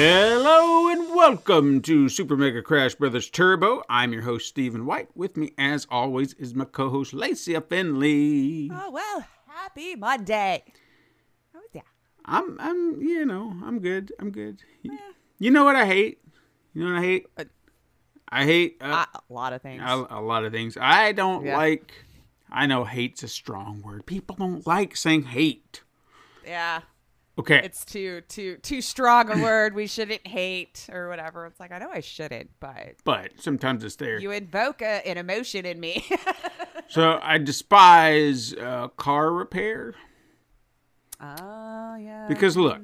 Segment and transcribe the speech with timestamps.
[0.00, 3.82] Hello and welcome to Super Mega Crash Brothers Turbo.
[3.90, 5.08] I'm your host Stephen White.
[5.16, 8.70] With me, as always, is my co-host Lacey Finley.
[8.72, 10.62] Oh well, happy Monday.
[11.52, 11.80] Oh yeah.
[12.24, 14.12] I'm, I'm, you know, I'm good.
[14.20, 14.62] I'm good.
[15.40, 16.20] You know what I hate?
[16.74, 17.26] You know what I hate?
[17.36, 17.44] Uh,
[18.28, 19.82] I hate uh, a lot of things.
[19.84, 20.78] a, a lot of things.
[20.80, 21.56] I don't Yeah.
[21.56, 21.92] like.
[22.48, 24.06] I know hate's a strong word.
[24.06, 25.82] People don't like saying hate.
[26.46, 26.82] yeah.
[27.38, 27.60] Okay.
[27.62, 29.74] It's too too too strong a word.
[29.74, 31.46] We shouldn't hate or whatever.
[31.46, 34.18] It's like I know I shouldn't, but but sometimes it's there.
[34.18, 36.04] you invoke a, an emotion in me.
[36.88, 39.94] so I despise uh, car repair.
[41.20, 42.26] oh yeah.
[42.28, 42.78] because look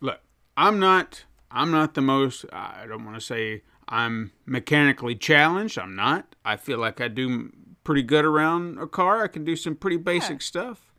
[0.00, 0.20] look
[0.56, 5.94] i'm not i'm not the most i don't want to say i'm mechanically challenged i'm
[5.96, 7.50] not i feel like i do
[7.82, 10.89] pretty good around a car i can do some pretty basic stuff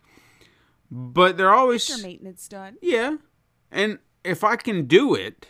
[0.92, 2.75] but they're always your maintenance done.
[2.81, 3.16] yeah
[3.72, 5.48] and if i can do it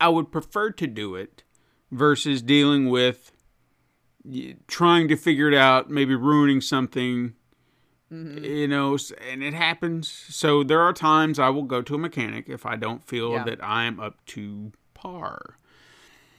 [0.00, 1.42] i would prefer to do it
[1.90, 3.30] versus dealing with
[4.66, 7.34] trying to figure it out maybe ruining something
[8.10, 8.42] mm-hmm.
[8.42, 8.96] you know
[9.30, 12.74] and it happens so there are times i will go to a mechanic if i
[12.74, 13.44] don't feel Yeah.
[13.44, 15.58] that i'm up to par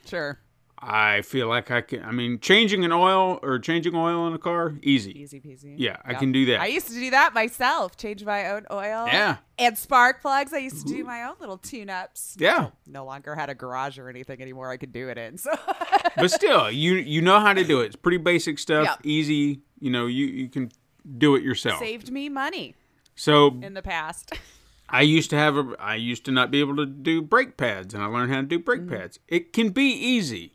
[0.07, 0.39] Sure.
[0.87, 4.37] I feel like i can i mean changing an oil or changing oil in a
[4.37, 5.73] car easy Easy peasy.
[5.77, 6.61] Yeah, I can do that.
[6.61, 7.97] I used to do that myself.
[7.97, 9.07] Change my own oil.
[9.07, 9.37] Yeah.
[9.57, 10.53] And spark plugs.
[10.53, 12.37] I used to do my own little tune ups.
[12.39, 15.39] yeah No longer had a garage or anything anymore I could do it in.
[15.39, 15.51] So
[16.15, 18.99] but still you you know how to do it it's pretty basic stuff Yep.
[19.03, 20.71] easy you know you you can
[21.17, 22.75] do it yourself saved me money
[23.15, 24.33] so in the past.
[24.89, 27.93] I used to have a I used to not be able to do brake pads
[27.95, 28.89] and I learned how to do brake mm.
[28.89, 29.17] pads.
[29.27, 30.54] It can be easy.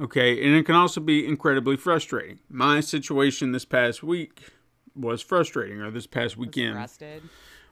[0.00, 2.38] Okay, and it can also be incredibly frustrating.
[2.48, 4.42] My situation this past week
[4.94, 6.74] was frustrating or this past weekend.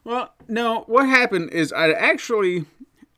[0.04, 2.64] Well, no, what happened is I actually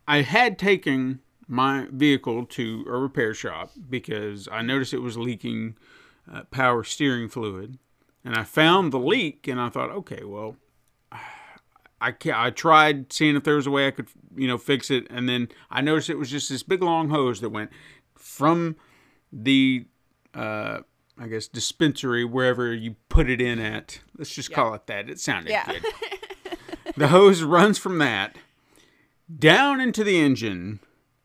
[0.06, 5.76] I had taken my vehicle to a repair shop because I noticed it was leaking
[6.32, 7.78] uh, power steering fluid,
[8.24, 10.56] and I found the leak, and I thought, okay, well,
[12.00, 14.90] I ca I tried seeing if there was a way I could, you know, fix
[14.90, 17.70] it, and then I noticed it was just this big long hose that went
[18.28, 18.76] from
[19.32, 19.86] the,
[20.34, 20.80] uh,
[21.18, 24.00] I guess, dispensary wherever you put it in at.
[24.16, 25.08] Let's just call it that.
[25.08, 25.66] It sounded Yeah.
[25.66, 25.84] good.
[26.96, 28.36] the hose runs from that
[29.38, 30.80] down into the engine.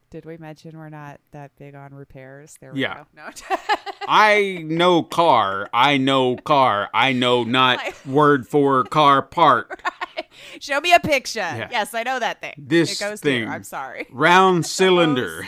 [0.10, 2.56] Did we mention we're not that big on repairs?
[2.62, 2.98] There we Yeah.
[2.98, 3.06] go.
[3.16, 3.30] No.
[4.08, 5.70] I know car.
[5.74, 6.90] I know car.
[6.94, 9.82] I know not word for car part.
[10.60, 11.40] Show me a picture.
[11.72, 12.54] Yes, I know that thing.
[12.58, 13.46] This it goes thing.
[13.46, 13.54] through.
[13.54, 14.08] I'm sorry.
[14.12, 15.48] Round cylinder.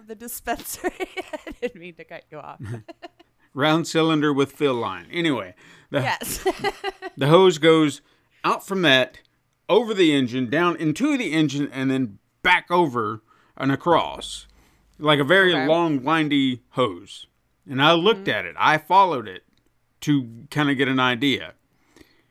[0.00, 0.92] From the dispensary.
[1.46, 2.58] I didn't mean to cut you off.
[3.54, 5.06] Round cylinder with fill line.
[5.12, 5.54] Anyway,
[5.90, 6.42] the, yes.
[7.18, 8.00] the hose goes
[8.42, 9.18] out from that
[9.68, 13.20] over the engine, down into the engine, and then back over
[13.58, 14.46] and across.
[14.98, 15.66] Like a very Okay.
[15.66, 17.26] long, windy hose.
[17.68, 18.56] And I looked at it.
[18.58, 19.44] I followed it
[20.00, 21.52] to kind of get an idea.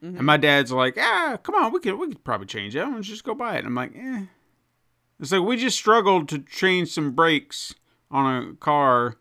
[0.01, 2.91] And my dad's like, ah, come on, we could we could probably change that.
[2.91, 3.59] Let's just go buy it.
[3.59, 4.22] And I'm like, eh.
[5.19, 7.75] It's like we just struggled to change some brakes
[8.09, 9.18] on a car.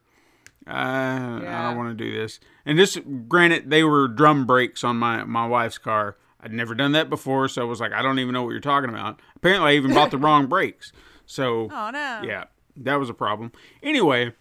[0.66, 2.40] Uh, I don't want to do this.
[2.66, 6.16] And this, granted, they were drum brakes on my my wife's car.
[6.40, 8.60] I'd never done that before, so I was like, I don't even know what you're
[8.60, 9.20] talking about.
[9.34, 10.92] Apparently, I even bought the wrong brakes.
[11.26, 12.22] So oh no.
[12.22, 12.44] yeah,
[12.76, 13.50] that was a problem.
[13.82, 14.34] Anyway,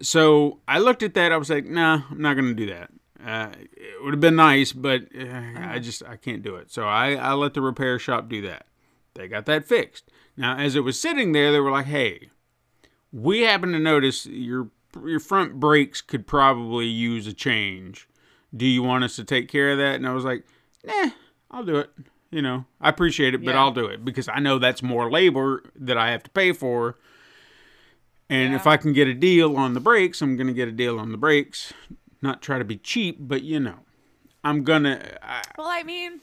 [0.00, 1.32] so I looked at that.
[1.32, 2.90] I was like, nah, I'm not going to do that.
[3.24, 6.70] Uh, it would have been nice, but uh, I just I can't do it.
[6.70, 8.66] So I, I let the repair shop do that.
[9.14, 10.10] They got that fixed.
[10.36, 12.28] Now, as it was sitting there, they were like, hey,
[13.12, 14.68] we happen to notice your
[15.04, 18.08] your front brakes could probably use a change.
[18.56, 19.96] Do you want us to take care of that?
[19.96, 20.44] And I was like,
[20.84, 21.10] nah,
[21.50, 21.90] I'll do it.
[22.30, 23.60] You know, I appreciate it, but Yeah.
[23.60, 26.96] I'll do it because I know that's more labor that I have to pay for.
[28.30, 30.72] And if I can get a deal on the brakes, I'm going to get a
[30.72, 31.72] deal on the brakes.
[32.22, 33.80] Not try to be cheap, but you know,
[34.42, 35.18] I'm going to.
[35.58, 36.20] Well, I mean,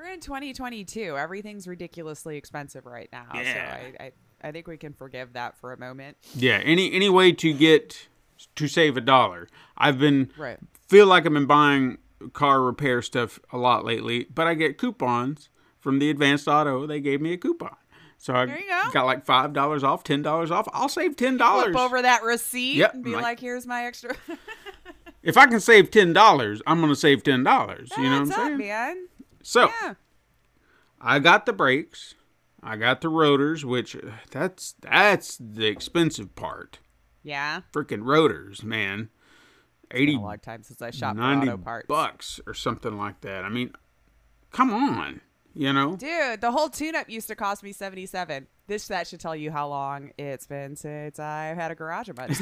[0.00, 1.16] we're in 2022.
[1.16, 3.26] Everything's ridiculously expensive right now.
[3.34, 3.52] Yeah.
[3.52, 4.12] So I, I,
[4.48, 6.16] I think we can forgive that for a moment.
[6.34, 8.08] Yeah, any any way to get
[8.56, 9.48] to save a dollar.
[9.76, 10.58] I've been Right.
[10.88, 11.98] feel like I've been buying
[12.32, 16.86] car repair stuff a lot lately, but I get coupons from the Advanced Auto.
[16.86, 17.76] They gave me a coupon.
[18.18, 18.54] So I go.
[18.92, 20.68] got like five dollars off, ten dollars off.
[20.72, 21.72] I'll save ten dollars.
[21.72, 24.14] Flip over that receipt Yep, and be like- like, "Here's my extra."
[25.22, 27.90] If I can save ten dollars, I'm gonna save ten dollars.
[27.98, 28.56] You know what I'm saying?
[28.56, 29.06] man?
[29.42, 29.94] So Yeah.
[31.00, 32.14] I got the brakes,
[32.62, 34.00] I got the rotors, which uh,
[34.30, 36.78] that's that's the expensive part.
[37.22, 37.62] Yeah.
[37.72, 39.08] Freaking rotors, man.
[39.92, 41.86] 80 a long time since I shopped 90 auto parts.
[41.88, 43.44] bucks or something like that.
[43.44, 43.72] I mean,
[44.52, 45.20] come on,
[45.54, 45.96] you know?
[45.96, 48.46] Dude, the whole tune-up used to cost me seventy-seven.
[48.68, 52.26] This that should tell you how long it's been since I've had a garage my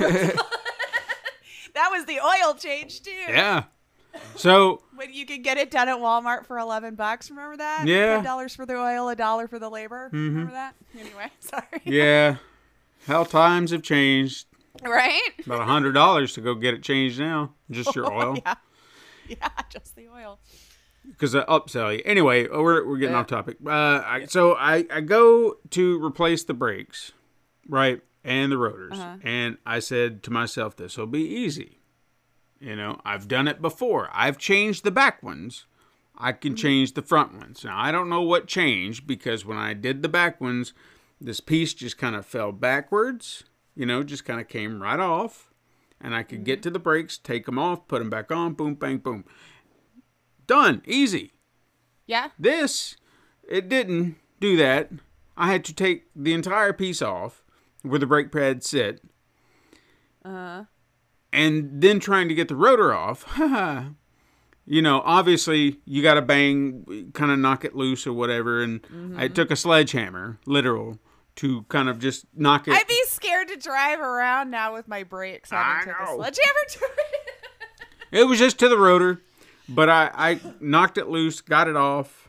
[1.74, 3.10] That was the oil change too.
[3.12, 3.64] Yeah.
[4.36, 7.30] So When you could get it done at Walmart for eleven bucks.
[7.30, 7.86] Remember that?
[7.86, 8.16] Yeah.
[8.16, 10.08] Ten dollars for the oil, a dollar for the labor.
[10.12, 10.74] Remember that?
[10.98, 11.64] Anyway, sorry.
[11.84, 12.36] yeah,
[13.06, 14.46] how times have changed.
[14.82, 15.20] right?
[15.44, 18.54] About a hundred dollars to go get it changed now, just your oil, Yeah.
[19.28, 20.38] Yeah, just the oil.
[21.04, 22.02] because I upsell you.
[22.04, 23.20] Anyway, we're we're getting Yeah.
[23.20, 23.56] off topic.
[23.64, 23.70] Uh,
[24.04, 27.12] I, so I I go to replace the brakes,
[27.68, 29.16] right, and the rotors, Uh-huh.
[29.22, 31.77] and I said to myself, this will be easy.
[32.60, 34.08] You know, I've done it before.
[34.12, 35.66] I've changed the back ones.
[36.16, 36.56] I can hmm.
[36.56, 37.64] change the front ones.
[37.64, 40.72] Now I don't know what changed because when I did the back ones,
[41.20, 43.44] this piece just kind of fell backwards.
[43.74, 45.52] You know, just kind of came right off,
[46.00, 46.62] and I could get hmm.
[46.62, 49.24] to the brakes, take them off, put them back on, boom, bang, boom.
[50.46, 51.32] Done, easy.
[52.06, 52.30] Yeah.
[52.38, 52.96] This,
[53.48, 54.90] it didn't do that.
[55.36, 57.44] I had to take the entire piece off
[57.82, 59.02] where the brake pads sit.
[60.24, 60.64] Uh-huh.
[61.32, 63.24] And then trying to get the rotor off.
[64.66, 68.62] you know, obviously you got to bang, kind of knock it loose or whatever.
[68.62, 68.80] And
[69.16, 70.98] I took a sledgehammer, literal,
[71.36, 72.74] to kind of just knock it.
[72.74, 76.16] I'd be scared to drive around now with my brakes I took a know.
[76.16, 76.78] sledgehammer to
[78.12, 78.20] it.
[78.20, 79.20] It was just to the rotor,
[79.68, 82.28] but I, I knocked it loose, got it off.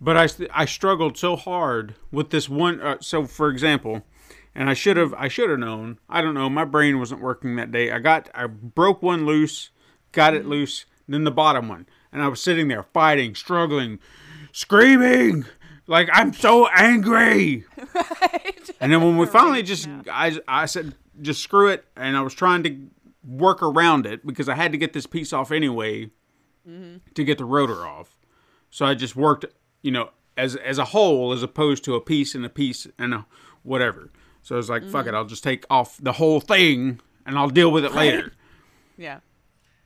[0.00, 2.80] But I, I struggled so hard with this one.
[2.80, 4.04] Uh, so, for example,
[4.54, 5.98] and I should have I should have known.
[6.08, 6.48] I don't know.
[6.48, 7.90] My brain wasn't working that day.
[7.90, 9.70] I got I broke one loose,
[10.12, 13.98] got it loose, then the bottom one, and I was sitting there fighting, struggling,
[14.52, 15.46] screaming
[15.86, 17.64] like I'm so angry.
[17.94, 18.70] Right.
[18.80, 21.84] And then when we finally just, I, I said, just screw it.
[21.96, 22.88] And I was trying to
[23.24, 26.10] work around it because I had to get this piece off anyway
[26.68, 26.98] mm-hmm.
[27.14, 28.16] to get the rotor off.
[28.70, 29.44] So I just worked,
[29.82, 33.12] you know, as as a whole as opposed to a piece and a piece and
[33.12, 33.26] a
[33.62, 34.10] whatever.
[34.42, 35.16] So I was like, fuck it, mm-hmm.
[35.16, 38.32] I'll just take off the whole thing and I'll deal with it later.
[38.98, 39.20] Yeah.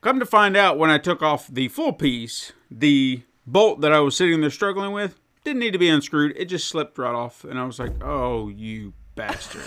[0.01, 3.99] Come to find out, when I took off the full piece, the bolt that I
[3.99, 6.35] was sitting there struggling with didn't need to be unscrewed.
[6.35, 9.63] It just slipped right off, and I was like, "Oh, you bastard!"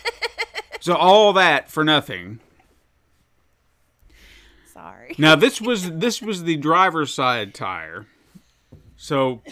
[0.80, 2.40] so all that for nothing.
[4.72, 5.14] Sorry.
[5.16, 8.06] Now this was this was the driver's side tire.
[8.96, 9.42] So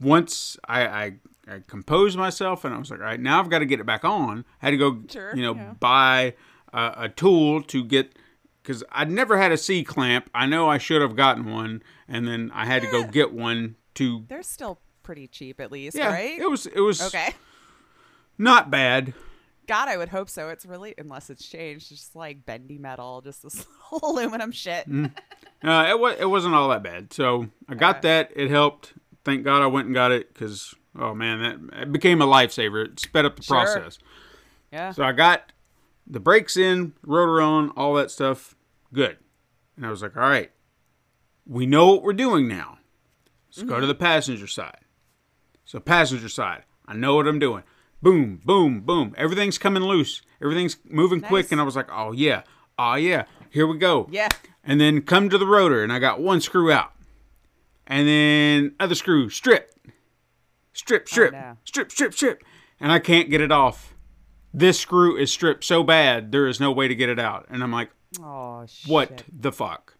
[0.00, 1.14] once I, I
[1.48, 3.86] I composed myself and I was like, all right, now I've got to get it
[3.86, 4.44] back on.
[4.62, 5.72] I had to go, Sure, you know, yeah.
[5.78, 6.34] buy
[6.72, 8.16] a, a tool to get
[8.62, 10.30] because I'd never had a C clamp.
[10.34, 13.74] I know I should have gotten one, and then I had to go get one
[13.94, 14.24] to.
[14.28, 16.38] They're still pretty cheap, at least, Yeah, right?
[16.38, 17.34] it was it was okay.
[18.38, 19.14] not bad.
[19.68, 20.48] God, I would hope so.
[20.48, 24.88] It's really, unless it's changed, just like bendy metal, just this little aluminum shit.
[24.88, 25.12] Mm.
[25.62, 27.12] Uh, it was it wasn't all that bad.
[27.12, 28.30] So I got that.
[28.34, 28.92] It helped.
[29.24, 32.84] Thank God I went and got it because oh man, that it became a lifesaver.
[32.84, 33.62] It sped up the Sure.
[33.62, 33.98] process.
[34.72, 34.92] Yeah.
[34.92, 35.52] So I got
[36.06, 38.54] the brakes in, rotor on, all that stuff.
[38.92, 39.18] Good.
[39.76, 40.50] And I was like, all right,
[41.46, 42.78] we know what we're doing now.
[43.48, 43.88] Let's go to mm-hmm.
[43.88, 44.80] the passenger side.
[45.64, 47.62] So passenger side, I know what I'm doing.
[48.00, 49.14] Boom, boom, boom.
[49.16, 50.22] Everything's coming loose.
[50.42, 51.52] Everything's moving quick.
[51.52, 52.42] And I was like, oh yeah,
[52.78, 54.08] oh yeah, here we go.
[54.10, 54.28] Yeah.
[54.64, 56.92] And then come to the rotor, and I got one screw out.
[57.86, 59.71] And then other screw, strip.
[60.72, 61.56] Strip, strip, no.
[61.64, 62.42] strip, strip, strip.
[62.80, 63.94] And I can't get it off.
[64.54, 67.46] This screw is stripped so bad, there is no way to get it out.
[67.48, 68.90] And I'm like, Oh, shit.
[68.90, 69.96] what the fuck?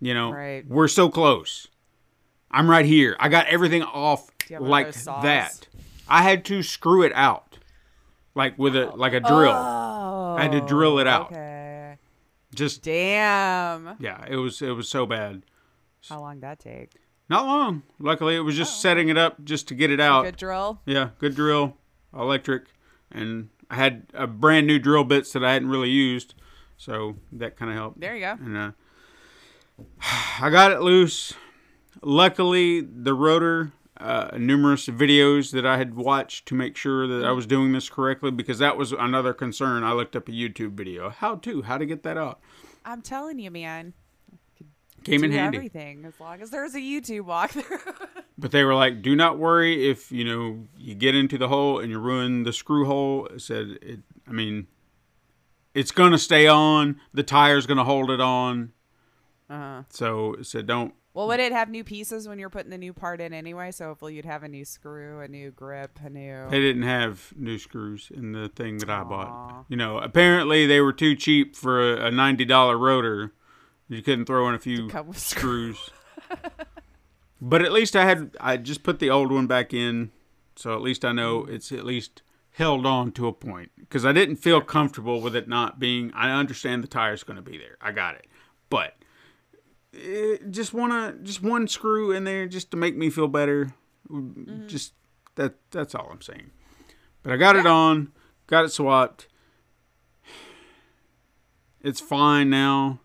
[0.00, 0.66] You know, Right.
[0.66, 1.68] we're so close.
[2.50, 3.16] I'm right here.
[3.18, 5.66] I got everything off you have one of like that.
[6.08, 7.58] I had to screw it out.
[8.34, 9.52] Like with a like a drill.
[9.54, 10.36] Oh.
[10.38, 11.32] I had to oh, drill it out.
[11.32, 11.96] Okay.
[12.54, 13.96] Just Damn.
[13.98, 15.42] yeah, it was it was so bad.
[16.08, 16.90] How long that take?
[17.28, 17.82] Not long.
[17.98, 20.24] Luckily, it was just setting it up just to get it out.
[20.24, 20.80] Good drill.
[20.84, 21.76] Yeah, good drill,
[22.14, 22.66] electric,
[23.10, 26.34] and I had a brand new drill bits that I hadn't really used,
[26.76, 28.00] so that kind of helped.
[28.00, 28.32] There you go.
[28.32, 28.70] And uh,
[30.40, 31.32] I got it loose.
[32.02, 37.32] Luckily, the rotor uh, numerous videos that I had watched to make sure that I
[37.32, 39.82] was doing this correctly because that was another concern.
[39.82, 42.40] I looked up a YouTube video, how to, how to get that out.
[42.84, 43.94] I'm telling you, man.
[45.04, 45.56] Came in handy.
[45.58, 47.80] everything as long as there's a YouTube walkthrough.
[48.36, 51.78] But they were like, "Do not worry if you know you get into the hole
[51.78, 54.00] and you ruin the screw hole." It said, "It.
[54.28, 54.66] I mean,
[55.72, 57.00] it's gonna stay on.
[57.12, 58.72] The tire's gonna hold it on."
[59.48, 59.82] uh-huh.
[59.88, 62.92] So it said, "Don't." Well, would it have new pieces when you're putting the new
[62.92, 63.70] part in anyway?
[63.70, 66.48] So hopefully you'd have a new screw, a new grip, a new.
[66.50, 69.04] They didn't have new screws in the thing that I Aw.
[69.04, 69.64] bought.
[69.68, 73.32] You know, apparently they were too cheap for a, a ninety dollar rotor.
[73.94, 75.90] You couldn't throw in a few screws.
[77.40, 80.10] but at least I had I just put the old one back in,
[80.56, 82.22] so at least I know it's at least
[82.52, 86.12] held on to a point because I didn't feel comfortable with it not being.
[86.14, 87.76] I understand the tire's going to be there.
[87.80, 88.26] I got it,
[88.70, 88.94] but
[89.94, 93.74] eh, just wanna just one screw in there just to make me feel better.
[94.66, 94.92] Just
[95.36, 96.50] that that's all I'm saying.
[97.22, 98.12] But I got it on,
[98.46, 99.28] got it swapped.
[101.80, 103.00] It's fine now.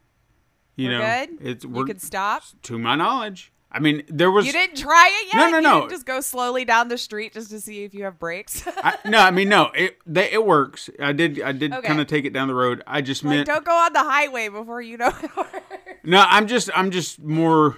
[0.80, 1.38] You We're know, good?
[1.42, 2.44] it's we're, could stop.
[2.64, 3.52] to my knowledge.
[3.72, 5.52] I mean, there was You didn't try it yet.
[5.52, 5.90] No, no, You no.
[5.90, 8.64] just go slowly down the street just to see if you have brakes.
[8.78, 9.20] I, no.
[9.20, 9.72] I mean, no.
[9.76, 10.90] It they, it works.
[11.00, 11.88] I did I did Okay.
[11.88, 12.82] kind of take it down the road.
[12.88, 15.60] I just like, meant don't go on the highway before you know it works.
[16.04, 16.24] no.
[16.28, 17.78] I'm just I'm just more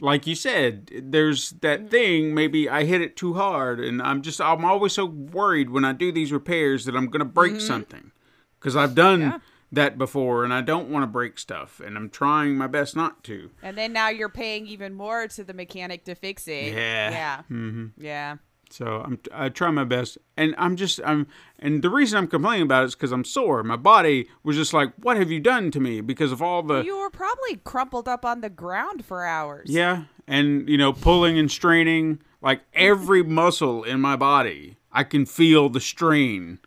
[0.00, 0.90] like you said.
[0.92, 1.88] There's that mm-hmm.
[1.88, 2.34] thing.
[2.34, 5.92] Maybe I hit it too hard, and I'm just I'm always so worried when I
[5.92, 7.60] do these repairs that I'm gonna break mm-hmm.
[7.60, 8.10] something
[8.58, 9.38] because I've done Yeah.
[9.72, 13.22] That before, and I don't want to break stuff, and I'm trying my best not
[13.24, 13.50] to.
[13.62, 16.72] And then now you're paying even more to the mechanic to fix it.
[16.74, 17.10] Yeah.
[17.10, 17.36] Yeah.
[17.50, 17.86] Mm-hmm.
[17.98, 18.36] Yeah.
[18.72, 21.26] So I'm I try my best, and I'm just I'm
[21.58, 23.64] and the reason I'm complaining about it is because I'm sore.
[23.64, 26.82] My body was just like, "What have you done to me?" Because of all the
[26.84, 29.68] You were probably crumpled up on the ground for hours.
[29.70, 35.26] yeah, and you know, pulling and straining, like every muscle in my body, I can
[35.26, 36.60] feel the strain.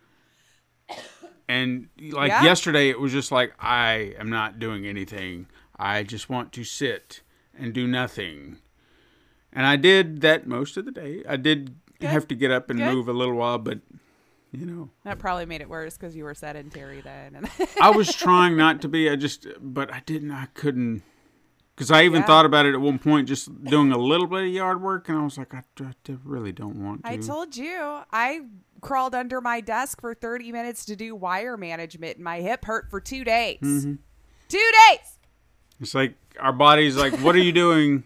[1.48, 2.42] And like Yeah.
[2.44, 5.46] yesterday, it was just like I am not doing anything.
[5.76, 7.20] I just want to sit
[7.56, 8.58] and do nothing.
[9.52, 11.22] And I did that most of the day.
[11.28, 12.92] I did have to get up and Good.
[12.94, 13.80] move a little while, but
[14.52, 17.48] you know, That probably made it worse because you were sedentary then.
[17.80, 19.10] I was trying not to be.
[19.10, 20.30] I just, but I didn't.
[20.30, 21.02] I couldn't.
[21.74, 22.26] Because I even Yeah.
[22.26, 25.18] thought about it at one point, just doing a little bit of yard work, and
[25.18, 25.92] I was like, I, I
[26.24, 27.10] really don't want to.
[27.10, 28.42] I told you I
[28.80, 32.90] crawled under my desk for 30 minutes to do wire management, and my hip hurt
[32.90, 33.58] for two days.
[33.60, 33.94] Mm-hmm.
[34.48, 35.18] Two days.
[35.80, 38.04] It's like our body's like, what are you doing?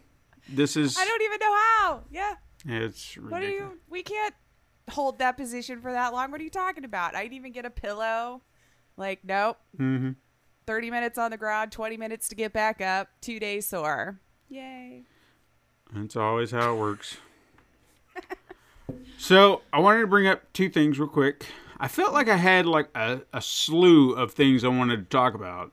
[0.48, 0.96] This is.
[0.96, 2.00] I don't even know how.
[2.10, 2.34] Yeah.
[2.64, 3.30] It's ridiculous.
[3.30, 3.78] What are you?
[3.90, 4.34] We can't
[4.90, 6.30] hold that position for that long.
[6.30, 7.14] What are you talking about?
[7.14, 8.40] I didn't even get a pillow.
[8.96, 9.58] Like, nope.
[9.78, 10.12] Mm-hmm.
[10.68, 14.20] 30 minutes on the ground, 20 minutes to get back up, two days sore.
[14.50, 15.04] Yay.
[15.94, 17.16] That's always how it works.
[19.18, 21.46] so I wanted to bring up two things real quick.
[21.80, 25.32] I felt like I had like a, a slew of things I wanted to talk
[25.32, 25.72] about,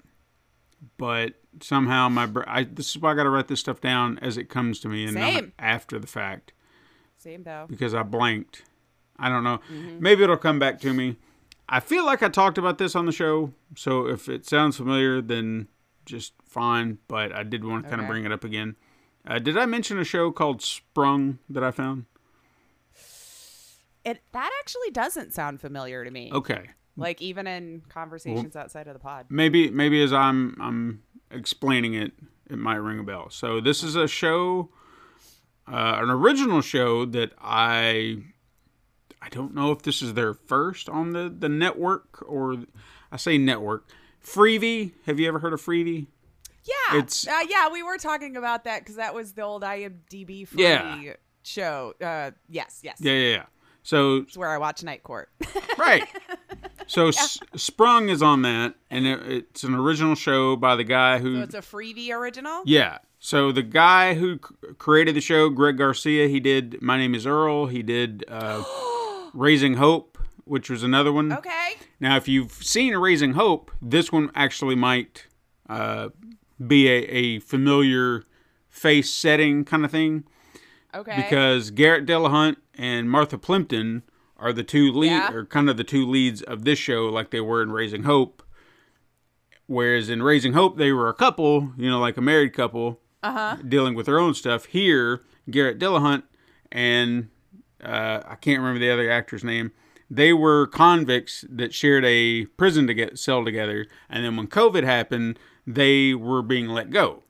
[0.97, 4.17] but somehow my br- I, this is why I got to write this stuff down
[4.19, 6.53] as it comes to me and not after the fact
[7.17, 7.65] Same though.
[7.67, 8.63] because I blanked.
[9.19, 9.59] I don't know.
[9.69, 9.99] Mm-hmm.
[9.99, 11.17] Maybe it'll come back to me.
[11.67, 15.21] I feel like I talked about this on the show, so if it sounds familiar,
[15.21, 15.67] then
[16.05, 16.99] just fine.
[17.07, 18.75] But I did want to kind of bring it up again.
[19.27, 22.05] Uh, did I mention a show called Sprung that I found?
[24.03, 26.29] It that actually doesn't sound familiar to me.
[26.31, 29.25] Okay, Like even in conversations outside of the pod.
[29.29, 32.11] maybe maybe as I'm I'm explaining it,
[32.47, 33.31] it might ring a bell.
[33.31, 34.69] So this is a show,
[35.67, 38.17] uh, an original show that I
[39.25, 42.57] I don't know if this is their first on the the network or
[43.11, 43.89] I say network.
[44.23, 46.07] Freevee, have you ever heard of Freevee?
[46.63, 46.97] Yeah.
[46.99, 50.63] It's- uh, yeah, we were talking about that because that was the old IMDb free
[50.63, 51.13] Yeah.
[51.43, 51.93] show.
[52.01, 52.97] Uh, yes, yes.
[52.99, 53.43] Yeah, yeah, yeah.
[53.83, 55.29] So It's where I watch Night Court.
[55.77, 56.07] right.
[56.87, 61.19] So S- Sprung is on that, and it, it's an original show by the guy
[61.19, 62.63] who so it's a Freevee original.
[62.65, 62.97] Yeah.
[63.19, 67.27] So the guy who c- created the show, Greg Garcia, he did My Name is
[67.27, 67.67] Earl.
[67.67, 68.63] He did uh,
[69.35, 71.31] Raising Hope, which was another one.
[71.31, 71.73] Okay.
[71.99, 75.27] Now, if you've seen Raising Hope, this one actually might
[75.69, 76.09] uh,
[76.65, 78.23] be a, a familiar
[78.69, 80.23] face setting kind of thing
[80.93, 81.15] Okay.
[81.17, 84.03] because Garrett Dillahunt and Martha Plimpton
[84.37, 85.31] are the two lead, Yeah.
[85.31, 88.41] or kind of the two leads of this show, like they were in Raising Hope.
[89.67, 93.57] Whereas in Raising Hope, they were a couple, you know, like a married couple, uh-huh.
[93.67, 94.65] dealing with their own stuff.
[94.65, 96.23] Here, Garrett Dillahunt
[96.71, 97.29] and
[97.83, 99.71] uh, I can't remember the other actor's name.
[100.09, 104.83] They were convicts that shared a prison to get cell together, and then when COVID
[104.83, 107.23] happened, they were being let go.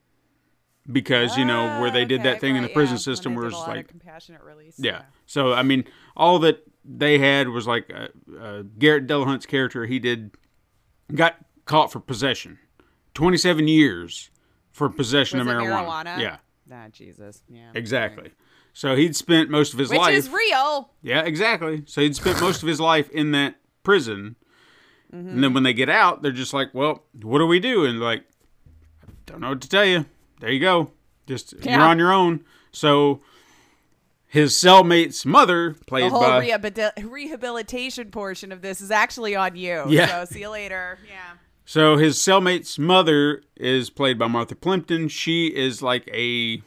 [0.92, 3.46] because you know where they did that Okay, thing in the prison yeah, system where
[3.46, 4.76] did it's a lot of like compassionate release.
[4.78, 5.04] yeah.
[5.26, 5.86] So I mean,
[6.16, 8.08] all that they had was like uh,
[8.40, 9.86] uh, Garrett Dillahunt's character.
[9.88, 10.32] He did
[11.14, 12.60] got caught for possession,
[13.14, 14.30] twenty seven years
[14.72, 15.88] for possession Was of marijuana.
[15.88, 16.20] marijuana?
[16.22, 16.38] Yeah,
[16.72, 17.42] Ah, Jesus.
[17.50, 17.72] Yeah.
[17.74, 18.32] exactly.
[18.78, 20.10] So he'd spent most of his Which life.
[20.10, 20.90] Which is real.
[21.02, 21.84] yeah, exactly.
[21.88, 24.36] So he'd spent most of his life in that prison,
[25.14, 25.42] and Mm-hmm.
[25.42, 28.24] then when they get out, they're just like, "Well, what do we do?" And like,
[29.08, 30.06] I don't know what to tell you.
[30.42, 30.92] There you go.
[31.26, 32.44] Just you're on your own.
[32.74, 33.22] So
[34.28, 39.56] his cellmate's mother, The played whole by rehabil- rehabilitation portion of this is actually on
[39.56, 39.86] you.
[39.88, 40.26] Yeah.
[40.26, 41.00] So see you later.
[41.08, 41.38] Yeah.
[41.64, 45.08] So his cellmate's mother is played by Martha Plimpton.
[45.08, 46.62] She is like a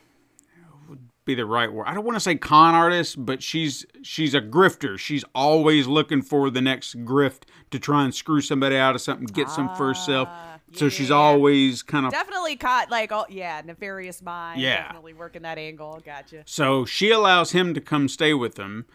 [1.29, 1.87] be the right word.
[1.87, 4.99] I don't want to say con artist, but she's she's a grifter.
[4.99, 9.27] She's always looking for the next grift to try and screw somebody out of something,
[9.27, 10.27] get some for herself.
[10.31, 11.23] Ah, so yeah, she's yeah, yeah.
[11.23, 14.61] always kind of Definitely caught like oh yeah, nefarious mind.
[14.61, 14.85] Yeah.
[14.85, 16.03] Definitely working that angle.
[16.05, 16.43] Gotcha.
[16.47, 18.87] So she allows him to come stay with them.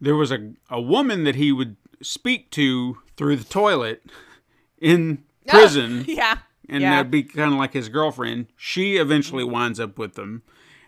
[0.00, 4.02] There was a, a woman that he would speak to through the toilet
[4.78, 6.04] in prison.
[6.08, 6.38] yeah.
[6.68, 6.90] and yeah.
[6.90, 8.48] that'd be kind of like his girlfriend.
[8.56, 10.42] She eventually winds up with them,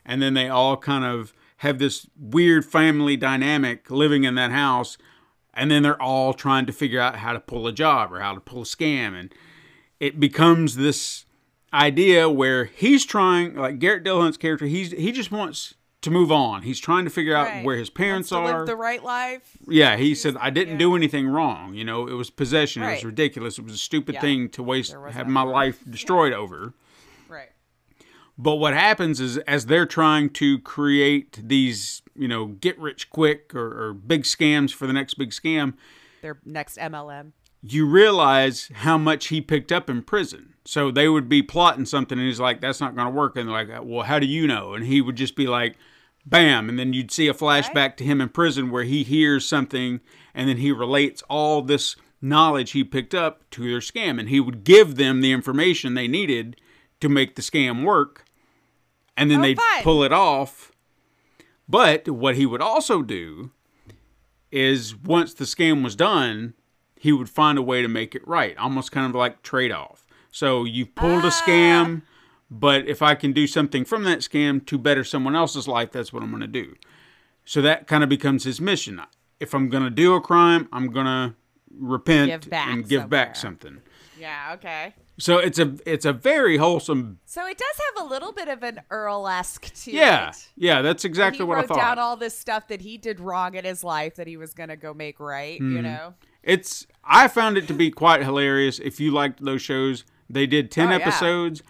[0.08, 4.98] and then they all kind of have this weird family dynamic living in that house,
[5.54, 8.32] and then they're all trying to figure out how to pull a job or how
[8.34, 9.32] to pull a scam, and
[10.00, 11.24] it becomes this
[11.72, 16.62] idea where he's trying, like Garrett Dillahunt's character, he's he just wants to move on.
[16.62, 17.64] He's trying to figure out Right.
[17.64, 18.58] where his parents are.
[18.58, 19.58] live the right life.
[19.66, 20.78] Yeah, he said I didn't yeah.
[20.78, 21.74] do anything wrong.
[21.74, 22.84] You know, it was possession.
[22.84, 23.58] It was ridiculous.
[23.58, 24.20] It was a stupid Yeah.
[24.20, 26.72] thing to waste have my life destroyed over.
[28.38, 28.44] Right.
[28.44, 33.54] But what happens is as they're trying to create these, you know, get rich quick
[33.54, 35.74] or, or big scams for the next big scam,
[36.22, 37.32] Their next MLM.
[37.62, 40.54] you realize how much he picked up in prison.
[40.64, 43.36] So they would be plotting something and he's like, that's not going to work.
[43.36, 44.74] And they're like, well, how do you know?
[44.74, 45.76] And he would just be like,
[46.26, 46.68] bam.
[46.68, 50.00] And then you'd see a flashback to him in prison where he hears something
[50.34, 54.20] and then he relates all this knowledge he picked up to their scam.
[54.20, 56.60] And he would give them the information they needed
[57.00, 58.24] to make the scam work.
[59.18, 59.82] And then Oh, they'd fun.
[59.82, 60.72] pull it off.
[61.68, 63.50] But what he would also do
[64.50, 66.54] is once the scam was done,
[66.96, 70.06] he would find a way to make it right, almost kind of like trade off.
[70.30, 72.08] So you pulled a scam, ah.
[72.50, 76.12] but if I can do something from that scam to better someone else's life, that's
[76.12, 76.74] what I'm going to do.
[77.44, 79.00] So that kind of becomes his mission.
[79.40, 81.34] If I'm going to do a crime, I'm going to
[81.78, 83.80] repent Give and give back something.
[84.18, 84.52] Yeah.
[84.54, 84.94] Okay.
[85.20, 87.18] So it's a it's a very wholesome.
[87.26, 90.48] So it does have a little bit of an Earl-esque to Yeah, it.
[90.56, 91.76] yeah, Yeah, that's exactly what I wrote thought.
[91.78, 94.76] down all this stuff that he did wrong in his life that he was gonna
[94.76, 95.60] go make right.
[95.60, 95.76] Mm-hmm.
[95.76, 96.14] You know.
[96.44, 98.78] It's I found it to be quite hilarious.
[98.78, 100.96] If you liked those shows, they did ten Oh, yeah.
[100.98, 101.62] episodes.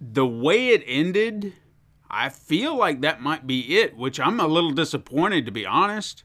[0.00, 1.54] The way it ended,
[2.08, 6.22] I feel like that might be it, which I'm a little disappointed to be honest.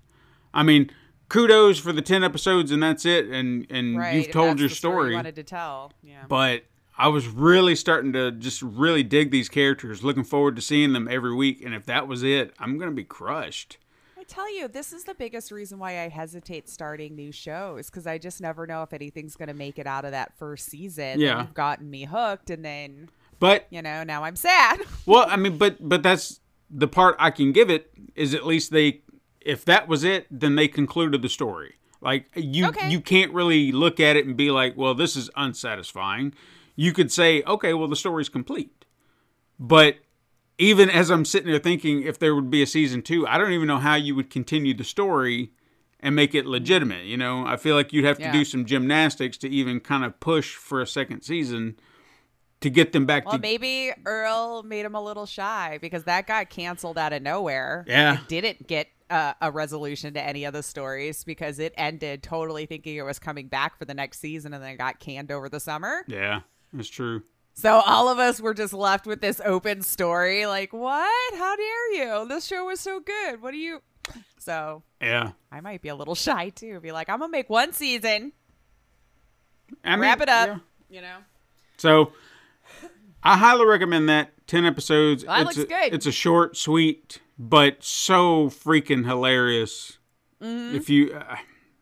[0.54, 0.92] I mean,
[1.30, 4.16] kudos for the ten episodes and that's it, and and Right.
[4.16, 5.10] you've told your story.
[5.12, 5.92] you wanted to tell.
[6.04, 6.24] Yeah.
[6.28, 6.64] but
[6.98, 11.08] I was really starting to just really dig these characters, looking forward to seeing them
[11.10, 11.64] every week.
[11.66, 13.78] And if that was it, I'm gonna be crushed.
[14.18, 18.08] I tell you, this is the biggest reason why I hesitate starting new shows because
[18.08, 21.20] I just never know if anything's going to make it out of that first season.
[21.20, 21.42] Yeah.
[21.42, 23.10] You've gotten me hooked, and then,
[23.40, 24.80] But you know, now I'm sad.
[25.06, 28.72] Well, I mean, but but that's the part I can give it is at least
[28.72, 29.02] they
[29.46, 31.76] if that was it, then they concluded the story.
[32.02, 32.90] Like you Okay.
[32.90, 36.34] you can't really look at it and be like, well, this is unsatisfying.
[36.76, 38.86] You could say, okay, well, the story's complete.
[39.60, 39.98] But
[40.58, 43.52] even as I'm sitting there thinking if there would be a season 2, I don't
[43.52, 45.52] even know how you would continue the story
[46.00, 47.46] and make it legitimate, you know?
[47.46, 48.32] I feel like you'd have to Yeah.
[48.34, 51.80] do some gymnastics to even kind of push for a second season
[52.60, 56.28] to get them back Well, to maybe Earl made him a little shy because that
[56.28, 57.86] got canceled out of nowhere.
[57.88, 58.16] Yeah.
[58.16, 62.66] It didn't get uh, a resolution to any of the stories because it ended totally
[62.66, 65.50] thinking it was coming back for the next season and then it got canned over
[65.50, 66.04] the summer.
[66.08, 66.42] Yeah,
[66.74, 67.22] that's true.
[67.54, 71.34] So all of us were just left with this open story like, what?
[71.36, 72.28] How dare you?
[72.28, 73.40] This show was so good.
[73.40, 73.84] What do you.
[74.40, 75.34] So Yeah.
[75.52, 76.80] I might be a little shy too.
[76.80, 78.32] Be like, I'm going to make one season,
[79.84, 80.58] I mean, wrap it up, yeah.
[80.90, 81.18] you know?
[81.78, 82.14] So
[83.22, 84.33] I highly recommend that.
[84.48, 85.26] 10 episodes.
[85.26, 85.94] Well, that it's looks a, good.
[85.94, 89.98] It's a short, sweet, but so freaking hilarious.
[90.46, 91.38] If you uh,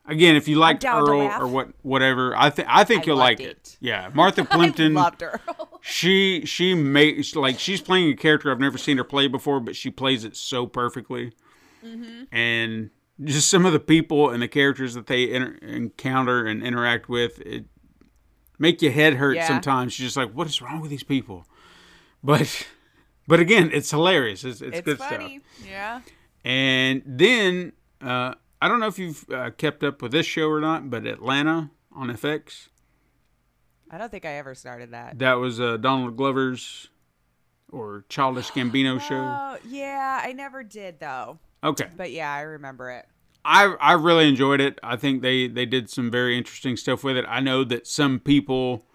[0.06, 1.10] again, if you liked Mm-hmm.
[1.10, 3.46] Earl or what whatever, I think I think I you'll like it.
[3.48, 3.78] it.
[3.80, 4.10] Yeah.
[4.14, 5.80] Martha Plimpton loved Earl.
[5.82, 9.76] she she makes like she's playing a character I've never seen her play before, but
[9.76, 11.34] she plays it so perfectly.
[11.84, 12.24] Mm-hmm.
[12.32, 12.92] And
[13.24, 17.40] just some of the people and the characters that they inter- encounter and interact with,
[17.42, 17.66] it
[18.60, 19.48] make your head hurt Yeah.
[19.48, 19.98] sometimes.
[20.00, 21.46] You're just like, what is wrong with these people?
[22.24, 22.68] But
[23.28, 24.44] But again, it's hilarious.
[24.44, 25.42] It's, it's, It's good funny.
[25.56, 25.70] stuff.
[25.70, 26.02] Yeah.
[26.44, 30.60] And then uh, I don't know if you've uh, kept up with this show or
[30.60, 32.68] not, but Atlanta on FX.
[33.90, 35.20] I don't think I ever started that.
[35.20, 36.90] That was uh, Donald Glover's
[37.72, 39.16] or Childish Gambino show.
[39.16, 40.22] Oh, yeah.
[40.24, 41.40] I never did though.
[41.64, 41.88] Okay.
[41.96, 43.06] But yeah, I remember it.
[43.44, 44.78] I I really enjoyed it.
[44.84, 47.26] I think they they did some very interesting stuff with it.
[47.28, 48.86] I know that some people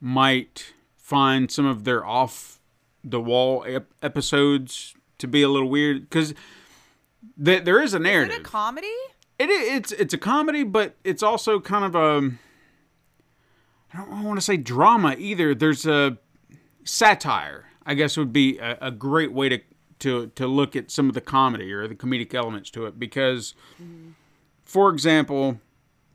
[0.00, 2.60] might find some of their off
[3.04, 6.34] the wall ep- episodes to be a little weird because
[7.42, 8.34] th- there is a Is narrative.
[8.36, 8.92] it a comedy?
[9.38, 12.30] It i- it's it's a comedy, but it's also kind of a
[13.94, 15.54] I don't want to say drama either.
[15.54, 16.18] There's a
[16.84, 17.66] satire.
[17.84, 19.58] I guess would be a, a great way to
[20.00, 23.54] to to look at some of the comedy or the comedic elements to it because,
[24.64, 25.60] for example,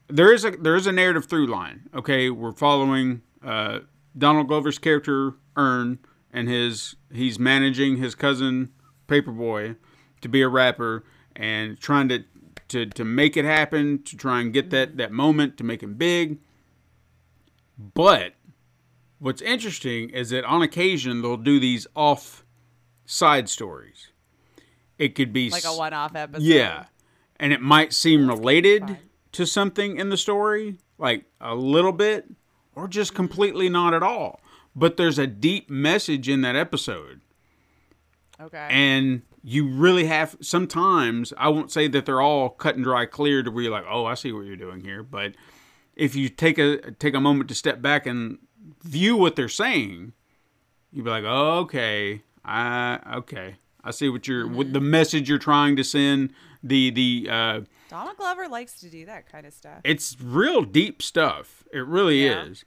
[0.08, 1.90] there is a there is a narrative through line.
[1.94, 3.80] Okay, we're following uh,
[4.18, 6.00] Donald Glover's character Earn
[6.38, 8.72] and his he's managing his cousin
[9.08, 9.76] Paper Boi
[10.22, 11.04] to be a rapper
[11.36, 12.24] and trying to
[12.68, 15.96] to to make it happen to try and get that that moment to make him
[15.96, 16.40] big.
[17.78, 18.34] But
[19.20, 22.46] what's interesting is that on occasion they'll do these off
[23.06, 24.12] side stories.
[24.98, 26.44] It could be Like a one-off episode.
[26.44, 26.86] yeah.
[27.40, 28.98] And it might seem related
[29.34, 32.26] to something in the story, like a little bit,
[32.74, 34.42] or just completely not at all.
[34.78, 37.22] But there's a deep message in that episode.
[38.40, 38.68] Okay.
[38.70, 43.42] And you really have sometimes, I won't say that they're all cut and dry clear
[43.42, 45.02] to where you're like, oh, I see what you're doing here.
[45.02, 45.34] But
[45.96, 48.38] if you take a take a moment to step back and
[48.84, 50.14] view what they're saying,
[50.92, 53.56] you'd be like, oh, okay, I okay.
[53.84, 56.34] I see what you're what the message you're trying to send.
[56.62, 59.80] The the uh, Donald Glover likes to do that kind of stuff.
[59.84, 61.64] it's real deep stuff.
[61.74, 62.46] It really Yeah.
[62.46, 62.64] is.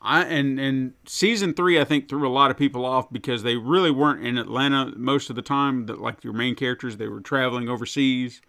[0.00, 3.56] I and and season three I think threw a lot of people off because they
[3.56, 5.86] really weren't in Atlanta most of the time.
[5.86, 8.40] That like your main characters, they were traveling overseas,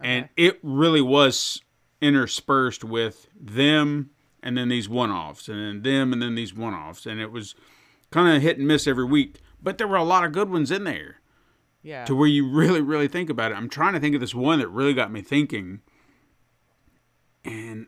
[0.00, 1.62] and it really was
[2.02, 4.10] interspersed with them
[4.42, 7.54] and then these one-offs and then them and then these one-offs, and it was
[8.10, 9.36] kind of hit and miss every week.
[9.62, 11.20] But there were a lot of good ones in there
[11.82, 12.04] Yeah.
[12.04, 13.54] to where you really, really think about it.
[13.56, 15.80] I'm trying to think of this one that really got me thinking,
[17.42, 17.86] and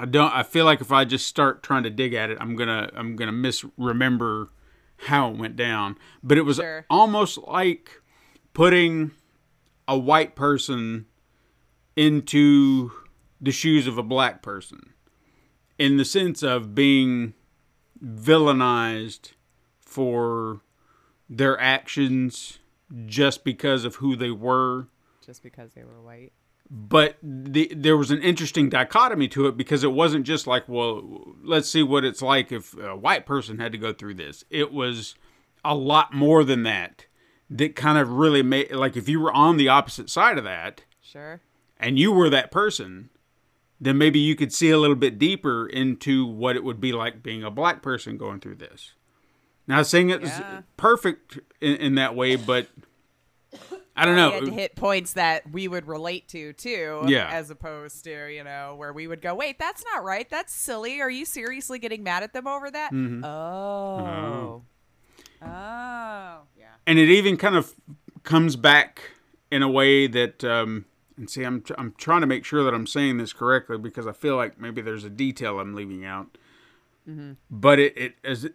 [0.00, 0.32] I don't.
[0.32, 3.16] I feel like if I just start trying to dig at it, I'm gonna, I'm
[3.16, 4.48] gonna misremember
[5.06, 5.96] how it went down.
[6.22, 6.84] But it was Sure.
[6.90, 8.00] almost like
[8.54, 9.10] putting
[9.86, 11.06] a white person
[11.96, 12.92] into
[13.40, 14.92] the shoes of a black person,
[15.78, 17.34] in the sense of being
[18.04, 19.32] villainized
[19.80, 20.60] for
[21.28, 22.58] their actions
[23.06, 24.86] just because of who they were
[25.24, 26.32] Just because they were white.
[26.70, 31.34] But the, there was an interesting dichotomy to it because it wasn't just like well
[31.42, 34.72] let's see what it's like if a white person had to go through this it
[34.72, 35.14] was
[35.64, 37.06] a lot more than that
[37.50, 40.82] that kind of really made like if you were on the opposite side of that
[41.00, 41.40] Sure.
[41.80, 43.08] and you were that person
[43.80, 47.22] then maybe you could see a little bit deeper into what it would be like
[47.22, 48.92] being a black person going through this
[49.66, 50.60] now saying it was Yeah.
[50.76, 52.68] perfect in, in that way but
[53.98, 57.02] i don't know We had to hit points that we would relate to too.
[57.06, 57.28] Yeah.
[57.30, 60.28] As opposed to, you know, where we would go, wait, that's not right.
[60.30, 61.00] That's silly.
[61.00, 62.92] Are you seriously getting mad at them over that?
[62.92, 63.24] Mm-hmm.
[63.24, 64.62] Oh.
[65.42, 66.38] Oh.
[66.56, 66.66] Yeah.
[66.86, 67.74] and it even kind of
[68.24, 69.12] comes back
[69.50, 70.84] in a way that um
[71.16, 74.12] and see I'm I'm trying to make sure that I'm saying this correctly because I
[74.12, 76.38] feel like maybe there's a detail I'm leaving out.
[77.50, 78.46] But it, it as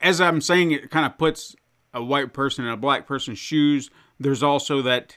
[0.00, 1.56] as I'm saying it kind of puts
[1.94, 3.88] a white person in a black person's shoes.
[4.20, 5.16] There's also that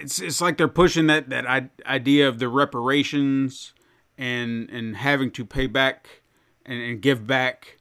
[0.00, 3.74] it's it's like they're pushing that that idea of the reparations
[4.18, 6.22] and and having to pay back
[6.64, 7.78] and, and give back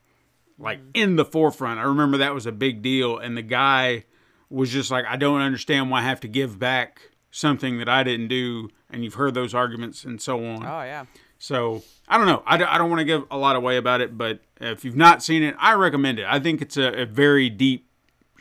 [0.58, 0.92] like mm-hmm.
[0.94, 1.80] in the forefront.
[1.80, 4.06] I remember that was a big deal, and the guy
[4.50, 8.04] was just like, "I don't understand why I have to give back something that I
[8.04, 10.66] didn't do." And you've heard those arguments and so on.
[10.66, 11.06] Oh yeah.
[11.38, 12.44] So I don't know.
[12.46, 14.96] I don't, I don't want to give a lot away about it, but if you've
[14.96, 16.26] not seen it, I recommend it.
[16.28, 17.89] I think it's a, a very deep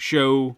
[0.00, 0.56] show.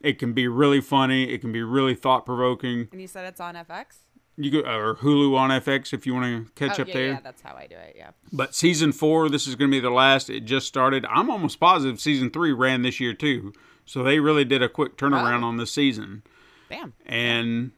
[0.00, 1.32] It can be really funny.
[1.32, 2.88] It can be really thought provoking.
[2.90, 3.98] And you said it's on FX?
[4.36, 7.08] You go or Hulu on FX if you want to catch oh, up yeah, there.
[7.08, 7.94] yeah, that's how I do it.
[7.96, 8.10] Yeah.
[8.32, 10.30] But season four, this is going to be the last.
[10.30, 11.04] It just started.
[11.06, 13.52] I'm almost positive season three ran this year too.
[13.84, 15.48] So they really did a quick turnaround Oh.
[15.48, 16.22] on this season.
[16.70, 16.94] Bam.
[17.04, 17.72] And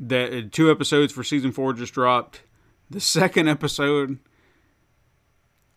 [0.00, 2.40] the uh, two episodes for season four just dropped.
[2.88, 4.18] The second episode,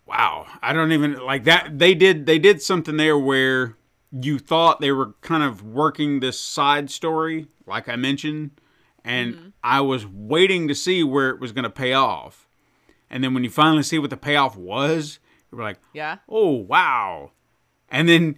[0.05, 1.77] wow, I don't even like that.
[1.79, 3.75] They did they did something there where
[4.11, 8.51] you thought they were kind of working this side story, like I mentioned,
[9.03, 9.47] and mm-hmm.
[9.63, 12.47] I was waiting to see where it was going to pay off.
[13.09, 15.19] And then when you finally see what the payoff was,
[15.51, 16.17] you were like, Yeah.
[16.27, 17.31] oh wow
[17.91, 18.35] and then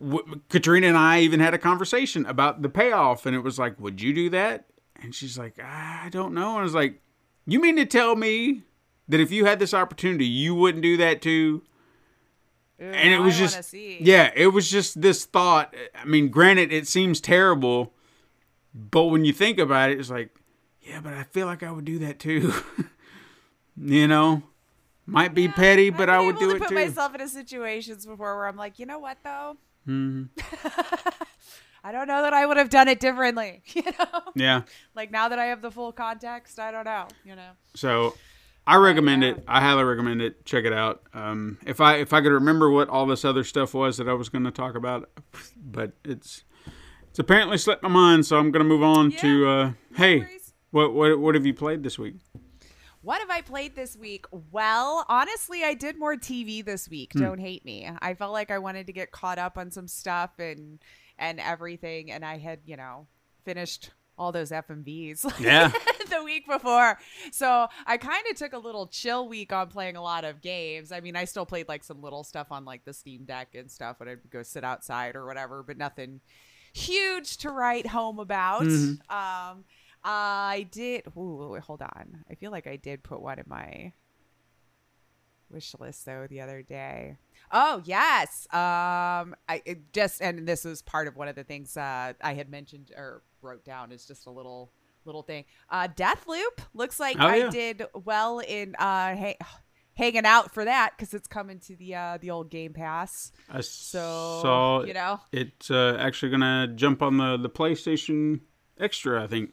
[0.00, 3.78] w- Katrina and I even had a conversation about the payoff, and it was like,
[3.80, 4.66] "Would you do that?"
[5.00, 7.00] And she's like, "I don't know." And I was like,
[7.46, 8.62] "You mean to tell me
[9.08, 11.62] that if you had this opportunity, you wouldn't do that too?"
[12.78, 15.74] And it was I just, yeah, it was just this thought.
[15.94, 17.92] I mean, granted, it seems terrible,
[18.74, 20.30] but when you think about it, it's like,
[20.82, 22.52] yeah, but I feel like I would do that too.
[23.76, 24.42] you know,
[25.06, 26.74] might be petty, but I would do it put too.
[26.74, 29.56] myself into situations before where I'm like, you know what though?
[29.86, 30.24] Mm-hmm.
[31.84, 33.62] I don't know that I would have done it differently.
[33.74, 34.62] You know, Yeah.
[34.94, 37.06] like now that I have the full context, I don't know.
[37.24, 38.14] You know, So
[38.68, 39.30] I recommend yeah.
[39.30, 39.44] it.
[39.48, 40.44] I highly recommend it.
[40.44, 41.02] Check it out.
[41.14, 44.12] Um, if I if I could remember what all this other stuff was that I
[44.12, 45.08] was going to talk about,
[45.56, 46.44] but it's
[47.08, 48.26] it's apparently slipped my mind.
[48.26, 50.52] So I'm going to move on to uh, hey, worries.
[50.70, 52.16] what what what have you played this week?
[53.00, 54.26] what have I played this week?
[54.52, 57.14] Well, honestly, I did more TV this week.
[57.14, 57.20] Hmm.
[57.20, 57.88] Don't hate me.
[58.02, 60.78] I felt like I wanted to get caught up on some stuff and
[61.18, 63.06] and everything, and I had you know
[63.46, 65.24] finished all those FMVs.
[65.40, 65.70] Yeah.
[66.10, 66.98] the week before.
[67.32, 70.90] So I kind of took a little chill week on playing a lot of games.
[70.90, 73.70] I mean, I still played like some little stuff on like the Steam Deck and
[73.70, 76.20] stuff when I'd go sit outside or whatever, but nothing
[76.72, 78.62] huge to write home about.
[78.62, 79.64] Um,
[80.04, 81.02] I did.
[81.16, 82.24] Ooh, wait, hold on.
[82.30, 83.92] I feel like I did put one in my
[85.50, 87.16] wish list though the other day.
[87.52, 88.46] Oh yes.
[88.52, 92.34] Um, I it just and this is part of one of the things uh, I
[92.34, 94.72] had mentioned or wrote down is just a little
[95.04, 95.44] little thing.
[95.70, 97.50] Uh, Deathloop looks like Oh, I yeah.
[97.50, 99.36] did well in uh ha-
[99.94, 103.32] hanging out for that because it's coming to the uh the old Game Pass.
[103.48, 108.40] I So saw you know, it's uh, actually going to jump on the the PlayStation
[108.78, 109.22] Extra.
[109.22, 109.52] I think.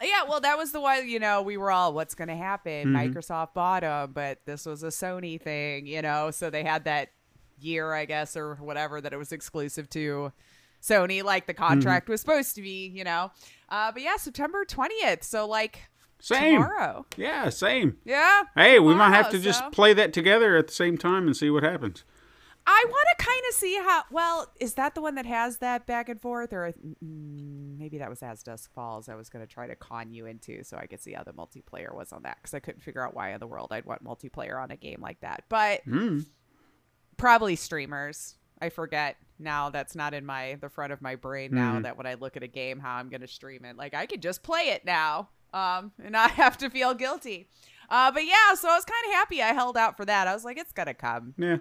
[0.00, 2.88] Yeah, well, that was the one, you know, we were all, what's going to happen?
[2.88, 2.96] Mm-hmm.
[2.96, 7.08] Microsoft bought them, but this was a Sony thing, you know, so they had that
[7.58, 10.32] year, I guess, or whatever, that it was exclusive to
[10.80, 12.12] Sony, like the contract Mm-hmm.
[12.12, 13.30] was supposed to be, you know.
[13.68, 15.24] Uh, but yeah, September 20th.
[15.24, 15.80] So, like,
[16.20, 16.54] Same.
[16.60, 17.06] tomorrow.
[17.16, 17.96] Yeah, same.
[18.04, 18.42] Yeah.
[18.54, 21.36] Hey, we might have tomorrow, to just play that together at the same time and
[21.36, 22.04] see what happens.
[22.66, 24.02] I want to kind of see how.
[24.10, 26.72] Well, is that the one that has that back and forth, or
[27.04, 29.08] mm, maybe that was As Dusk Falls?
[29.08, 31.32] I was going to try to con you into, so I could see how the
[31.32, 34.04] multiplayer was on that because I couldn't figure out why in the world I'd want
[34.04, 35.44] multiplayer on a game like that.
[35.48, 36.24] But Mm.
[37.16, 38.36] probably streamers.
[38.60, 39.70] I forget now.
[39.70, 41.78] That's not in my the front of my brain now.
[41.78, 41.82] Mhm.
[41.82, 43.76] That when I look at a game, how I'm going to stream it.
[43.76, 47.48] Like I could just play it now, um, and not have to feel guilty.
[47.90, 50.28] Uh, but yeah, so I was kind of happy I held out for that.
[50.28, 51.56] I was like, it's gonna come Yeah.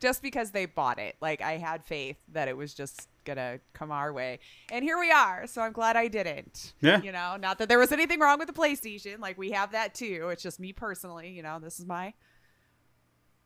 [0.00, 1.16] Just because they bought it.
[1.20, 4.40] Like I had faith that it was just gonna come our way,
[4.72, 5.46] and here we are.
[5.46, 6.72] So I'm glad I didn't.
[6.80, 7.00] Yeah.
[7.02, 9.20] You know, not that there was anything wrong with the PlayStation.
[9.20, 10.28] Like we have that too.
[10.32, 11.30] It's just me personally.
[11.30, 12.14] You know, this is my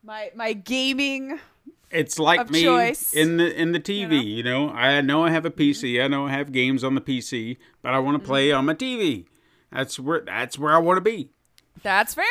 [0.03, 1.41] my my gaming.
[1.91, 3.13] It's like me choice.
[3.13, 4.25] in the in the TV.
[4.25, 4.71] You know?
[4.71, 5.61] I know I have a mm-hmm.
[5.87, 6.03] PC.
[6.03, 8.59] I know I have games on the PC, but I want to play mm-hmm.
[8.59, 9.27] on my TV.
[9.73, 11.31] That's where that's where I want to be.
[11.83, 12.25] That's fair.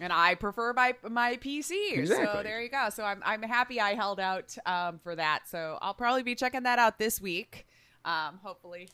[0.00, 2.08] And I prefer my my PC.
[2.08, 2.88] So there you go.
[2.90, 5.40] So I'm I'm happy I held out um, for that.
[5.46, 7.66] So I'll probably be checking that out this week.
[8.04, 8.88] Um, hopefully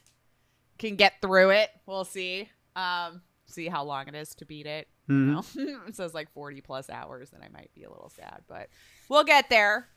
[0.78, 1.70] can get through it.
[1.86, 2.48] We'll see.
[2.74, 4.88] Um, see how long it is to beat it.
[5.08, 5.44] You know?
[5.86, 8.68] it says like 40 plus hours, and I might be a little sad, but
[9.08, 9.88] we'll get there.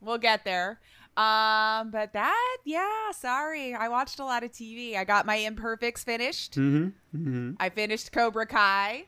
[0.00, 0.80] We'll get there.
[1.16, 3.74] Um, but that, yeah, sorry.
[3.74, 4.96] I watched a lot of TV.
[4.96, 6.52] I got my imperfects finished.
[6.52, 7.18] Mm-hmm.
[7.18, 7.50] Mm-hmm.
[7.58, 9.06] I finished Cobra Kai.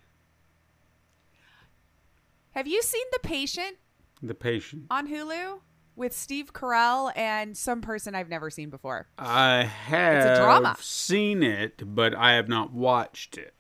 [2.52, 3.76] Have you seen The Patient
[4.22, 4.84] The patient.
[4.90, 5.60] on Hulu
[5.96, 9.08] with Steve Carell and some person I've never seen before?
[9.18, 10.76] I have drama.
[10.80, 13.54] seen it, but I have not watched it.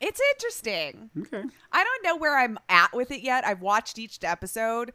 [0.00, 1.10] It's interesting.
[1.18, 1.42] Okay.
[1.72, 3.46] I don't know where I'm at with it yet.
[3.46, 4.92] I've watched each episode.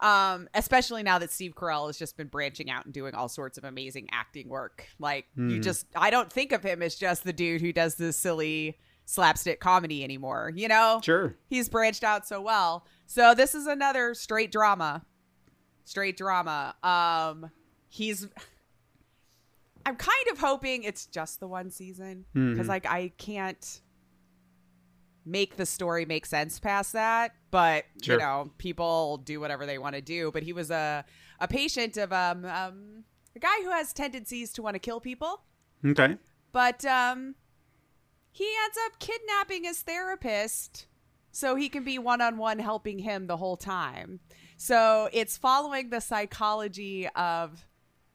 [0.00, 3.56] Um, especially now that Steve Carell has just been branching out and doing all sorts
[3.56, 4.84] of amazing acting work.
[4.98, 8.16] Like you just I don't think of him as just the dude who does this
[8.16, 11.00] silly slapstick comedy anymore, you know?
[11.02, 11.36] Sure.
[11.48, 12.86] He's branched out so well.
[13.06, 15.04] So this is another straight drama.
[15.84, 16.74] Straight drama.
[16.82, 17.50] Um
[17.88, 18.26] he's
[19.84, 22.68] I'm kind of hoping it's just the one season because Mhm.
[22.68, 23.80] like I can't
[25.24, 28.14] make the story make sense past that but Sure.
[28.16, 31.04] you know people do whatever they want to do but he was a
[31.38, 33.04] a patient of um um
[33.36, 35.42] a guy who has tendencies to want to kill people
[35.86, 36.16] Okay.
[36.50, 37.36] but um
[38.32, 40.86] he ends up kidnapping his therapist
[41.30, 44.18] so he can be one-on-one helping him the whole time
[44.56, 47.64] so it's following the psychology of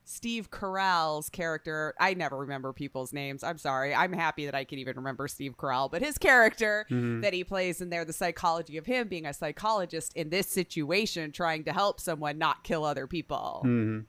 [0.10, 1.94] Steve Carell's character.
[2.00, 3.44] I never remember people's names.
[3.44, 3.94] I'm sorry.
[3.94, 7.82] I'm happy that I can even remember Steve Carell, but his character that he plays
[7.82, 12.00] in there, the psychology of him being a psychologist in this situation, trying to help
[12.00, 13.64] someone not kill other people.
[13.66, 14.06] Mm-hmm.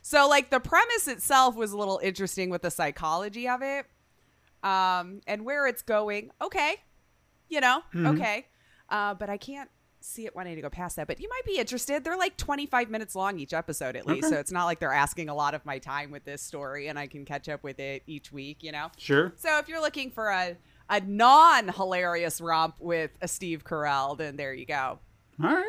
[0.00, 3.84] So like the premise itself was a little interesting with the psychology of it.
[4.62, 6.30] Um and where it's going.
[6.40, 6.76] Okay.
[7.48, 8.46] You know, okay.
[8.88, 9.70] Uh but I can't
[10.02, 11.06] see it wanting to go past that.
[11.06, 12.04] But you might be interested.
[12.04, 14.24] They're like 25 minutes long each episode at least.
[14.24, 14.34] Okay.
[14.34, 16.98] So it's not like they're asking a lot of my time with this story and
[16.98, 18.88] I can catch up with it each week, you know.
[18.96, 19.32] Sure.
[19.36, 20.56] So if you're looking for a
[20.88, 24.98] a non hilarious romp with a Steve Carell, then there you go.
[25.42, 25.66] All right.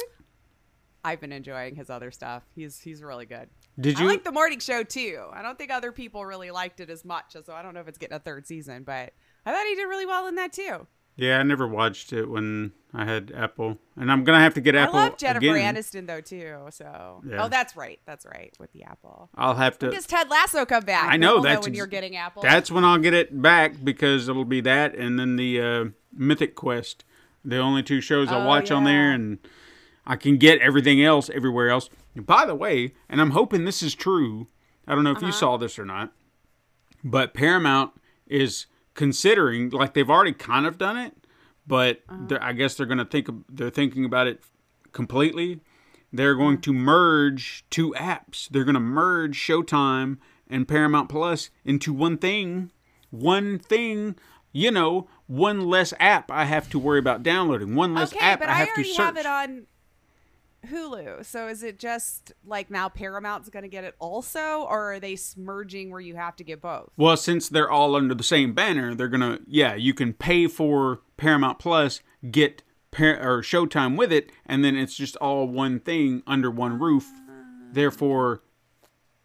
[1.04, 2.44] I've been enjoying his other stuff.
[2.56, 3.50] He's he's really good.
[3.80, 4.08] Did I you?
[4.08, 5.24] like the morning show too.
[5.32, 7.88] I don't think other people really liked it as much, so I don't know if
[7.88, 9.14] it's getting a third season, but
[9.46, 10.88] I thought he did really well in that too.
[11.16, 14.76] yeah, I never watched it when I had Apple, and I'm gonna have to get
[14.76, 15.76] Apple I love Jennifer again.
[15.76, 16.58] Aniston though too.
[16.72, 17.44] So Yeah.
[17.46, 19.30] oh, that's right, that's right with the Apple.
[19.36, 19.88] I'll have to.
[19.88, 21.12] When does Ted Lasso come back?
[21.12, 22.42] I know that's when ex- you're getting Apple.
[22.44, 26.56] That's when I'll get it back because it'll be that and then the uh, Mythic
[26.56, 27.06] Quest.
[27.46, 29.40] The only two shows I Oh, watch on there, and
[30.06, 31.90] I can get everything else everywhere else.
[32.16, 34.48] By the way, and I'm hoping this is true.
[34.88, 35.28] I don't know if Uh-huh.
[35.28, 36.12] you saw this or not,
[37.04, 37.92] but Paramount
[38.28, 41.16] is considering, like they've already kind of done it,
[41.66, 42.38] but Uh-huh.
[42.42, 44.44] I guess they're going to think they're thinking about it
[44.92, 45.62] completely.
[46.14, 48.50] They're going to merge two apps.
[48.50, 50.18] They're going to merge Showtime
[50.50, 52.72] and Paramount Plus into one thing.
[53.12, 54.16] One thing,
[54.52, 57.76] you know, one less app I have to worry about downloading.
[57.76, 59.06] One less okay, app but I I, have to already search.
[59.06, 59.68] have it on
[60.68, 61.26] Hulu.
[61.26, 65.18] So is it just like now Paramount's going to get it also, or are they
[65.36, 66.90] merging where you have to get both?
[66.98, 71.02] Well, since they're all under the same banner, they're gonna yeah, you can pay for
[71.18, 76.24] Paramount Plus, get par- or Showtime with it, and then it's just all one thing
[76.28, 77.10] under one roof.
[77.72, 78.44] Therefore,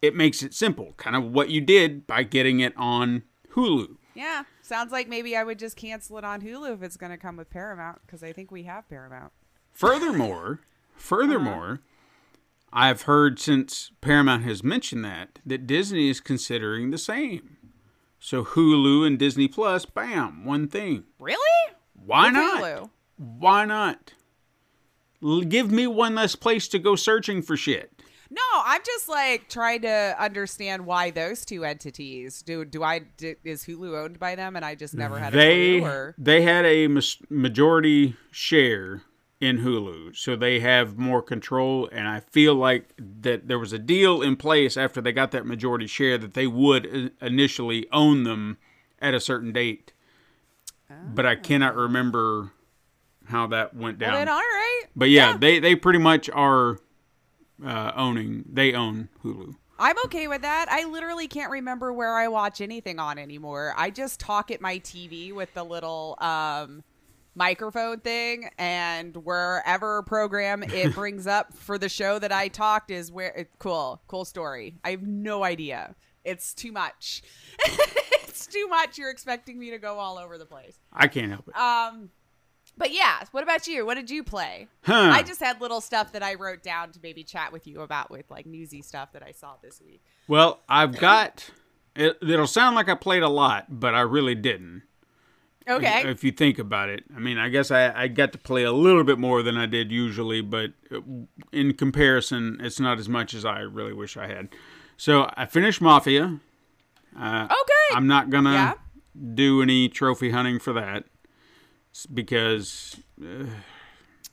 [0.01, 3.23] it makes it simple, kind of what you did by getting it on
[3.55, 3.97] Hulu.
[4.15, 7.17] Yeah, sounds like maybe I would just cancel it on Hulu if it's going to
[7.17, 9.31] come with Paramount because I think we have Paramount.
[9.73, 10.61] Furthermore,
[10.97, 11.81] furthermore,
[12.73, 17.57] I've heard since Paramount has mentioned that that Disney is considering the same.
[18.19, 21.05] So Hulu and Disney Plus, bam, one thing.
[21.19, 21.73] Really?
[21.93, 22.63] Why With not?
[22.63, 22.89] Hulu?
[23.17, 24.13] Why not?
[25.23, 27.91] L- give me one less place to go searching for shit.
[28.29, 32.41] No, I'm just like trying to understand why those two entities.
[32.41, 35.37] Do do I do, is Hulu owned by them and I just never had a
[35.37, 35.87] They clue?
[35.87, 36.87] Or they had a
[37.29, 39.03] majority share
[39.39, 41.87] in Hulu, so they have more control.
[41.91, 45.45] And I feel like that there was a deal in place after they got that
[45.45, 48.57] majority share that they would initially own them
[48.99, 49.93] at a certain date.
[51.13, 52.51] But I cannot remember
[53.25, 54.13] how that went down.
[54.13, 54.83] well, then all right.
[54.95, 56.77] but yeah, they they pretty much are
[57.63, 58.45] uh, owning.
[58.51, 59.55] They own Hulu.
[59.79, 60.67] I'm okay with that.
[60.71, 63.73] I literally can't remember where I watch anything on anymore.
[63.77, 66.83] I just talk at my TV with the little um,
[67.37, 73.11] microphone thing, and wherever program it brings up for the show that I talked is
[73.11, 73.31] where.
[73.31, 74.75] It, cool, cool story.
[74.83, 75.95] I have no idea.
[76.25, 77.21] It's too much.
[77.63, 78.97] it's too much.
[78.97, 80.77] You're expecting me to go all over the place.
[80.91, 81.55] I can't help it.
[81.55, 82.09] Um,
[82.77, 83.85] but yeah, what about you?
[83.85, 84.67] What did you play?
[84.83, 85.11] Huh.
[85.13, 88.11] I just had little stuff that I wrote down to maybe chat with you about
[88.11, 90.01] with like newsy stuff that I saw this week.
[90.27, 91.49] Well, I've got.
[91.95, 94.83] It, it'll sound like I played a lot, but I really didn't.
[95.69, 96.09] Okay.
[96.09, 98.71] If you think about it, I mean, I guess I, I got to play a
[98.71, 100.71] little bit more than I did usually, but
[101.51, 104.49] in comparison, it's not as much as I really wish I had.
[104.95, 106.39] So I finished Mafia.
[107.19, 107.97] Uh, oh, good.
[107.97, 108.73] I'm not gonna Yeah.
[109.33, 111.03] do any trophy hunting for that
[112.13, 113.45] because uh,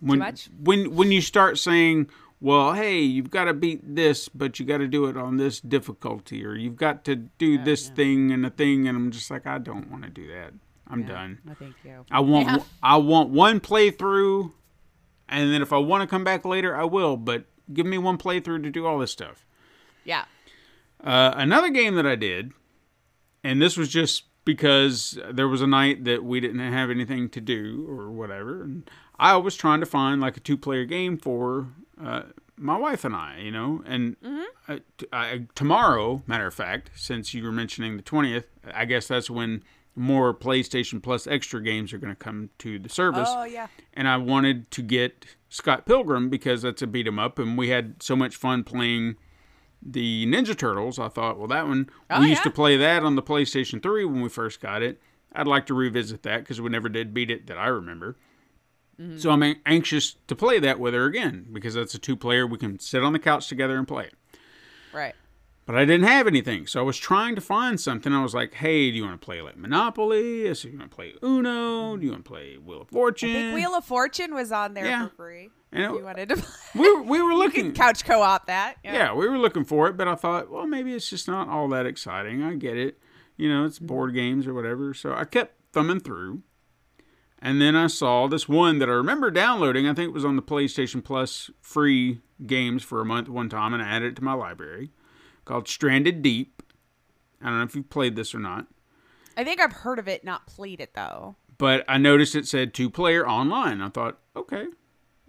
[0.01, 0.21] when
[0.63, 2.09] when when you start saying,
[2.41, 5.61] "Well, hey, you've got to beat this, but you got to do it on this
[5.61, 9.47] difficulty," or "You've got to do this thing and a thing," and I'm just like,
[9.47, 10.53] I don't want to do that.
[10.87, 11.39] I'm done.
[11.45, 12.05] No, thank you.
[12.11, 12.59] I want Yeah.
[12.83, 14.53] I want one playthrough,
[15.29, 17.17] and then if I want to come back later, I will.
[17.17, 19.47] But give me one playthrough to do all this stuff.
[20.05, 20.25] Yeah.
[21.03, 22.53] Uh, another game that I did,
[23.43, 27.41] and this was just because there was a night that we didn't have anything to
[27.41, 31.69] do or whatever, and I was trying to find like a two-player game for
[32.03, 32.23] uh,
[32.57, 33.83] my wife and I, you know.
[33.87, 34.17] And
[34.69, 39.09] uh, t- I, tomorrow, matter of fact, since you were mentioning the twentieth, I guess
[39.09, 39.63] that's when
[39.97, 43.69] more PlayStation Plus extra games are going to come to the service Oh yeah.
[43.93, 47.69] and I wanted to get Scott Pilgrim because that's a beat 'em up, and we
[47.69, 49.17] had so much fun playing
[49.81, 50.99] the Ninja Turtles.
[50.99, 52.45] I thought, well, that one Oh, we used yeah.
[52.45, 55.01] to play that on the PlayStation 3 when we first got it.
[55.33, 58.17] I'd like to revisit that because we never did beat it that I remember.
[59.01, 59.19] Mm-hmm.
[59.19, 62.47] So I'm anxious to play that with her again because that's a two player.
[62.47, 64.15] We can sit on the couch together and play it.
[64.93, 65.15] Right.
[65.67, 68.13] But I didn't have anything, so I was trying to find something.
[68.13, 70.55] I was like, "Hey, do you want to play like Monopoly?
[70.55, 71.97] So you want to play Uno?
[71.97, 74.75] Do you want to play Wheel of Fortune?" I think Wheel of Fortune was on
[74.75, 75.09] there Yeah.
[75.09, 75.51] for free.
[75.73, 76.47] And it- you wanted to play.
[76.75, 77.73] we were, we were looking.
[77.73, 78.77] couch co-op that.
[78.85, 81.69] yeah, we were looking for it, but I thought, well, maybe it's just not all
[81.69, 82.43] that exciting.
[82.43, 82.99] I get it.
[83.39, 83.87] You know, it's mm-hmm.
[83.87, 84.93] board games or whatever.
[84.93, 86.43] So I kept thumbing through.
[87.41, 89.87] And then I saw this one that I remember downloading.
[89.87, 93.75] I think it was on the PlayStation Plus free games for a month one time,
[93.75, 94.91] and I added it to my library
[95.45, 96.63] called Stranded Deep.
[97.43, 98.67] I don't know if you've played this or not,
[99.37, 101.37] I think I've heard of it, not played it though.
[101.59, 103.81] but I noticed it said two player online.
[103.81, 104.67] I thought, okay.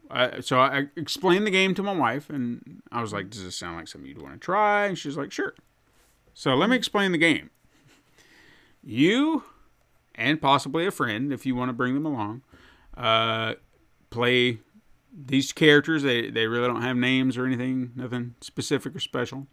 [0.10, 3.58] I, so I explained the game to my wife, and I was like, "Does this
[3.58, 5.56] sound like something you'd want to try?" And she's like, "Sure."
[6.36, 7.50] So let me explain the game.
[8.84, 9.44] You
[10.14, 12.44] and possibly a friend, if you want to bring them along,
[12.96, 13.56] uh,
[14.12, 14.60] play
[15.12, 16.04] these characters.
[16.04, 19.48] They they really don't have names or anything, nothing specific or special.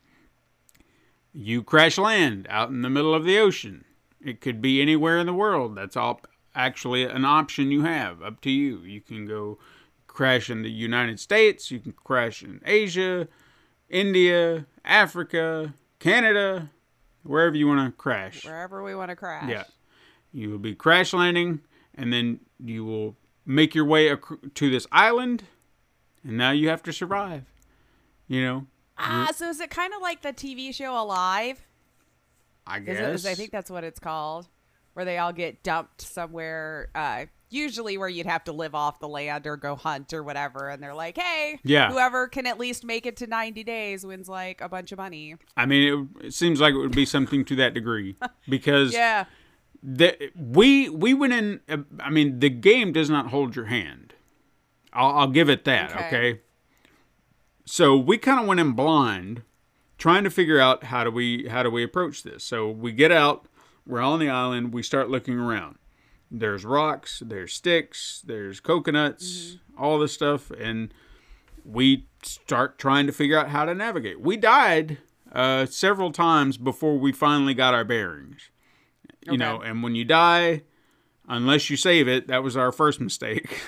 [1.35, 3.85] You crash land out in the middle of the ocean.
[4.21, 5.75] It could be anywhere in the world.
[5.75, 6.21] That's all
[6.55, 8.23] actually an option you have.
[8.23, 8.79] Up to you.
[8.81, 9.59] You can go
[10.07, 11.71] crash in the United States.
[11.71, 13.29] You can crash in Asia,
[13.89, 16.71] India, Africa, Canada,
[17.23, 18.45] wherever you want to crash.
[18.45, 19.49] Wherever we want to crash.
[19.49, 19.65] Yeah.
[20.33, 21.61] You will be crash landing,
[21.95, 24.15] and then you will make your way
[24.55, 25.45] to this island,
[26.25, 27.45] and now you have to survive.
[28.29, 28.67] You know,
[29.03, 31.61] Ah, so is it kind of like the TV show Alive?
[32.67, 32.99] I Is guess.
[32.99, 34.49] it- is- I think that's what it's called,
[34.95, 36.91] where they all get dumped somewhere.
[36.95, 40.69] Uh, usually, where you'd have to live off the land or go hunt or whatever,
[40.71, 41.91] and they're like, "Hey, Yeah.
[41.91, 45.35] whoever can at least make it to ninety days wins like a bunch of money."
[45.57, 48.17] I mean, it, it seems like it would be something to that degree
[48.49, 49.25] because Yeah,
[49.83, 51.61] the, we we went in.
[51.69, 54.15] uh, I mean, the game does not hold your hand.
[54.93, 55.91] I'll, I'll give it that.
[55.91, 56.07] Okay.
[56.07, 56.41] Okay.
[57.65, 59.43] So we kind of went in blind,
[59.99, 62.45] trying to figure out how do we how do we approach this.
[62.45, 63.47] So we get out.
[63.87, 64.73] We're on the island.
[64.73, 65.79] We start looking around.
[66.31, 67.23] There's rocks.
[67.25, 68.23] There's sticks.
[68.25, 69.59] There's coconuts.
[69.79, 70.93] All this stuff, and
[71.65, 74.21] we start trying to figure out how to navigate.
[74.21, 74.99] We died
[75.33, 78.51] uh, several times before we finally got our bearings.
[79.25, 80.63] You know, and when you die,
[81.29, 83.61] unless you save it, that was our first mistake.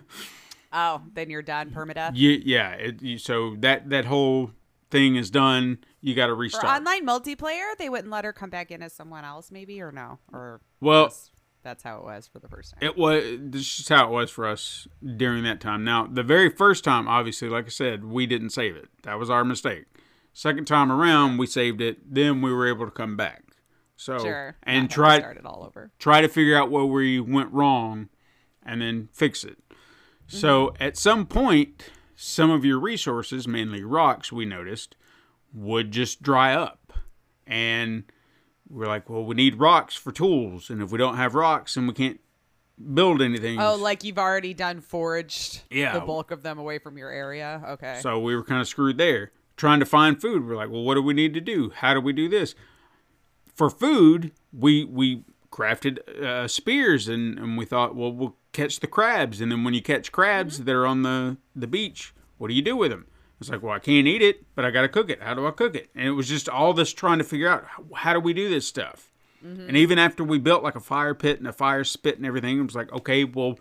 [0.72, 2.12] Oh, then you're done permadeath.
[2.14, 4.50] you, yeah, it, you, so that that whole
[4.90, 5.78] thing is done.
[6.00, 6.64] You got to For restart.
[6.64, 10.18] online multiplayer, they wouldn't let her come back in as someone else, maybe, or no,
[10.32, 11.12] or Well-
[11.64, 12.78] that's how it was for the first time.
[12.82, 15.84] It was this is how it was for us during that time.
[15.84, 18.88] Now, the very first time, obviously, like I said, we didn't save it.
[19.04, 19.84] That was our mistake.
[20.32, 21.98] Second time around, we saved it.
[22.14, 23.44] Then we were able to come back.
[23.94, 25.92] So sure, and not try start it all over.
[26.00, 28.08] try to figure out where we went wrong,
[28.64, 29.58] and then fix it.
[30.32, 31.82] So at some point,
[32.16, 34.96] some of your resources, mainly rocks, we noticed,
[35.52, 36.92] would just dry up,
[37.46, 38.04] and
[38.68, 41.86] we're like, well, we need rocks for tools, and if we don't have rocks, then
[41.86, 42.18] we can't
[42.94, 43.60] build anything.
[43.60, 45.92] Oh, like you've already done foraged Yeah.
[45.92, 47.62] the bulk of them away from your area.
[47.68, 47.98] Okay.
[48.00, 49.32] So we were kind of screwed there.
[49.58, 51.70] Trying to find food, we're like, well, what do we need to do?
[51.74, 52.54] How do we do this?
[53.54, 58.86] For food, we we crafted uh, spears, and, and we thought, well, we'll catch the
[58.86, 60.64] crabs, and then when you catch crabs mm-hmm.
[60.64, 63.06] that are on the the beach, what do you do with them?
[63.40, 65.20] It's like, well, I can't eat it, but I got to cook it.
[65.20, 65.90] How do I cook it?
[65.96, 68.68] And it was just all this trying to figure out how, do we do this
[68.68, 69.10] stuff.
[69.44, 69.66] Mm-hmm.
[69.66, 72.60] And even after we built like a fire pit and a fire spit and everything,
[72.60, 73.58] it was like, okay, well,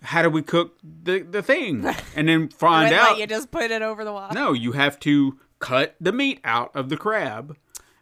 [0.00, 1.84] how do we cook the the thing?
[2.16, 4.30] And then find out let you just put it over the wall.
[4.32, 7.56] no, you have to cut the meat out of the crab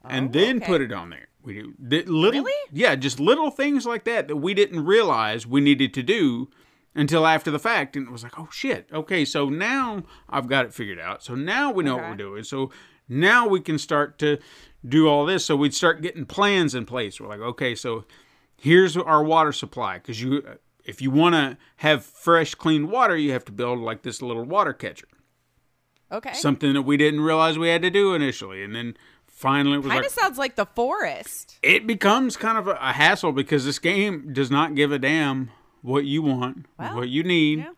[0.05, 0.67] and oh, then Oh, okay.
[0.67, 1.29] put it on there.
[1.45, 1.75] We do
[2.07, 2.53] little, Really?
[2.73, 6.49] yeah, just little things like that that we didn't realize we needed to do
[6.95, 10.67] until after the fact, and it was like, oh shit, okay, so now I've got
[10.67, 11.23] it figured out.
[11.25, 12.45] So now we know what we're doing.
[12.45, 12.71] So
[13.09, 14.39] now we can start to
[14.87, 15.45] do all this.
[15.45, 17.19] So we'd start getting plans in place.
[17.21, 18.05] We're like, okay, so
[18.57, 20.45] here's our water supply because you,
[20.85, 24.45] if you want to have fresh, clean water, you have to build like this little
[24.45, 25.09] water catcher
[26.13, 26.35] Okay.
[26.35, 28.97] something that we didn't realize we had to do initially and then
[29.43, 31.59] finally it was kind like of sounds like the forest.
[31.63, 35.51] it becomes kind of a, a hassle because this game does not give a damn
[35.83, 37.73] what you want Well, what you need yeah.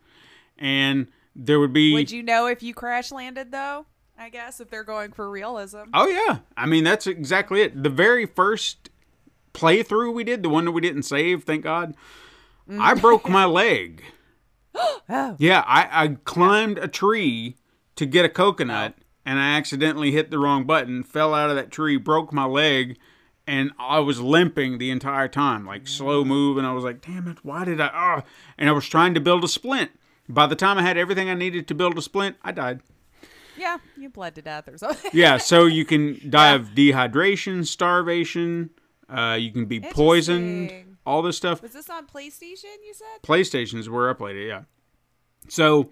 [0.59, 3.87] and there would be Would you know if you crash landed though?
[4.17, 5.85] I guess if they're going for realism.
[5.93, 8.89] oh yeah i mean that's exactly it the very first
[9.53, 11.95] playthrough we did the one that we didn't save thank god
[12.69, 13.01] i mm.
[13.01, 14.03] broke my leg
[15.07, 15.35] Oh.
[15.37, 17.55] Yeah, I, I climbed a tree
[17.95, 18.95] to get a coconut
[19.25, 22.97] and I accidentally hit the wrong button, fell out of that tree, broke my leg,
[23.47, 26.57] and I was limping the entire time, like slow move.
[26.57, 27.89] And I was like, damn it, why did I?
[27.93, 28.23] Ah!
[28.57, 29.91] And I was trying to build a splint.
[30.27, 32.81] By the time I had everything I needed to build a splint, I died.
[33.57, 35.11] Yeah, you bled to death or something.
[35.13, 38.71] Yeah, so you can die of dehydration, starvation.
[39.07, 40.97] Uh, you can be poisoned.
[41.05, 41.61] All this stuff.
[41.61, 42.75] Was this on PlayStation?
[42.83, 43.21] You said.
[43.23, 44.63] PlayStations were I played it, yeah.
[45.47, 45.91] So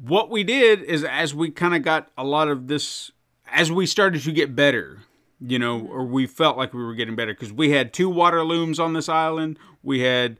[0.00, 3.10] what we did is as we kind of got a lot of this
[3.50, 4.98] as we started to get better,
[5.40, 8.42] you know, or we felt like we were getting better because we had two water
[8.44, 9.58] looms on this island.
[9.82, 10.38] We had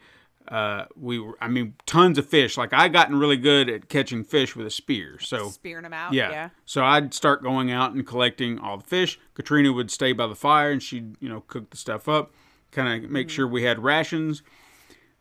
[0.48, 2.56] uh we were I mean tons of fish.
[2.56, 5.18] Like I gotten really good at catching fish with a spear.
[5.20, 6.12] So Spearing them out.
[6.12, 6.30] yeah.
[6.30, 6.48] Yeah.
[6.66, 9.18] So I'd start going out and collecting all the fish.
[9.34, 12.32] Katrina would stay by the fire and she'd, you know, cook the stuff up,
[12.72, 14.42] kind of make sure we had rations.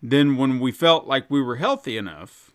[0.02, 2.52] Then when we felt like we were healthy enough,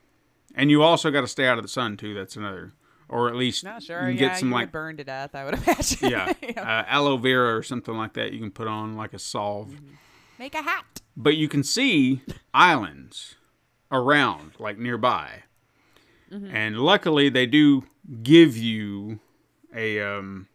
[0.55, 2.15] and you also got to stay out of the sun too.
[2.15, 2.73] That's another,
[3.09, 4.09] or at least No, sure.
[4.09, 5.35] you can yeah, get some you like would burn to death.
[5.35, 6.11] I would imagine.
[6.11, 8.33] yeah, uh, aloe vera or something like that.
[8.33, 9.75] You can put on like a salve.
[10.39, 11.01] Make a hat.
[11.17, 12.23] But you can see
[12.55, 13.35] islands
[13.93, 15.43] around, like nearby.
[16.33, 17.83] And luckily, they do
[18.23, 19.19] give you
[19.75, 20.47] a um,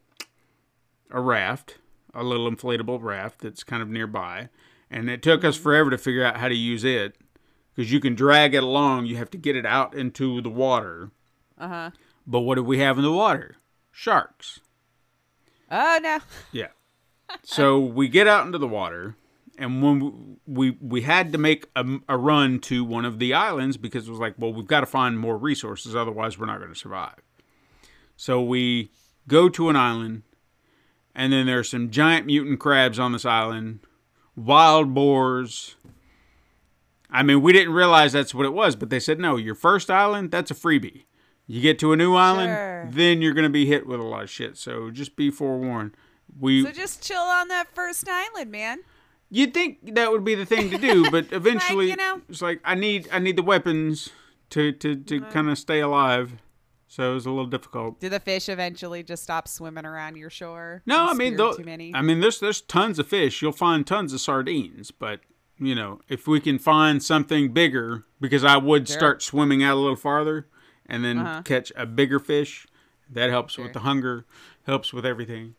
[1.11, 1.79] a raft,
[2.13, 4.47] a little inflatable raft that's kind of nearby.
[4.89, 7.15] And it took us forever to figure out how to use it
[7.75, 9.05] because you can drag it along.
[9.05, 11.11] You have to get it out into the water.
[11.57, 11.91] Uh huh.
[12.25, 13.57] But what do we have in the water?
[13.91, 14.59] Sharks.
[15.69, 16.19] Oh no.
[16.51, 16.67] Yeah.
[17.43, 19.15] So we get out into the water,
[19.57, 19.99] and when
[20.45, 24.07] we we, we had to make a, a run to one of the islands because
[24.07, 26.79] it was like, well, we've got to find more resources, otherwise we're not going to
[26.79, 27.15] survive.
[28.15, 28.91] So we
[29.27, 30.21] go to an island,
[31.15, 33.79] and then there's some giant mutant crabs on this island,
[34.35, 35.75] wild boars.
[37.09, 39.37] I mean, we didn't realize that's what it was, but they said no.
[39.37, 41.03] Your first island, that's a freebie.
[41.47, 42.89] You get to a new island, Sure.
[42.91, 44.57] then you're going to be hit with a lot of shit.
[44.57, 45.91] So just be forewarned.
[46.39, 48.79] We So just chill on that first island, man.
[49.29, 52.21] You'd think that would be the thing to do, but eventually you know.
[52.29, 54.09] it's like I need I need the weapons
[54.51, 55.31] to to, to Uh-huh.
[55.31, 56.33] kind of stay alive.
[56.87, 57.99] So it was a little difficult.
[57.99, 60.81] Do the fish eventually just stop swimming around your shore?
[60.85, 61.93] No, I mean though, too many.
[61.93, 63.41] I mean there's there's tons of fish.
[63.41, 65.19] You'll find tons of sardines, but
[65.59, 68.97] you know if we can find something bigger, because I would Sure.
[68.97, 70.47] start swimming out a little farther
[70.85, 71.41] and then Uh-huh.
[71.43, 72.67] catch a bigger fish.
[73.09, 73.65] That helps Sure.
[73.65, 74.25] with the hunger,
[74.65, 75.55] helps with everything.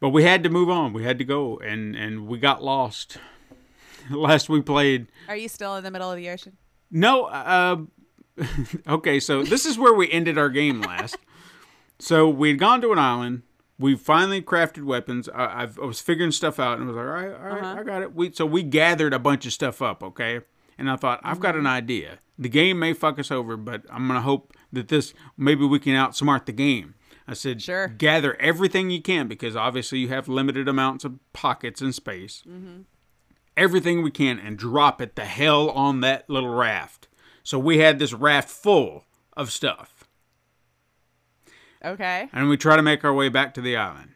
[0.00, 0.92] But we had to move on.
[0.92, 3.18] We had to go, and and we got lost.
[4.10, 6.56] Last we played, Are you still in the middle of the ocean?
[6.90, 7.76] No, uh,
[8.88, 11.16] okay, so this is where we ended our game last.
[11.98, 13.42] so we'd gone to an island.
[13.78, 15.28] We finally crafted weapons.
[15.28, 17.62] I, I've, I was figuring stuff out, and I was like, all right, all right,
[17.62, 17.80] uh-huh.
[17.80, 18.14] I got it.
[18.14, 20.40] We so we gathered a bunch of stuff up, okay.
[20.76, 21.68] And I thought, I've got an mm-hmm.
[21.68, 22.18] idea.
[22.38, 25.94] The game may fuck us over, but I'm gonna hope that this maybe we can
[25.94, 26.94] outsmart the game.
[27.28, 27.88] I said, Sure.
[27.88, 32.82] gather everything you can because obviously you have limited amounts of pockets and space mm-hmm.
[33.54, 37.06] everything we can and drop it the hell on that little raft.
[37.42, 39.04] So we had this raft full
[39.36, 39.97] of stuff.
[41.84, 42.28] Okay.
[42.32, 44.10] And we try to make our way back to the island.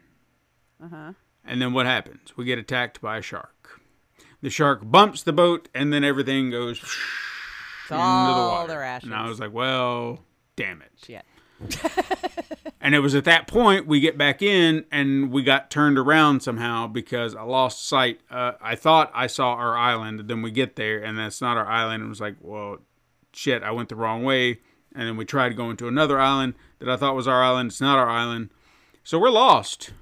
[0.83, 1.13] Uh huh.
[1.45, 2.37] And then what happens?
[2.37, 3.81] We get attacked by a shark.
[4.41, 6.91] The shark bumps the boat and then everything goes It's
[7.91, 8.75] into the water.
[8.75, 10.21] the and I was like, well,
[10.57, 10.93] damn it.
[11.05, 11.25] Shit.
[12.85, 16.41] And it was at that point we get back in and we got turned around
[16.43, 18.21] somehow because I lost sight.
[18.29, 21.57] Uh, I thought I saw our island, and then we get there and that's not
[21.57, 22.03] our island.
[22.03, 22.79] It was like, well,
[23.33, 24.59] shit, I went the wrong way.
[24.95, 27.71] And then we tried going to another island that I thought was our island.
[27.71, 28.51] It's not our island.
[29.05, 29.93] So we're lost.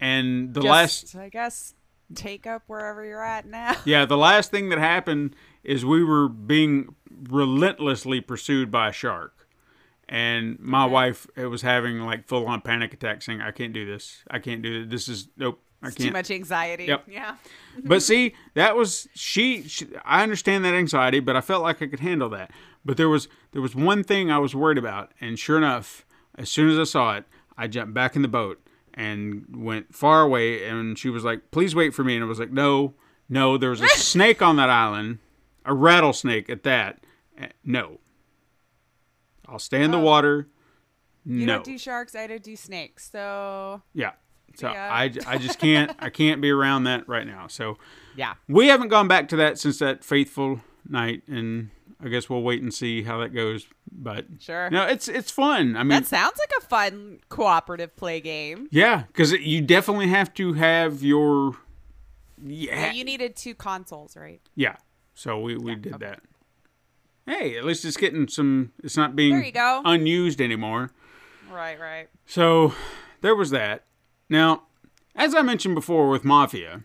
[0.00, 1.74] And the Just, last, I guess,
[2.14, 3.76] take up wherever you're at now.
[3.84, 6.94] yeah, the last thing that happened is we were being
[7.30, 9.48] relentlessly pursued by a shark.
[10.06, 13.86] And my wife it was having like full on panic attacks saying, I can't do
[13.86, 14.22] this.
[14.30, 15.06] I can't do this.
[15.06, 15.60] This is nope.
[15.84, 16.84] I Too much anxiety.
[16.86, 17.04] Yep.
[17.08, 17.36] Yeah.
[17.82, 19.88] But see, that was she, she.
[20.04, 22.52] I understand that anxiety, but I felt like I could handle that.
[22.84, 26.06] But there was there was one thing I was worried about, and sure enough,
[26.36, 27.24] as soon as I saw it,
[27.58, 28.64] I jumped back in the boat
[28.94, 30.64] and went far away.
[30.68, 32.94] And she was like, "Please wait for me," and I was like, "No,
[33.28, 35.18] no." There was a snake on that island,
[35.64, 37.04] a rattlesnake at that.
[37.36, 37.98] Eh, No,
[39.48, 40.46] I'll stay in the water.
[41.26, 42.14] You no, don't do sharks.
[42.14, 43.10] I don't do snakes.
[43.10, 44.12] So yeah.
[44.56, 44.88] So Yeah.
[44.92, 47.46] I, I just can't I can't be around that right now.
[47.48, 47.78] So
[48.16, 48.34] yeah.
[48.48, 51.70] we haven't gone back to that since that faithful night, and
[52.02, 53.66] I guess we'll wait and see how that goes.
[53.90, 54.68] But Sure.
[54.70, 55.76] no, it's it's fun.
[55.76, 58.68] I mean, That sounds like a fun cooperative play game.
[58.70, 61.56] yeah, because you definitely have to have your
[62.44, 64.40] yeah You needed two consoles, right?
[64.54, 64.76] yeah.
[65.14, 66.20] So we we did that.
[67.26, 68.72] Hey, at least it's getting some.
[68.82, 69.80] It's not being There you go.
[69.84, 70.90] unused anymore.
[71.50, 72.08] Right, right.
[72.26, 72.74] So
[73.22, 73.84] there was that.
[74.28, 74.64] Now,
[75.14, 76.84] as I mentioned before with Mafia,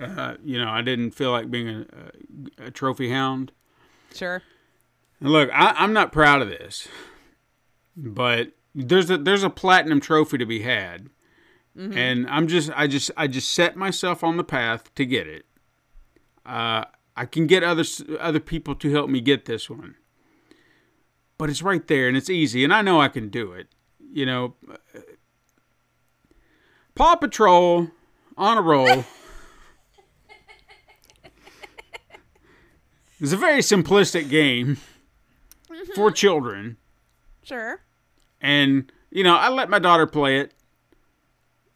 [0.00, 1.86] uh, you know, I didn't feel like being a,
[2.62, 3.52] a, a trophy hound.
[4.14, 4.42] Sure.
[5.20, 6.88] Look, I, I'm not proud of this,
[7.96, 11.10] but there's a there's a platinum trophy to be had,
[11.94, 15.44] and I'm just I just I just set myself on the path to get it.
[16.44, 16.84] Uh,
[17.16, 17.84] I can get other
[18.18, 19.94] other people to help me get this one,
[21.38, 23.68] but it's right there and it's easy, and I know I can do it.
[24.12, 24.54] You know,
[26.94, 27.88] Paw Patrol
[28.36, 29.04] on a roll.
[33.22, 34.78] It's a very simplistic game
[35.70, 35.92] mm-hmm.
[35.94, 36.76] for children.
[37.44, 37.80] Sure.
[38.40, 40.54] And you know, I let my daughter play it,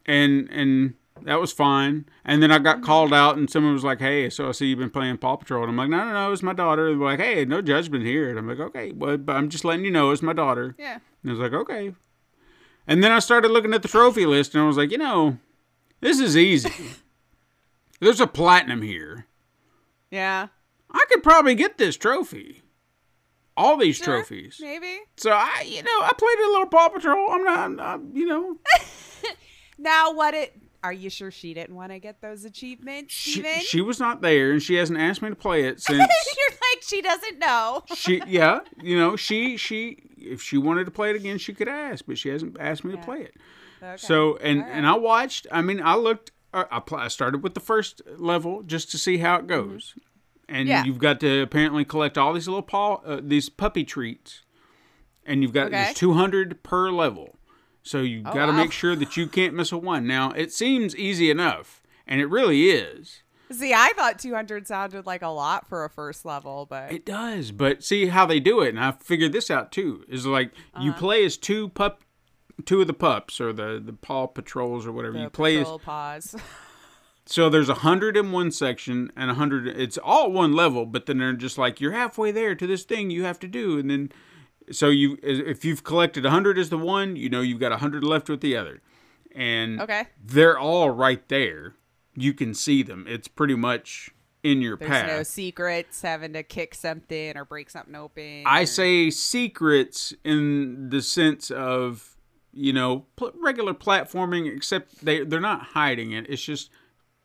[0.04, 2.06] and and that was fine.
[2.24, 2.86] And then I got mm-hmm.
[2.86, 5.62] called out, and someone was like, "Hey, so I see you've been playing Paw Patrol."
[5.62, 8.04] And I'm like, "No, no, no, it's my daughter." And they're like, "Hey, no judgment
[8.04, 10.74] here." And I'm like, "Okay, well, but I'm just letting you know it's my daughter."
[10.76, 10.98] Yeah.
[11.22, 11.94] And I was like, "Okay."
[12.86, 15.38] And then I started looking at the trophy list, and I was like, "You know,
[16.00, 16.70] this is easy.
[18.00, 19.26] There's a platinum here.
[20.10, 20.48] Yeah.
[20.90, 22.62] I could probably get this trophy."
[23.58, 24.58] All these Sure, trophies.
[24.60, 24.98] Maybe.
[25.16, 27.30] So I, you know, I played a little Paw Patrol.
[27.30, 28.58] I'm not, I'm not you know,
[29.78, 30.54] Now, what it?
[30.84, 34.52] Are you sure she didn't want to get those achievements, she, she was not there,
[34.52, 36.06] and she hasn't asked me to play it since You're
[36.50, 37.82] like she doesn't know.
[37.94, 38.22] she.
[38.26, 42.04] Yeah, you know, she she if she wanted to play it again, she could ask,
[42.06, 43.34] but she hasn't asked me to play it.
[43.82, 43.96] Okay.
[43.98, 45.46] So and All and I watched.
[45.52, 46.30] I mean, I looked.
[46.54, 49.94] uh, I, I started with the first level just to see how it goes,
[50.48, 50.68] and Mm-hmm.
[50.68, 50.84] Yeah.
[50.84, 54.42] you've got to apparently collect all these little paw, uh, these puppy treats,
[55.24, 55.76] and you've got Okay.
[55.84, 57.35] there's 200 per level,
[57.86, 58.58] so you Oh, got to wow.
[58.58, 60.06] make sure that you can't miss a one.
[60.06, 63.22] Now it seems easy enough, and it really is.
[63.52, 67.52] See, I thought 200 sounded like a lot for a first level, but It does,
[67.52, 70.04] but see how they do it, and I figured this out too.
[70.08, 70.98] Is like you Uh-huh.
[70.98, 72.00] play as two pup,
[72.64, 75.12] two of the pups or the the paw patrols or whatever.
[75.14, 76.34] the you play as paws.
[77.28, 79.66] So there's a hundred in one section and a hundred.
[79.66, 83.10] It's all one level, but then they're just like you're halfway there to this thing
[83.10, 84.12] you have to do, and then
[84.70, 87.78] so you if you've collected a hundred as the one, you know you've got a
[87.78, 88.80] hundred left with the other,
[89.34, 90.06] and Okay.
[90.24, 91.74] they're all right there.
[92.14, 93.04] You can see them.
[93.08, 94.10] It's pretty much
[94.42, 95.06] in your There's path.
[95.08, 98.44] no secrets having to kick something or break something open.
[98.46, 102.16] I or- say secrets in the sense of
[102.52, 106.26] you know pl- regular platforming, except they they're not hiding it.
[106.28, 106.70] It's just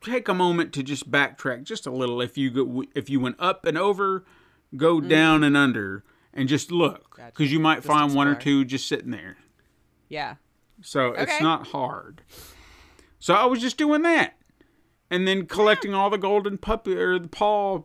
[0.01, 2.21] take a moment to just backtrack just a little.
[2.21, 4.25] If you go, if you went up and over,
[4.75, 5.07] go mm-hmm.
[5.07, 6.03] down and under,
[6.34, 7.32] and just look because.
[7.38, 7.45] Gotcha.
[7.47, 9.38] you might Just find one or two just sitting there.
[10.09, 10.36] Yeah.
[10.82, 12.21] So it's not hard.
[13.19, 14.34] So I was just doing that,
[15.09, 17.84] and then collecting all the golden puppy or the paw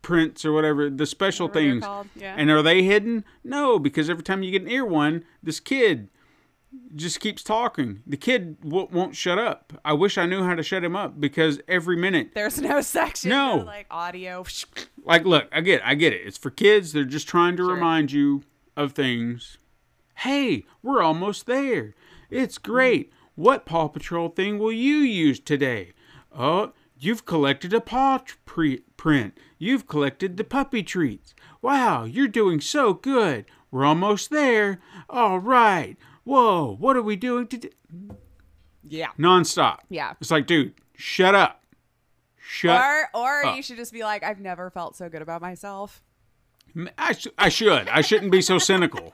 [0.00, 2.06] prints or whatever the special Whatever things.
[2.16, 2.34] yeah.
[2.36, 3.24] And are they hidden?
[3.44, 6.08] No, because every time you get near one, this kid
[6.96, 8.02] just keeps talking.
[8.06, 9.72] The kid w- won't shut up.
[9.84, 13.30] I wish I knew how to shut him up because every minute, There's no section
[13.30, 13.58] No.
[13.60, 14.44] for, like audio.
[15.04, 16.22] like, look, I get, I get it.
[16.26, 16.92] It's for kids.
[16.92, 17.74] They're just trying to Sure.
[17.74, 18.42] remind you
[18.76, 19.58] of things.
[20.16, 21.94] Hey, we're almost there.
[22.30, 23.12] It's great.
[23.34, 25.92] What Paw Patrol thing will you use today?
[26.36, 29.36] Oh, you've collected a paw pre- print.
[29.58, 31.34] You've collected the puppy treats.
[31.60, 33.46] Wow, you're doing so good.
[33.70, 34.80] We're almost there.
[35.08, 35.96] All right.
[36.24, 37.70] Whoa, what are we doing today?
[38.86, 39.08] Yeah.
[39.18, 39.78] Nonstop.
[39.88, 40.14] Yeah.
[40.20, 41.61] It's like, dude, shut up.
[42.44, 43.56] Shut Or or up.
[43.56, 46.02] you should just be like, I've never felt so good about myself.
[46.98, 47.88] I, sh- I should.
[47.88, 49.12] I shouldn't be so cynical.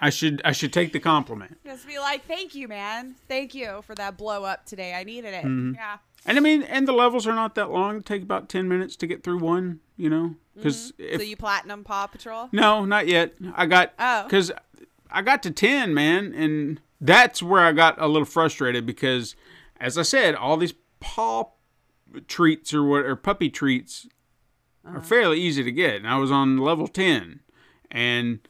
[0.00, 1.58] I should I should take the compliment.
[1.64, 3.14] Just be like, thank you, man.
[3.28, 4.94] Thank you for that blow up today.
[4.94, 5.44] I needed it.
[5.44, 5.74] Mm-hmm.
[5.74, 5.98] Yeah.
[6.24, 8.02] And I mean, and the levels are not that long.
[8.02, 9.80] Take about ten minutes to get through one.
[9.98, 12.48] You know, because so you platinum Paw Patrol?
[12.52, 13.34] no, not yet.
[13.54, 14.24] I got Oh.
[14.24, 14.50] because
[15.10, 19.34] I got to ten, man, and that's where I got a little frustrated because,
[19.80, 21.44] as I said, all these paw
[22.20, 24.06] treats or what or puppy treats
[24.84, 27.40] are fairly easy to get, and I was on level ten,
[27.90, 28.40] and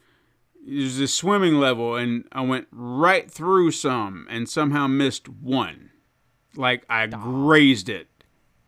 [0.65, 5.91] there's this swimming level, and I went right through some, and somehow missed one,
[6.55, 8.07] like I grazed it,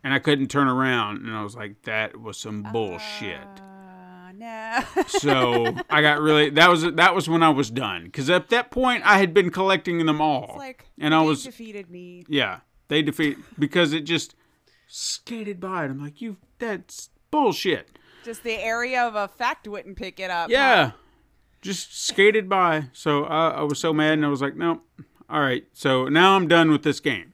[0.04, 3.38] and I couldn't turn around, and I was like, that was some bullshit.
[3.38, 4.80] Uh, no.
[5.08, 8.72] So I got really that was that was when I was done because at that
[8.72, 12.24] point I had been collecting them all, it's like, and I was defeated me.
[12.28, 14.34] yeah they defeat because it just
[14.90, 15.90] skated by it.
[15.92, 20.50] I'm like you that's bullshit Just the area of effect wouldn't pick it up.
[20.50, 20.92] yeah
[21.62, 24.84] just skated by so I, I was so mad and I was like nope.
[25.30, 27.34] all right so now I'm done with this game?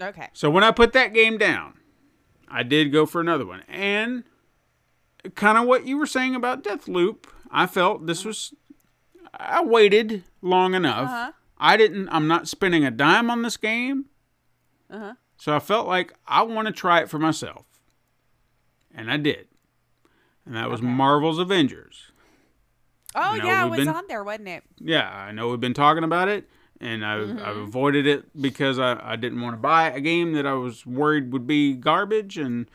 [0.00, 0.28] Okay.
[0.32, 1.74] so when I put that game down
[2.48, 4.24] I did go for another one and
[5.36, 8.52] kind of what you were saying about Deathloop I felt this was
[9.32, 11.32] I waited long enough Uh-huh.
[11.56, 14.06] I didn't I'm not spending a dime on this game
[14.90, 15.14] Uh-huh.
[15.44, 17.66] So I felt like I want to try it for myself.
[18.94, 19.46] And I did.
[20.46, 20.88] And that was Okay.
[20.88, 22.10] Marvel's Avengers.
[23.14, 24.64] Oh yeah, it was been- on there, wasn't it?
[24.78, 26.48] Yeah, I know we've been talking about it,
[26.80, 27.44] and I've, Mm-hmm.
[27.44, 30.86] I've avoided it because I, I didn't want to buy a game that I was
[30.86, 32.70] worried would be garbage, and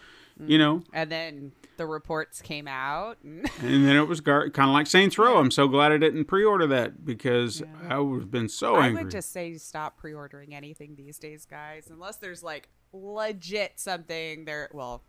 [0.46, 3.18] you know, And then the reports came out.
[3.24, 5.40] And then it was gar- kind of like Saints Row.
[5.40, 9.00] I'm so glad I didn't pre-order that because I would have been so I angry.
[9.00, 14.44] I would just say stop pre-ordering anything these days, guys, unless there's like legit something
[14.44, 14.70] there.
[14.74, 15.02] Well,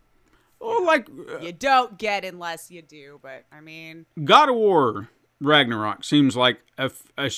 [0.61, 3.19] oh, like uh, you don't get unless you do.
[3.21, 5.09] But I mean, God of War
[5.41, 7.29] Ragnarok seems like a, a,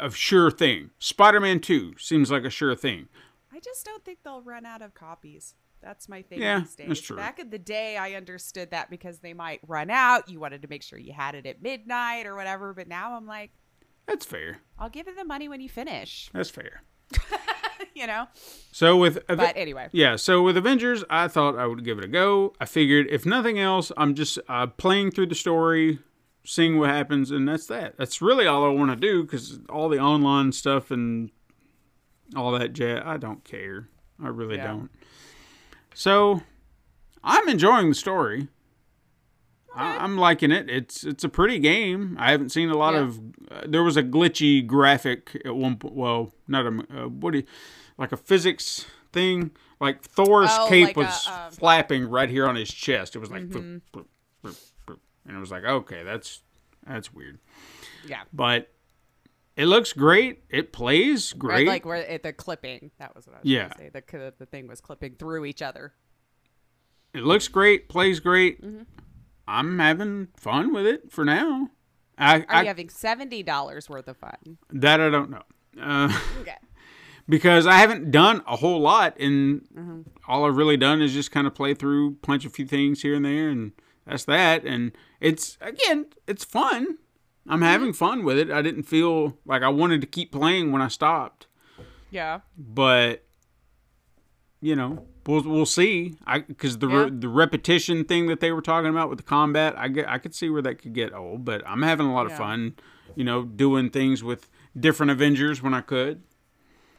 [0.00, 0.90] a sure thing.
[0.98, 3.08] Spider-Man 2 seems like a sure thing.
[3.52, 5.54] I just don't think they'll run out of copies.
[5.82, 6.88] That's my thing Yeah, these days.
[6.88, 7.16] that's true.
[7.16, 10.28] Back in the day, I understood that because they might run out.
[10.28, 12.74] You wanted to make sure you had it at midnight or whatever.
[12.74, 13.50] But now I'm like,
[14.06, 14.58] That's fair.
[14.78, 16.30] I'll give you the money when you finish.
[16.32, 16.82] That's fair.
[17.94, 18.26] you know.
[18.72, 19.88] So with But anyway.
[19.92, 22.54] yeah, so with Avengers, I thought I would give it a go.
[22.60, 26.00] I figured if nothing else, I'm just uh, playing through the story,
[26.44, 27.96] seeing what happens, and that's that.
[27.96, 31.30] That's really all I want to do because all the online stuff and
[32.36, 33.88] all that jazz, I don't care.
[34.22, 34.66] I really Yeah.
[34.66, 34.90] don't.
[35.98, 36.42] So
[37.24, 38.46] I'm enjoying the story.
[39.74, 40.70] I, I'm liking it.
[40.70, 42.16] It's it's a pretty game.
[42.20, 43.00] I haven't seen a lot Yeah.
[43.00, 43.18] of.
[43.50, 45.94] Uh, there was a glitchy graphic at one point.
[45.94, 47.44] Well, not a uh, what do you,
[47.98, 49.50] like a physics thing.
[49.80, 53.16] Like Thor's Oh, cape like a, was um, flapping right here on his chest.
[53.16, 53.78] It was like, Mm-hmm.
[53.98, 54.04] boop,
[54.44, 54.98] boop, boop.
[55.26, 56.42] and it was like, okay, that's
[56.86, 57.40] that's weird.
[58.06, 58.22] Yeah.
[58.32, 58.70] But
[59.58, 60.44] it looks great.
[60.48, 61.66] It plays great.
[61.66, 62.90] like where it, the clipping.
[62.98, 63.68] That was what I was Yeah.
[63.76, 64.18] going to say.
[64.18, 65.92] The, the thing was clipping through each other.
[67.12, 68.62] It looks great, plays great.
[68.62, 68.82] Mm-hmm.
[69.48, 71.70] I'm having fun with it for now.
[72.16, 74.58] I, Are I you having seventy dollars worth of fun?
[74.70, 75.42] that I don't know.
[75.80, 76.56] Uh, Okay.
[77.28, 80.00] because I haven't done a whole lot and Mm-hmm.
[80.28, 83.14] all I've really done is just kind of play through, punch a few things here
[83.14, 83.72] and there and
[84.06, 86.98] that's that and it's again, it's fun.
[87.48, 87.62] I'm Mm-hmm.
[87.64, 88.50] having fun with it.
[88.50, 91.46] I didn't feel like I wanted to keep playing when I stopped,
[92.10, 92.40] Yeah.
[92.56, 93.24] but
[94.60, 96.16] you know, we'll we'll see.
[96.26, 99.74] I because the re- the repetition thing that they were talking about with the combat,
[99.78, 102.26] I get I could see where that could get old, but I'm having a lot
[102.26, 102.74] of fun,
[103.14, 106.22] you know, doing things with different Avengers when I could.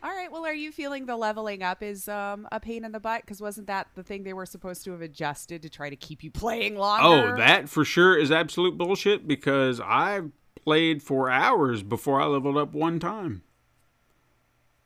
[0.01, 0.31] All right.
[0.31, 3.21] Well, are you feeling the leveling up is um, a pain in the butt?
[3.21, 6.23] Because wasn't that the thing they were supposed to have adjusted to try to keep
[6.23, 7.33] you playing longer?
[7.33, 10.21] Oh, that for sure is absolute bullshit because I
[10.63, 13.43] played for hours before I leveled up one time.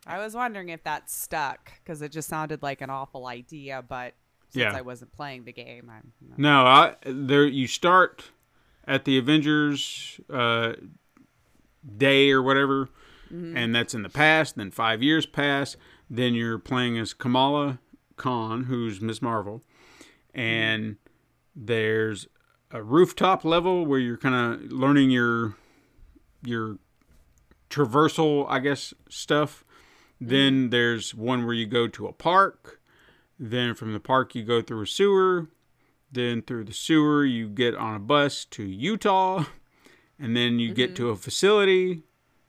[0.05, 4.13] I was wondering if that stuck because it just sounded like an awful idea, but
[4.49, 4.75] since Yeah.
[4.75, 6.11] I wasn't playing the game, I'm.
[6.37, 8.31] No, I there you start
[8.85, 10.73] at the Avengers uh,
[11.97, 12.89] day or whatever,
[13.31, 13.57] Mm-hmm.
[13.57, 14.55] and that's in the past.
[14.57, 15.75] Then five years pass.
[16.09, 17.79] Then you're playing as Kamala
[18.15, 19.63] Khan, who's Miss Marvel,
[20.33, 20.97] and
[21.55, 22.27] there's
[22.71, 25.55] a rooftop level where you're kind of learning your
[26.43, 26.77] your
[27.69, 29.63] traversal, I guess, stuff.
[30.21, 30.29] Mm-hmm.
[30.29, 32.79] Then there's one where you go to a park.
[33.39, 35.49] Then from the park you go through a sewer.
[36.11, 39.45] Then through the sewer you get on a bus to Utah.
[40.19, 41.13] And then you get to mm-hmm.
[41.13, 42.03] a facility.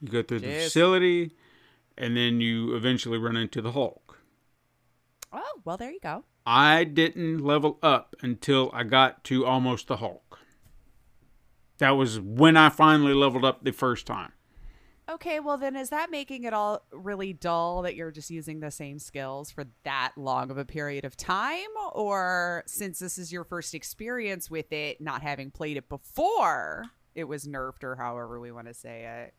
[0.04, 1.32] You go through the facility.
[1.96, 4.18] And then you eventually run into the Hulk.
[5.32, 6.24] Oh, well, there you go.
[6.44, 10.40] I didn't level up until I got to almost the Hulk.
[11.78, 14.32] That was when I finally leveled up the first time.
[15.10, 18.70] Okay, well then is that making it all really dull that you're just using the
[18.70, 21.60] same skills for that long of a period of time
[21.92, 27.24] or since this is your first experience with it not having played it before, it
[27.24, 29.34] was nerfed or however we want to say it.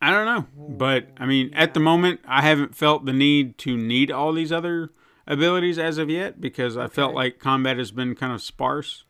[0.00, 3.76] I don't know, but I mean, at the moment, I haven't felt the need to
[3.76, 4.90] need all these other
[5.26, 9.04] abilities as of yet because I felt like combat has been kind of sparse.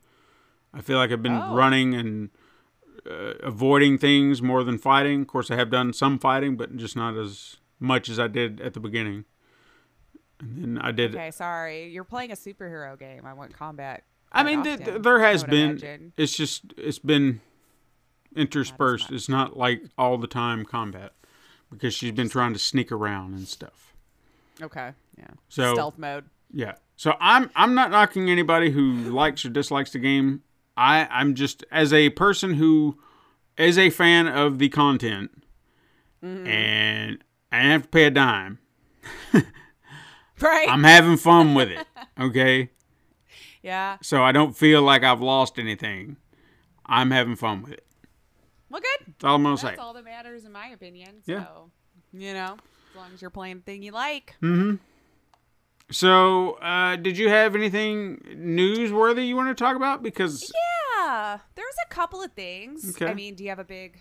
[0.72, 1.54] I feel like I've been Oh.
[1.54, 2.30] running and
[3.08, 5.22] uh, avoiding things more than fighting.
[5.22, 8.60] Of course, I have done some fighting, but just not as much as I did
[8.60, 9.24] at the beginning.
[10.40, 11.14] And then I did.
[11.14, 11.88] Okay, sorry.
[11.90, 13.24] You're playing a superhero game.
[13.24, 14.04] I want combat.
[14.32, 15.70] I mean, often, th- there has been.
[15.70, 16.12] imagine.
[16.16, 17.40] It's just it's been
[18.36, 19.10] interspersed.
[19.10, 21.12] It's not like all the time combat
[21.70, 23.94] because she's been trying to sneak around and stuff.
[24.60, 25.28] Okay, yeah.
[25.48, 26.24] So- stealth mode.
[26.52, 26.74] Yeah.
[26.96, 30.42] So I'm I'm not knocking anybody who likes or dislikes the game.
[30.76, 32.98] I I'm just as a person who
[33.58, 35.30] is a fan of the content
[36.24, 36.46] mm-hmm.
[36.46, 38.58] and I have to pay a dime.
[40.40, 40.68] Right.
[40.68, 41.86] I'm having fun with it.
[42.18, 42.70] Okay?
[43.62, 43.98] yeah.
[44.02, 46.16] So I don't feel like I've lost anything.
[46.86, 47.85] I'm having fun with it.
[48.70, 49.06] Well, good.
[49.06, 49.76] That's all I'm gonna say.
[49.76, 51.22] All that matters, in my opinion.
[51.24, 51.46] So, Yeah.
[52.12, 52.56] you know,
[52.90, 54.34] as long as you're playing the thing you like.
[54.42, 54.76] Mm-hmm.
[55.90, 60.02] So, uh, did you have anything newsworthy you want to talk about?
[60.02, 60.50] Because
[61.06, 61.38] Yeah.
[61.54, 62.90] There's a couple of things.
[62.96, 63.06] Okay.
[63.10, 64.00] I mean, do you have a big,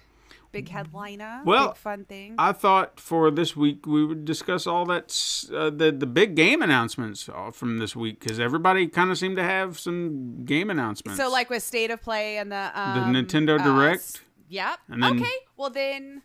[0.51, 1.41] big headliner?
[1.45, 2.33] Well, big fun thing.
[2.39, 5.13] I thought for this week we would discuss all that
[5.53, 9.35] uh, the the big game announcements uh, from this week because everybody kind of seemed
[9.35, 11.19] to have some game announcements.
[11.21, 14.21] so, like with State of Play and the um, Nintendo uh, Direct?
[14.49, 14.79] Yep.
[14.89, 15.33] Then- okay.
[15.57, 16.21] Well, then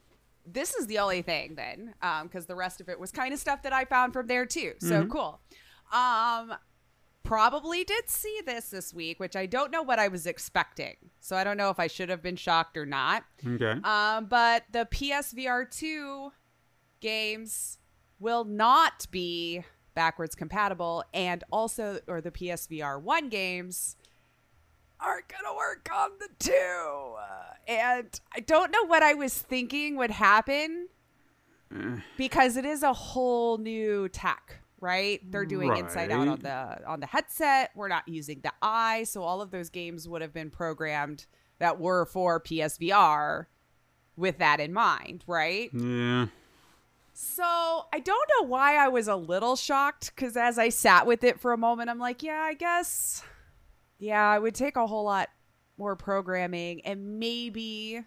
[0.47, 1.95] this is the only thing then,
[2.25, 4.75] because the rest of it was kind of stuff that I found from there too.
[4.81, 5.11] So Mm-hmm.
[5.11, 5.41] cool.
[5.93, 6.55] Um,
[7.23, 10.97] probably did see this this week, which I don't know what I was expecting.
[11.21, 13.25] So I don't know if I should have been shocked or not.
[13.47, 16.33] okay, Um, but the PSVR 2
[17.01, 17.79] games
[18.19, 19.65] will not be
[19.95, 23.97] backwards compatible, and also, or the PSVR 1 games
[25.05, 26.53] aren't going to work on the 2.
[26.53, 27.23] Uh,
[27.69, 30.89] and I don't know what I was thinking would happen
[32.17, 34.57] because it is a whole new tech.
[34.83, 37.71] Right, they're doing Inside Out on the on the headset.
[37.75, 41.27] We're not using the eye, so all of those games would have been programmed
[41.59, 43.45] that were for PSVR
[44.17, 45.69] with that in mind, right?
[45.75, 46.29] yeah,
[47.13, 51.25] So I don't know why I was a little shocked because as I sat with
[51.25, 53.23] it for a moment, I'm like, yeah, I guess,
[54.01, 55.29] yeah, I would take a whole lot
[55.79, 58.03] more programming and maybe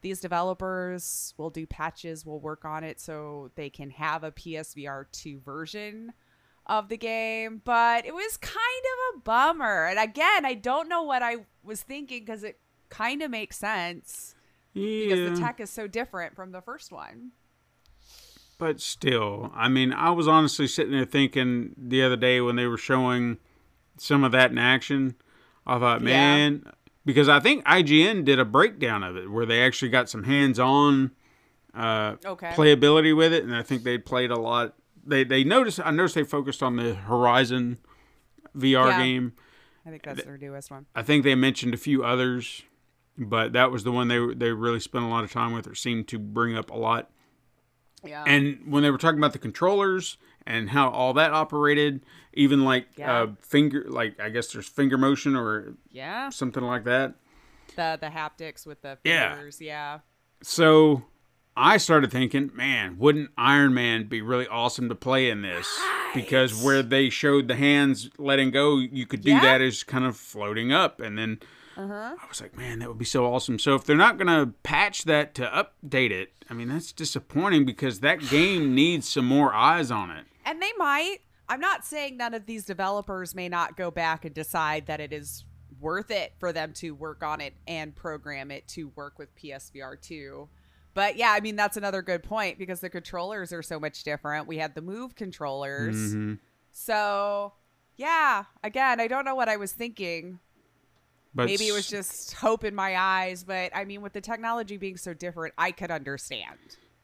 [0.00, 5.04] these developers will do patches, will work on it so they can have a PSVR
[5.12, 6.12] 2 version
[6.66, 7.60] of the game.
[7.64, 9.86] But it was kind of a bummer.
[9.86, 12.58] And again, I don't know what I was thinking because it
[12.88, 14.34] kind of makes sense
[14.72, 15.04] yeah.
[15.04, 17.30] because the tech is so different from the first one.
[18.58, 22.66] But still, I mean, I was honestly sitting there thinking the other day when they
[22.66, 23.38] were showing
[23.98, 25.14] some of that in action,
[25.66, 26.06] I thought, Yeah.
[26.08, 26.64] man,
[27.04, 31.10] because I think IGN did a breakdown of it where they actually got some hands-on
[31.74, 32.52] uh, Okay.
[32.54, 34.74] playability with it, and I think they played a lot.
[35.04, 35.80] They they noticed.
[35.84, 37.78] I noticed they focused on the Horizon
[38.56, 38.98] VR Yeah.
[39.02, 39.32] game.
[39.86, 40.86] I think that's their newest one.
[40.94, 42.62] I think they mentioned a few others,
[43.18, 45.74] but that was the one they they really spent a lot of time with, or
[45.74, 47.10] seemed to bring up a lot.
[48.04, 48.24] Yeah.
[48.26, 52.86] And when they were talking about the controllers and how all that operated, even like
[52.96, 53.22] Yeah.
[53.22, 56.30] uh, finger, like I guess there's finger motion or yeah.
[56.30, 57.14] something like that.
[57.76, 59.34] The the haptics with the Yeah.
[59.34, 59.60] fingers.
[59.60, 60.00] Yeah.
[60.42, 61.04] So
[61.56, 65.68] I started thinking, man, wouldn't Iron Man be really awesome to play in this?
[66.14, 69.40] Because where they showed the hands letting go, you could do Yeah.
[69.40, 71.38] that as kind of floating up, and then.
[71.76, 72.16] Uh-huh.
[72.20, 73.58] I was like, man, that would be so awesome.
[73.58, 75.42] So if they're not gonna patch that to
[75.84, 80.24] update it, I mean that's disappointing because that game needs some more eyes on it.
[80.44, 81.18] And they might.
[81.48, 85.12] I'm not saying none of these developers may not go back and decide that it
[85.12, 85.44] is
[85.80, 90.00] worth it for them to work on it and program it to work with PSVR
[90.00, 90.48] 2.
[90.94, 94.46] But yeah, I mean that's another good point because the controllers are so much different.
[94.46, 95.96] We had the Move controllers.
[96.14, 96.38] Mhm.
[96.70, 97.54] So,
[97.96, 100.38] yeah, again, I don't know what I was thinking.
[101.34, 104.76] But Maybe it was just hope in my eyes, but I mean with the technology
[104.76, 106.58] being so different, I could understand.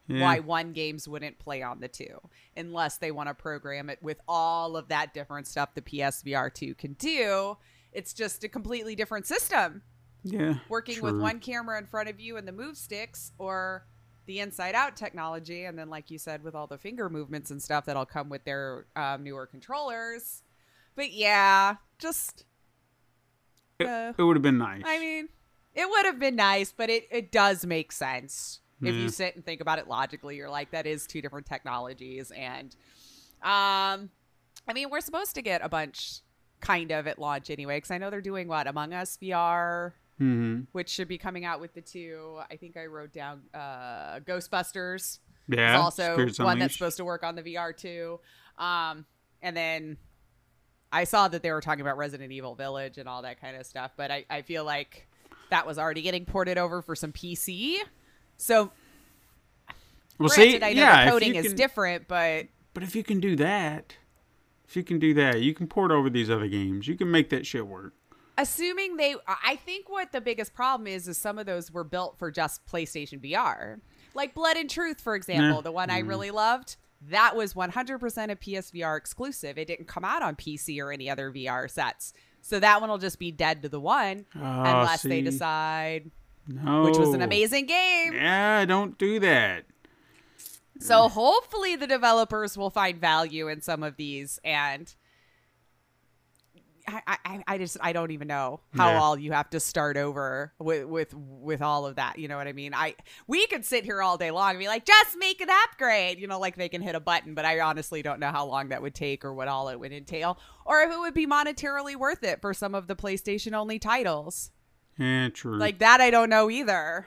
[0.06, 0.22] yeah.
[0.22, 2.18] why one games wouldn't play on the two
[2.56, 6.74] unless they want to program it with all of that different stuff the PSVR 2
[6.74, 7.56] can do.
[7.92, 9.82] It's just a completely different system.
[10.24, 13.86] yeah, Working with one camera in front of you and the move sticks or
[14.26, 17.62] the inside out technology and then like you said with all the finger movements and
[17.62, 20.42] stuff that'll come with their um, newer controllers.
[20.96, 22.44] But yeah, just
[23.80, 24.82] It, it would have been nice.
[24.84, 25.28] I mean,
[25.74, 28.60] it would have been nice, but it, it does make sense.
[28.82, 29.02] If Yeah.
[29.02, 32.30] you sit and think about it logically, you're like, that is two different technologies.
[32.32, 32.74] And
[33.42, 34.10] um
[34.66, 36.20] I mean, we're supposed to get a bunch
[36.60, 40.60] kind of at launch anyway, because I know they're doing what, Among Us VR, hmm
[40.72, 42.40] which should be coming out with the two.
[42.50, 47.22] I think I wrote down uh Ghostbusters Yeah, also Spirits one that's supposed to work
[47.22, 48.18] on the VR too.
[48.58, 49.06] Um,
[49.40, 49.96] and then
[50.92, 53.66] I saw that they were talking about Resident Evil Village and all that kind of
[53.66, 55.06] stuff, but I, I feel like
[55.50, 57.76] that was already getting ported over for some PC.
[58.36, 58.70] So
[60.18, 63.02] Well, granted, see, I know yeah, the coding is can- different, but But if you
[63.02, 63.96] can do that,
[64.66, 66.86] if you can do that, you can port over these other games.
[66.88, 67.94] You can make that shit work.
[68.38, 72.16] assuming they i think what the biggest problem is is some of those were built
[72.18, 73.80] for just playstation vr
[74.14, 75.60] like blood and truth for example Nah.
[75.60, 76.08] the one i mm-hmm.
[76.08, 79.56] really loved that was 100% a psvr exclusive.
[79.58, 82.12] It didn't come out on pc or any other vr sets.
[82.40, 86.10] So that one will just be dead to the one Ah, unless they decide
[86.46, 88.14] No, which was an amazing game.
[88.14, 89.64] Yeah, don't do that.
[90.80, 94.94] So hopefully the developers will find value in some of these and
[97.06, 99.00] I, I, I just I don't even know how Yeah.
[99.00, 102.18] all you have to start over with with with all of that.
[102.18, 102.72] You know what I mean?
[102.74, 102.94] I
[103.26, 106.18] we could sit here all day long and be like, just make an upgrade.
[106.18, 108.68] You know, like they can hit a button, but I honestly don't know how long
[108.70, 111.96] that would take or what all it would entail, or if it would be monetarily
[111.96, 114.50] worth it for some of the PlayStation only titles.
[114.98, 115.58] Yeah, true.
[115.58, 117.06] Like that, I don't know either.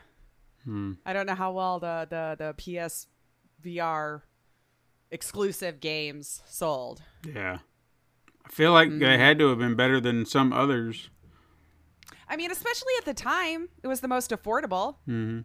[0.64, 0.94] Hmm.
[1.06, 3.08] I don't know how well the the the PS
[3.66, 4.22] VR
[5.10, 7.02] exclusive games sold.
[7.26, 7.60] yeah.
[8.46, 9.00] I feel like Mm-hmm.
[9.00, 11.10] they had to have been better than some others.
[12.30, 14.96] I mean, especially at the time, it was the most affordable.
[15.08, 15.42] Mm-hmm.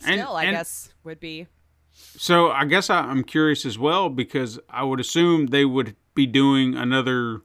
[0.00, 1.46] Still, I and- guess would be.
[1.92, 6.24] So I guess I, I'm curious as well because I would assume they would be
[6.26, 7.42] doing another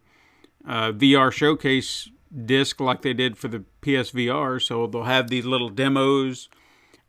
[0.67, 2.09] uh, VR showcase
[2.45, 4.61] disc like they did for the PSVR.
[4.61, 6.47] So they'll have these little demos.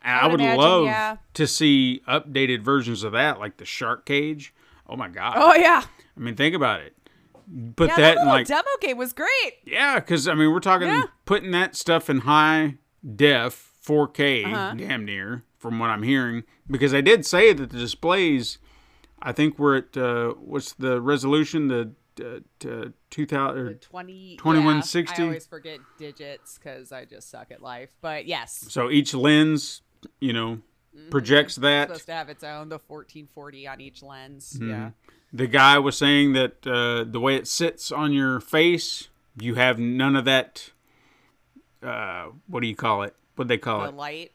[0.02, 1.16] And I would would imagine, love yeah.
[1.34, 4.54] to see updated versions of that, like the Shark Cage.
[4.88, 5.34] Oh my god!
[5.36, 5.82] Oh yeah,
[6.16, 6.96] I mean, think about it.
[7.76, 7.96] Put yeah.
[7.96, 9.54] that That in like demo game was great.
[9.64, 11.04] yeah, because I mean, we're talking Yeah.
[11.24, 12.74] putting that stuff in high
[13.14, 14.74] def, 4K, Uh-huh.
[14.74, 16.42] damn near, from what I'm hearing.
[16.68, 18.58] Because I did say that the displays,
[19.22, 21.68] I think we're at uh, what's the resolution?
[21.68, 25.20] The uh, t- 2000 or 20 2160?
[25.22, 27.90] Yeah, I always forget digits because I just suck at life.
[28.00, 29.82] But yes, so each lens,
[30.18, 30.60] you know,
[31.10, 31.84] projects that.
[31.88, 31.92] Mm-hmm.
[31.92, 34.54] supposed to have its own the 1440 on each lens.
[34.54, 34.70] Mm-hmm.
[34.70, 34.90] Yeah.
[35.32, 39.08] The guy was saying that uh, the way it sits on your face,
[39.38, 40.70] you have none of that.
[41.82, 43.14] Uh, what do you call it?
[43.36, 43.88] What they call it?
[43.88, 43.96] The it?
[43.96, 44.32] light.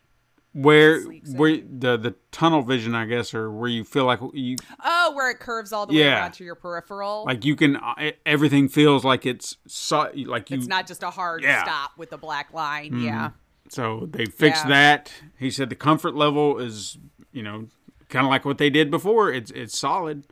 [0.54, 1.02] where
[1.36, 5.32] where the the tunnel vision i guess or where you feel like you Oh, where
[5.32, 7.24] it curves all the way around to your peripheral.
[7.26, 11.10] like you can uh, everything feels like it's so, like you it's not just a
[11.10, 11.56] hard Yeah.
[11.62, 11.66] Mm-hmm.
[11.70, 13.00] stop with the black line.
[13.02, 13.30] Yeah.
[13.70, 14.70] so they fixed Yeah.
[14.72, 16.98] that he said the comfort level is
[17.32, 17.68] you know
[18.10, 20.26] kind of like what they did before it's it's solid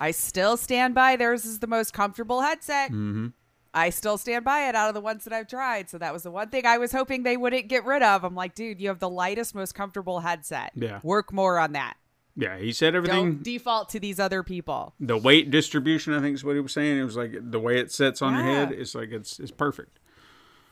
[0.00, 2.88] I still stand by theirs is the most comfortable headset.
[2.90, 3.28] mm-hmm.
[3.76, 5.90] I still stand by it out of the ones that I've tried.
[5.90, 8.22] So that was the one thing I was hoping they wouldn't get rid of.
[8.22, 10.70] I'm like, dude, you have the lightest, most comfortable headset.
[10.76, 11.00] Yeah.
[11.02, 11.94] Work more on that.
[12.36, 14.94] yeah he said everything Don't default to these other people.
[15.00, 17.78] the weight distribution i think is what he was saying it was like the way
[17.78, 19.98] it sits on your head it's like it's it's perfect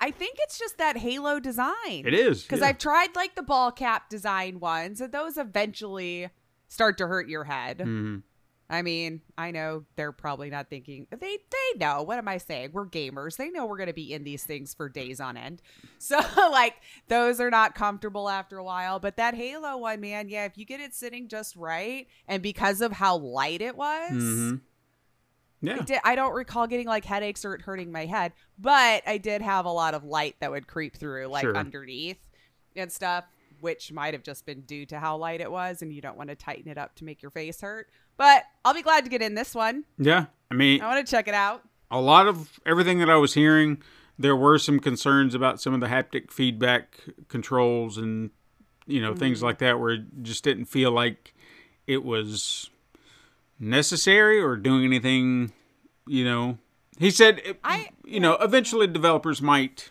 [0.01, 2.03] I think it's just that Halo design.
[2.05, 2.67] it is Because yeah.
[2.67, 6.29] I've tried like the ball cap design ones, and those eventually
[6.69, 7.79] start to hurt your head.
[7.79, 8.23] Mhm.
[8.71, 12.03] I mean, I know they're probably not thinking they they know.
[12.03, 12.71] What am I saying?
[12.73, 13.37] We're gamers.
[13.37, 15.61] They know we're going to be in these things for days on end.
[15.99, 16.19] So
[16.51, 16.75] like
[17.09, 20.65] those are not comfortable after a while, but that Halo one, man, yeah, if you
[20.65, 24.61] get it sitting just right and because of how light it was, Mhm.
[25.61, 29.03] yeah I, did, I don't recall getting like headaches or it hurting my head, but
[29.07, 31.57] I did have a lot of light that would creep through like Sure.
[31.57, 32.19] underneath
[32.75, 33.27] and stuff,
[33.61, 36.31] which might have just been due to how light it was, and you don't want
[36.31, 37.91] to tighten it up to make your face hurt.
[38.23, 39.83] But I'll be glad to get in this one.
[39.99, 41.65] yeah i mean I want to check it out.
[41.91, 43.83] a lot of everything that I was hearing,
[44.17, 48.31] there were some concerns about some of the haptic feedback controls and
[48.87, 49.47] you know things mm-hmm.
[49.47, 51.35] like that, where it just didn't feel like
[51.89, 52.71] it was
[53.59, 55.53] necessary or doing anything.
[56.07, 56.59] You know,
[56.99, 59.91] he said, it- I- you know, eventually developers might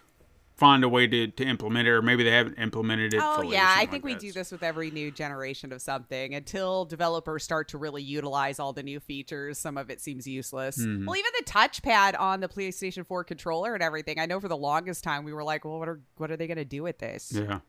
[0.61, 3.19] find a way to, to implement it, or maybe they haven't implemented it.
[3.21, 4.21] Oh fully yeah, I think like we that.
[4.21, 8.71] do this with every new generation of something until developers start to really utilize all
[8.71, 9.57] the new features.
[9.57, 10.77] Some of it seems useless.
[10.77, 11.07] Mm-hmm.
[11.07, 14.19] Well, even the touchpad on the PlayStation 4 controller and everything.
[14.19, 16.45] I know for the longest time we were like, well, what are what are they
[16.45, 17.33] going to do with this?
[17.33, 17.61] Yeah.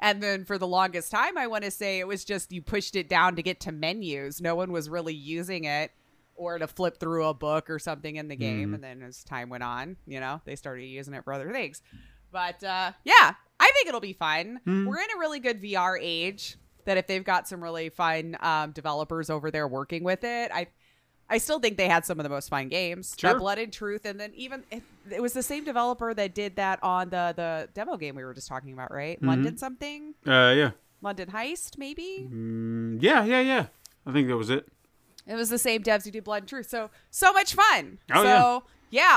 [0.00, 2.96] And then for the longest time, I want to say it was just you pushed
[2.96, 4.40] it down to get to menus.
[4.40, 5.92] No one was really using it
[6.34, 8.64] or to flip through a book or something in the game.
[8.64, 8.74] Mm-hmm.
[8.74, 11.80] And then as time went on, you know, they started using it for other things.
[12.34, 14.60] But uh, yeah, I think it'll be fun.
[14.66, 14.86] Mm-hmm.
[14.86, 18.72] We're in a really good VR age that if they've got some really fun um,
[18.72, 20.66] developers over there working with it, I.
[21.26, 23.16] I still think they had some of the most fun games.
[23.18, 23.32] Sure.
[23.32, 26.56] That Blood and Truth, and then even it, it was the same developer that did
[26.56, 29.16] that on the the demo game we were just talking about, right?
[29.16, 29.28] Mm-hmm.
[29.28, 30.14] London something.
[30.26, 30.70] Uh, yeah.
[31.00, 32.28] London Heist, maybe.
[32.30, 33.66] Mm, yeah, yeah, yeah.
[34.06, 34.68] I think that was it.
[35.26, 36.68] It was the same devs who did Blood and Truth.
[36.68, 38.00] So so much fun.
[38.12, 38.58] Oh, so yeah.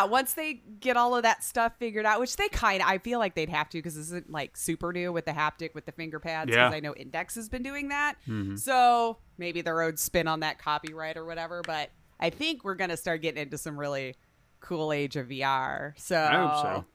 [0.09, 3.19] Once they get all of that stuff figured out, which they kind of I feel
[3.19, 5.91] like they'd have to because this isn't like super new with the haptic with the
[5.91, 6.49] finger pads.
[6.49, 6.67] Yeah.
[6.67, 8.15] Because I know Index has been doing that.
[8.27, 8.55] Mm-hmm.
[8.55, 11.61] So maybe their own spin on that copyright or whatever.
[11.61, 14.15] But I think we're gonna start getting into some really
[14.59, 15.93] cool age of VR.
[15.97, 16.85] So I hope so.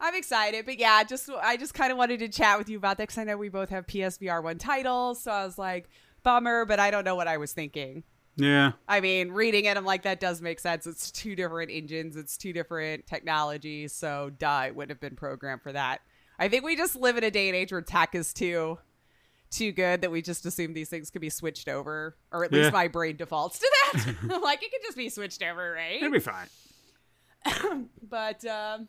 [0.00, 2.96] I'm excited, but yeah, just I just kind of wanted to chat with you about
[2.96, 5.88] that because I know we both have PSVR one titles, so I was like,
[6.24, 8.02] bummer, but I don't know what I was thinking.
[8.36, 8.72] Yeah.
[8.88, 10.86] I mean, reading it, I'm like, that does make sense.
[10.86, 15.62] It's two different engines, it's two different technologies, so duh, it would have been programmed
[15.62, 16.00] for that.
[16.38, 18.78] I think we just live in a day and age where tech is too
[19.50, 22.60] too good that we just assume these things could be switched over, or at Yeah.
[22.60, 24.14] least my brain defaults to that.
[24.42, 25.96] like it could just be switched over, right?
[25.96, 26.46] It'll be fine.
[28.02, 28.88] but um,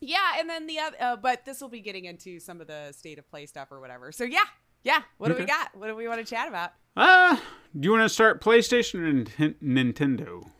[0.00, 2.90] yeah, and then the other, uh, but this will be getting into some of the
[2.92, 4.10] state of play stuff or whatever.
[4.10, 4.44] So yeah,
[4.84, 5.02] yeah.
[5.18, 5.74] What do we got?
[5.74, 6.72] What do we want to chat about?
[6.96, 7.36] Uh,
[7.78, 10.42] do you want to start PlayStation or Ninten- Nintendo?
[10.44, 10.50] Uh,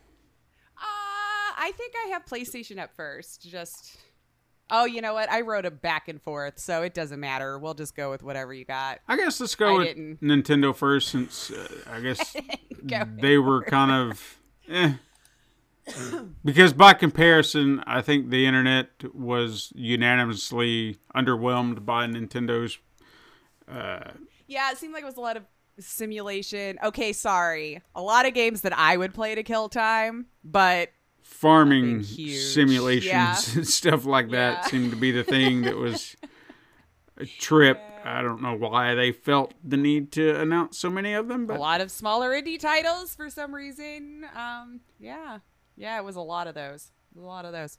[0.78, 3.42] I think I have PlayStation up first.
[3.48, 3.98] Just
[4.72, 5.30] Oh, you know what?
[5.30, 7.58] I wrote a back and forth, so it doesn't matter.
[7.58, 9.00] We'll just go with whatever you got.
[9.08, 10.20] I guess let's go I with didn't.
[10.22, 12.36] Nintendo first, since uh, I guess
[12.86, 14.38] Go they were kind of
[14.70, 14.92] eh.
[16.44, 22.78] because by comparison, I think the internet was unanimously underwhelmed by Nintendo's.
[24.46, 25.44] Yeah, it seemed like it was a lot of
[25.78, 26.78] simulation.
[26.82, 27.80] Okay, sorry.
[27.94, 30.90] A lot of games that I would play to kill time, but
[31.22, 33.36] farming simulations Yeah.
[33.54, 34.66] and stuff like that Yeah.
[34.70, 36.16] seemed to be the thing that was
[37.16, 37.80] a trip.
[38.04, 41.56] I don't know why they felt the need to announce so many of them, but
[41.58, 44.24] a lot of smaller indie titles for some reason.
[44.34, 45.38] Um, yeah.
[45.76, 46.90] Yeah, it was a lot of those.
[47.16, 47.76] A lot of those.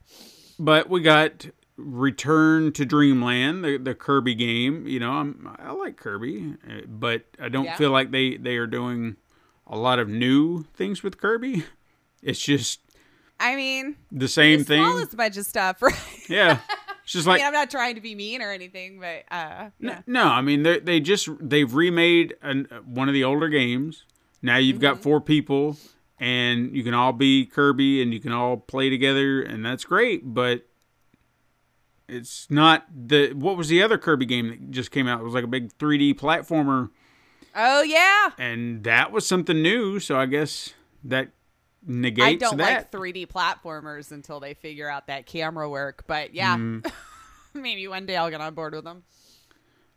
[0.59, 1.47] but we got
[1.84, 4.88] Return to Dreamland, the, the Kirby game.
[4.88, 7.75] You know, I'm, I like Kirby, uh, but I don't Yeah.
[7.77, 9.17] feel like they they are doing
[9.67, 11.63] a lot of new things with Kirby.
[12.21, 12.79] It's just
[13.39, 14.84] I mean, the same the thing.
[14.84, 15.95] smallest bunch of stuff, right?
[16.29, 16.59] Yeah,
[17.03, 19.69] it's just I like mean, I'm not trying to be mean or anything, but uh,
[19.79, 20.01] yeah.
[20.05, 24.05] No, I mean they they just they've remade an, one of the older games.
[24.41, 25.03] Now you've got Mm-hmm.
[25.03, 25.77] four people,
[26.19, 30.21] and you can all be Kirby, and you can all play together, and that's great.
[30.34, 30.65] But
[32.12, 35.22] it's not the what was the other Kirby game that just came out?
[35.22, 36.89] It was like a big 3D platformer,
[37.55, 38.32] Oh yeah.
[38.38, 39.99] and that was something new.
[39.99, 41.30] So I guess that
[41.86, 42.91] negates I don't that.
[42.91, 46.57] like 3D platformers until they figure out that camera work, but yeah.
[46.57, 46.91] Mm.
[47.53, 49.03] Maybe one day I'll get on board with them.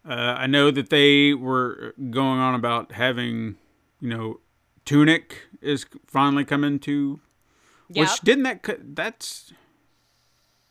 [0.06, 3.56] Uh, I know that they were going on about having,
[4.00, 4.40] you know,
[4.84, 7.20] Tunic is finally coming to.
[7.90, 8.08] Yep.
[8.08, 9.52] Which didn't that that's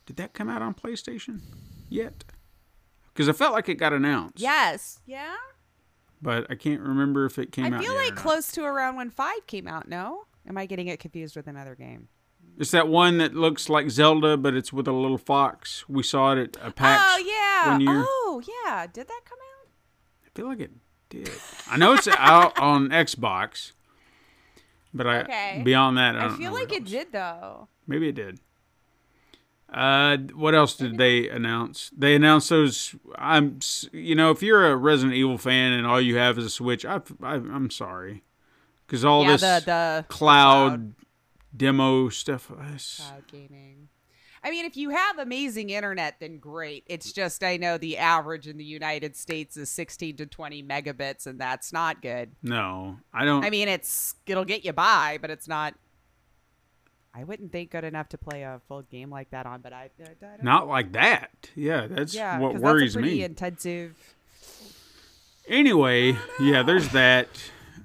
[0.06, 1.40] did that come out on PlayStation
[1.88, 2.24] yet?
[3.12, 4.40] Because I felt like it got announced.
[4.40, 5.00] Yes.
[5.06, 5.34] Yeah.
[6.20, 7.82] But I can't remember if it came I out.
[7.84, 9.88] feel yet or like close to around when five came out.
[9.88, 12.08] No, am I getting it confused with another game?
[12.58, 15.84] It's that one that looks like Zelda, but it's with a little fox.
[15.88, 17.02] We saw it at a PAX.
[17.04, 17.24] oh
[17.64, 17.72] yeah.
[17.72, 18.04] one year.
[18.06, 18.86] Oh yeah.
[18.86, 19.68] Did that come out?
[20.24, 20.70] I feel like it
[21.10, 21.30] did.
[21.70, 23.72] I know it's out on Xbox,
[24.92, 25.62] but I Okay.
[25.64, 26.90] beyond that, I, I feel like it else.
[26.90, 27.68] did though.
[27.86, 28.38] Maybe it did.
[29.74, 31.90] Uh, what else did they announce?
[31.96, 32.94] They announced those.
[33.16, 33.58] I'm,
[33.92, 36.84] you know, if you're a Resident Evil fan and all you have is a Switch,
[36.84, 38.22] I, I I'm sorry,
[38.86, 40.94] because all yeah, this the the cloud,
[41.56, 42.46] demo stuff.
[42.46, 43.88] cloud gaming.
[44.44, 46.84] I mean, if you have amazing internet, then great.
[46.86, 51.26] It's just I know the average in the United States is 16 to 20 megabits,
[51.26, 52.32] and that's not good.
[52.42, 53.42] No, I don't.
[53.42, 55.74] I mean, it's it'll get you by, but it's not.
[57.16, 59.90] I wouldn't think good enough to play a full game like that on, but I,
[60.00, 61.30] I, don't not like that.
[61.54, 63.24] Yeah, that's yeah, what worries that's a pretty me.
[63.24, 63.96] intensive.
[65.48, 67.28] Anyway, yeah, there's that.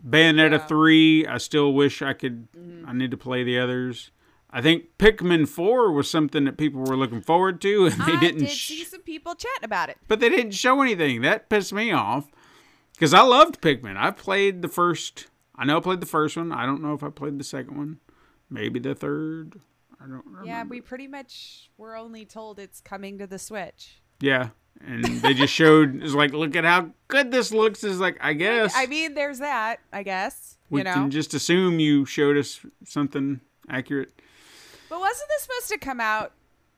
[0.07, 0.57] Bayonetta Yeah.
[0.59, 0.67] Mm-hmm.
[0.67, 2.47] 3, I still wish I could
[2.87, 4.11] I need to play the others.
[4.49, 8.19] I think Pikmin 4 was something that people were looking forward to and they I
[8.19, 9.97] didn't did sh- see some people chatting about it.
[10.07, 11.21] but they didn't show anything.
[11.21, 12.31] That pissed me off
[12.97, 13.95] cuz I loved Pikmin.
[13.97, 16.51] I played the first I know I played the first one.
[16.51, 17.99] I don't know if I played the second one.
[18.49, 19.59] Maybe the third.
[20.01, 20.45] I don't remember.
[20.45, 24.01] Yeah, we pretty much were only told it's coming to the Switch.
[24.19, 24.49] Yeah.
[24.81, 28.31] And they just showed it's like look at how good this looks is like I
[28.33, 29.79] guess I mean, there's that.
[29.91, 30.93] I guess we you know.
[30.93, 34.13] can just assume you showed us something accurate.
[34.89, 36.31] But wasn't this supposed to come out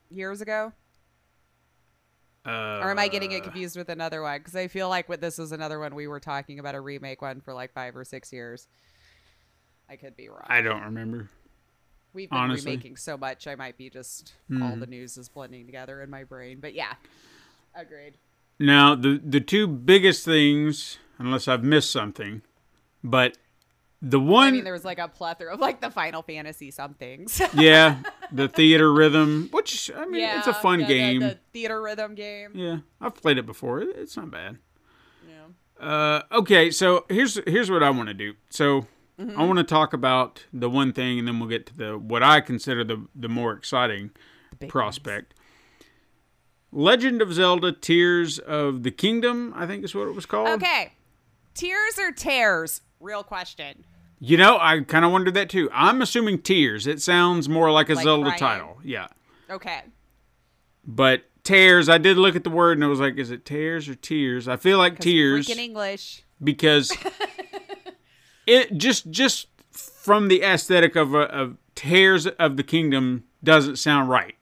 [0.10, 0.74] years ago?
[2.44, 4.40] Uh, Or am I getting it confused with another one?
[4.40, 7.22] Because I feel like what this is another one we were talking about a remake
[7.22, 8.68] one for like five or six years.
[9.88, 10.46] I could be wrong.
[10.48, 11.30] I don't remember.
[12.14, 12.72] We've been honestly.
[12.72, 16.24] remaking so much, I might be just all the news is blending together in my
[16.24, 16.60] brain.
[16.62, 16.94] But yeah,
[17.76, 18.14] agreed.
[18.60, 22.42] Now, the the two biggest things, unless I've missed something,
[23.04, 23.38] but
[24.04, 27.42] the one, I mean, there was like a plethora of like the Final Fantasy somethings.
[27.54, 27.98] yeah,
[28.32, 31.20] the Theatrhythm, which I mean, yeah, it's a fun the- the- game.
[31.22, 32.52] The, Theatrhythm game.
[32.56, 33.82] yeah, I've played it before.
[33.82, 34.58] It's not bad.
[35.28, 35.86] Yeah.
[35.88, 38.34] Uh, okay, so here's here's what I want to do.
[38.50, 38.86] So
[39.22, 39.40] Mm-hmm.
[39.40, 42.24] I want to talk about the one thing, and then we'll get to the what
[42.24, 44.12] I consider the the more exciting
[44.60, 45.34] big prospect.
[46.72, 50.48] Legend of Zelda: Tears of the Kingdom, I think is what it was called.
[50.50, 50.94] Okay.
[51.54, 52.82] Tears or tears?
[53.00, 53.84] Real question.
[54.20, 55.70] You know, I kind of wondered that too.
[55.74, 56.88] I'm assuming Tears.
[56.88, 58.40] It sounds more like a Like Zelda crying.
[58.40, 58.78] title.
[58.84, 59.08] Yeah.
[59.50, 59.82] Okay.
[60.86, 63.90] But Tears, I did look at the word and I was like, is it Tears
[63.90, 64.48] or Tears?
[64.48, 66.24] I feel like Tears Freaking English.
[66.42, 66.92] because
[68.52, 74.10] it just just from the aesthetic of a, of Tears of the Kingdom doesn't sound
[74.10, 74.36] right.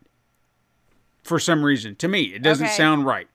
[1.24, 2.76] For some reason, to me, it doesn't Okay.
[2.76, 3.28] sound right.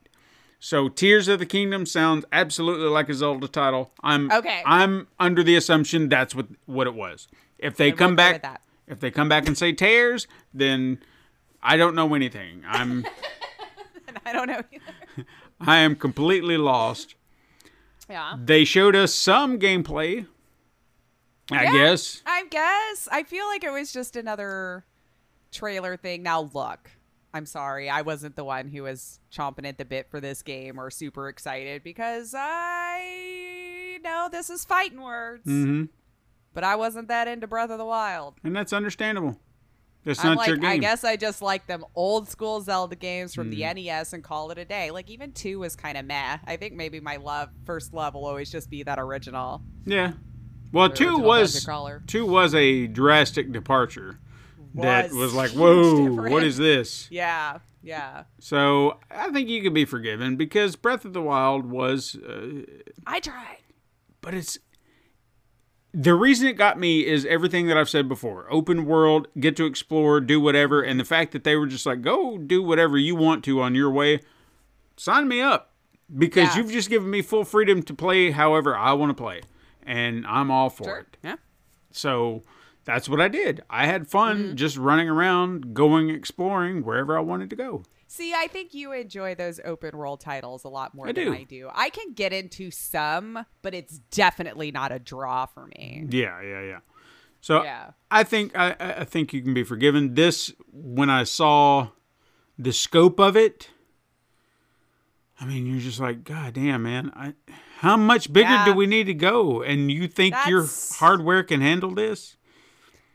[0.59, 3.91] So Tears of the Kingdom sounds absolutely like a Zelda title.
[4.03, 4.61] I'm Okay.
[4.65, 7.27] I'm under the assumption that's what what it was.
[7.57, 10.99] If they Then come back if they come back and say tears, then
[11.63, 12.63] I don't know anything.
[12.67, 13.05] I'm
[14.25, 15.25] I don't know either.
[15.61, 17.15] I am completely lost.
[18.09, 18.35] Yeah.
[18.37, 20.27] They showed us some gameplay.
[21.51, 21.71] I Yeah.
[21.73, 22.21] guess.
[22.25, 23.07] I guess.
[23.11, 24.85] I feel like it was just another
[25.51, 26.23] trailer thing.
[26.23, 26.91] Now, look,
[27.33, 27.89] I'm sorry.
[27.89, 31.27] I wasn't the one who was chomping at the bit for this game or super
[31.29, 35.43] excited because I know this is fighting words.
[35.45, 35.83] hmm
[36.53, 38.35] But I wasn't that into Breath of the Wild.
[38.43, 39.39] And that's understandable.
[40.05, 40.69] It's I'm not your game.
[40.69, 43.51] I guess I just like them old school Zelda games from Hmm.
[43.51, 44.91] the NES and call it a day.
[44.91, 46.37] Like even two was kind of meh.
[46.45, 49.63] I think maybe my love first love will always just be that original.
[49.85, 50.13] Yeah.
[50.75, 51.67] Well, two was
[52.07, 54.19] two was a drastic departure.
[54.75, 56.31] that Was was like, whoa, difference.
[56.31, 57.07] what is this?
[57.09, 58.25] Yeah, yeah.
[58.39, 62.63] So I think you could be forgiven because Breath of the Wild was, uh,
[63.07, 63.57] I tried.
[64.21, 64.57] but it's
[65.93, 69.65] the reason it got me is everything that I've said before: open world, get to
[69.65, 73.15] explore, do whatever, and the fact that they were just like, go do whatever you
[73.15, 74.19] want to on your way.
[74.97, 75.73] Sign me up
[76.13, 76.57] because Yeah.
[76.63, 79.41] you've just given me full freedom to play however I want to play,
[79.85, 80.97] and I'm all for Sure.
[80.99, 81.17] it.
[81.23, 81.35] Yeah.
[81.91, 82.43] So
[82.83, 83.63] that's what I did.
[83.69, 84.55] I had fun Mm-hmm.
[84.55, 87.83] just running around, going exploring wherever I wanted to go.
[88.07, 91.33] See, I think you enjoy those open world titles a lot more I than do.
[91.33, 91.69] I do.
[91.73, 96.05] I can get into some, but it's definitely not a draw for me.
[96.09, 96.79] Yeah, yeah, yeah.
[97.41, 97.91] So Yeah.
[98.11, 100.13] I think I, I I think you can be forgiven.
[100.13, 101.89] This when I saw
[102.57, 103.69] the scope of it,
[105.39, 107.11] I mean, you're just like, God damn, man!
[107.15, 107.33] I,
[107.79, 108.65] how much bigger Yeah.
[108.65, 109.61] do we need to go?
[109.61, 112.35] And you think your hardware can handle this?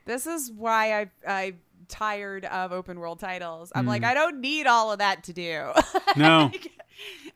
[0.05, 3.71] This is why I I'm tired of open world titles.
[3.75, 3.89] I'm Mm.
[3.89, 5.71] like, I don't need all of that to do.
[6.17, 6.51] No.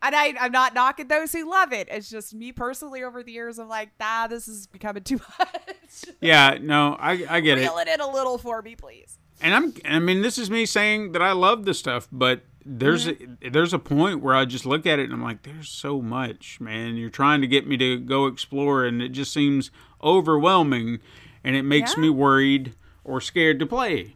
[0.01, 1.87] and I, I'm not knocking those who love it.
[1.89, 3.57] It's just me personally over the years.
[3.57, 6.05] I'm like, nah, this is becoming too much.
[6.21, 7.61] Yeah, no, I I get it.
[7.61, 9.17] Reel it in a little for me, please.
[9.41, 13.07] and I'm I mean this is me saying that I love this stuff, but there's
[13.07, 13.15] a,
[13.51, 16.59] there's a point where I just look at it and I'm like, there's so much,
[16.59, 16.97] man.
[16.97, 19.69] You're trying to get me to go explore, and it just seems
[20.03, 20.99] overwhelming,
[21.43, 22.01] and it makes Yeah.
[22.01, 22.73] me worried
[23.03, 24.15] or scared to play.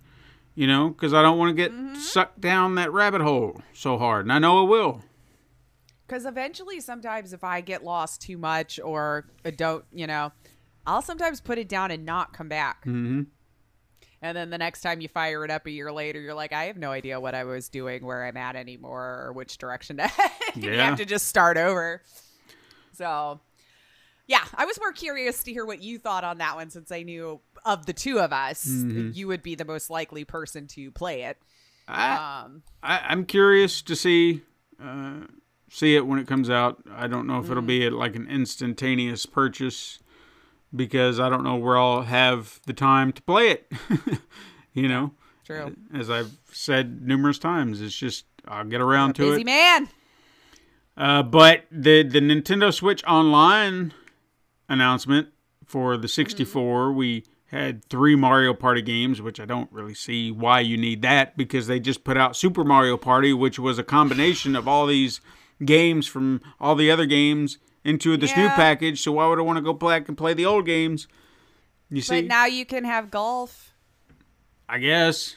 [0.55, 1.95] You know, because I don't want to get Mm-hmm.
[1.95, 5.03] sucked down that rabbit hole so hard, and I know it will.
[6.05, 10.31] Because eventually, sometimes if I get lost too much or don't, you know,
[10.87, 12.83] I'll sometimes put it down and not come back.
[12.83, 13.23] hmm
[14.21, 16.65] And then the next time you fire it up a year later, you're like, I
[16.65, 20.07] have no idea what I was doing, where I'm at anymore, or which direction to
[20.07, 20.31] head.
[20.55, 22.01] you have to just start over.
[22.93, 23.39] So,
[24.27, 27.03] yeah, I was more curious to hear what you thought on that one since I
[27.03, 29.11] knew of the two of us, Mm-hmm.
[29.13, 31.37] you would be the most likely person to play it.
[31.87, 34.41] I, Um, I I'm curious to see
[34.83, 35.21] uh,
[35.71, 36.83] see it when it comes out.
[36.91, 37.51] I don't know if Mm.
[37.51, 39.99] it'll be at like an instantaneous purchase
[40.75, 43.71] because I don't know where I'll have the time to play it.
[44.73, 45.11] you know,
[45.45, 45.75] true.
[45.93, 49.45] as I've said numerous times, it's just I'll get around to Busy it.
[49.45, 49.89] man.
[50.97, 53.93] Uh, but the the Nintendo Switch Online
[54.67, 55.29] announcement
[55.65, 60.59] for the 64, we had three Mario Party games, which I don't really see why
[60.59, 64.55] you need that because they just put out Super Mario Party, which was a combination
[64.55, 65.19] of all these
[65.65, 69.01] games from all the other games into this new package.
[69.01, 71.07] So why would I want to go back and play the old games?
[71.89, 73.73] You see, But now you can have golf.
[74.67, 75.35] I guess.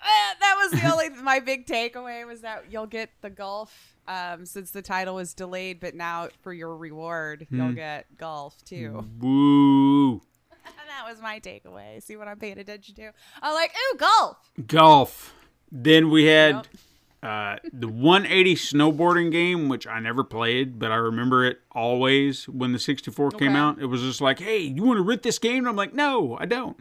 [0.00, 4.44] Eh, that was the only my big takeaway was that you'll get the golf um,
[4.44, 7.74] since the title was delayed, but now for your reward you'll Hmm.
[7.74, 9.08] get golf too.
[9.20, 10.16] Woo.
[10.64, 12.02] that was my takeaway.
[12.02, 13.12] See what I'm paying attention to?
[13.40, 14.50] I'm like, ooh, golf.
[14.66, 15.34] golf.
[15.72, 16.66] Then we had Yep.
[17.24, 22.72] Uh, the 180 snowboarding game, which I never played, but I remember it always when
[22.72, 23.78] the 64 came out.
[23.80, 25.58] It was just like, hey, you want to rent this game?
[25.58, 26.76] And I'm like, no, I don't.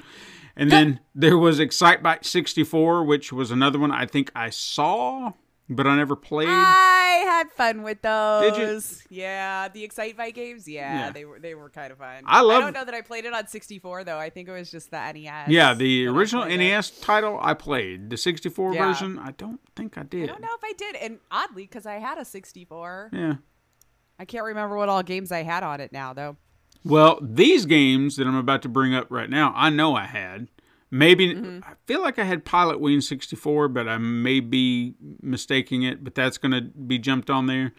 [0.55, 5.31] And then there was Excitebike 64, which was another one I think I saw,
[5.69, 6.47] but I never played.
[6.49, 8.51] I had fun with those.
[8.53, 8.81] Did you?
[9.21, 10.67] Yeah, the Excitebike games.
[10.67, 11.11] Yeah, Yeah.
[11.11, 12.23] they were they were kind of fun.
[12.25, 14.17] I love- I don't know that I played it on 64 though.
[14.17, 15.49] I think it was just the NES.
[15.49, 16.63] yeah, the original played it.
[16.63, 18.09] NES title I played.
[18.09, 18.87] The 64 Yeah.
[18.87, 20.23] version, I don't think I did.
[20.29, 23.35] I don't know if I did, and oddly, because I had a 64, Yeah.
[24.19, 26.37] I can't remember what all games I had on it now though.
[26.85, 30.49] Well, these games that I'm about to bring up right now, I know I had.
[30.93, 31.63] Maybe Mm-hmm.
[31.63, 34.93] I feel like I had Pilot Wing 64, but I may be
[35.23, 36.03] mistaking it.
[36.03, 37.73] But that's going to be jumped on there.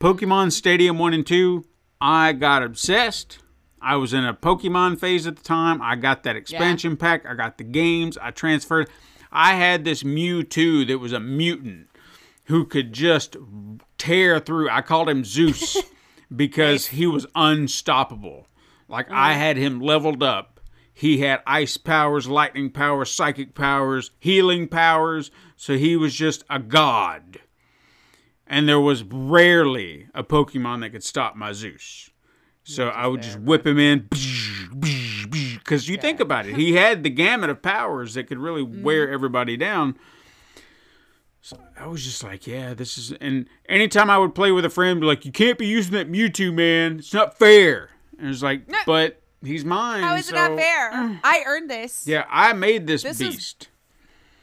[0.00, 1.64] Pokemon Stadium 1 and 2,
[2.00, 3.38] I got obsessed.
[3.80, 5.80] I was in a Pokemon phase at the time.
[5.80, 7.24] I got that expansion pack.
[7.24, 8.18] I got the games.
[8.18, 8.90] I transferred.
[9.30, 11.88] I had this Mewtwo that was a mutant
[12.46, 13.36] who could just
[13.98, 14.68] tear through.
[14.68, 15.76] I called him Zeus
[16.34, 18.48] because he was unstoppable.
[18.88, 20.51] Like I had him leveled up.
[20.94, 25.30] He had ice powers, lightning powers, psychic powers, healing powers.
[25.56, 27.40] So he was just a god.
[28.46, 32.10] and there was rarely a Pokemon that could stop my Zeus.
[32.64, 34.08] So I would just whip him in,
[35.54, 39.10] because you think about it, he had the gamut of powers that could really wear
[39.10, 39.96] everybody down.
[41.40, 43.12] So I was just like, yeah, this is.
[43.12, 46.10] And anytime I would play with a friend, be like, you can't be using that
[46.10, 46.98] Mewtwo, man.
[46.98, 47.88] It's not fair.
[48.18, 50.02] And it's like, but he's mine.
[50.02, 50.90] How is so- it not fair?
[51.24, 52.06] I earned this.
[52.06, 53.68] Yeah, I made this, This is- beast.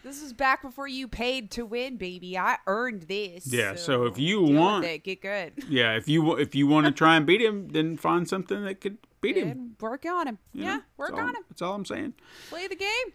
[0.01, 2.37] This is back before you paid to win, baby.
[2.37, 3.45] I earned this.
[3.51, 5.53] Yeah, so if you want- it, get good.
[5.69, 8.79] Yeah, if you if you want to try and beat him, then find something that
[8.81, 9.75] could beat him.
[9.81, 10.37] Work on him.
[10.53, 10.81] you Yeah, know?
[10.97, 11.43] work all- on him.
[11.49, 12.13] That's all I'm saying.
[12.49, 13.13] Play the game.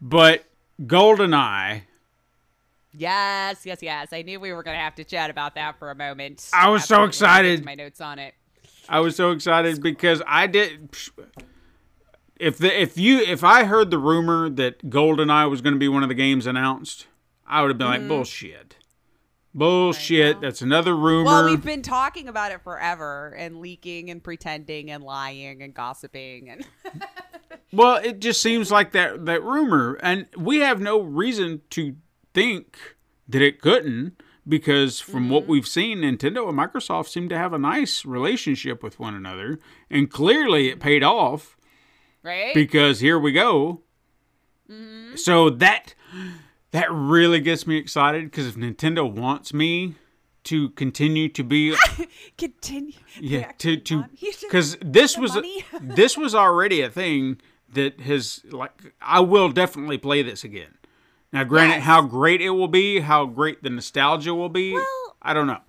[0.00, 0.44] But
[0.80, 1.82] GoldenEye,
[2.92, 4.12] Yes, yes, yes.
[4.12, 6.48] I knew we were gonna have to chat about that for a moment.
[6.52, 7.26] I was so Absolutely.
[7.28, 7.64] Let me get excited.
[7.64, 8.34] My notes on it.
[8.90, 10.90] I was so excited because I did.
[12.38, 15.88] If the if you if I heard the rumor that GoldenEye was going to be
[15.88, 17.06] one of the games announced,
[17.46, 18.00] I would have been Mm-hmm.
[18.02, 18.76] like bullshit,
[19.54, 20.40] bullshit.
[20.40, 21.24] That's another rumor.
[21.24, 26.50] Well, we've been talking about it forever, and leaking, and pretending, and lying, and gossiping,
[26.50, 26.66] and
[27.72, 31.94] Well, it just seems like that that rumor, and we have no reason to
[32.34, 32.78] think
[33.28, 35.52] that it couldn't, because from what Mm-hmm.
[35.52, 39.58] we've seen, Nintendo and Microsoft seem to have a nice relationship with one another,
[39.88, 41.56] and clearly it paid off
[42.22, 42.52] right.
[42.52, 43.80] because here we go.
[44.70, 45.16] Mm-hmm.
[45.16, 45.94] So that
[46.72, 49.94] that really gets me excited because if Nintendo wants me
[50.44, 51.74] to continue to be
[52.38, 52.94] Continue.
[53.20, 54.04] yeah to to
[54.42, 55.36] because this was
[55.80, 57.38] this was already a thing
[57.72, 60.74] that has like I will definitely play this again.
[61.32, 61.84] Now, granted, Yes.
[61.84, 65.60] how great it will be, how great the nostalgia will be, Well- I don't know.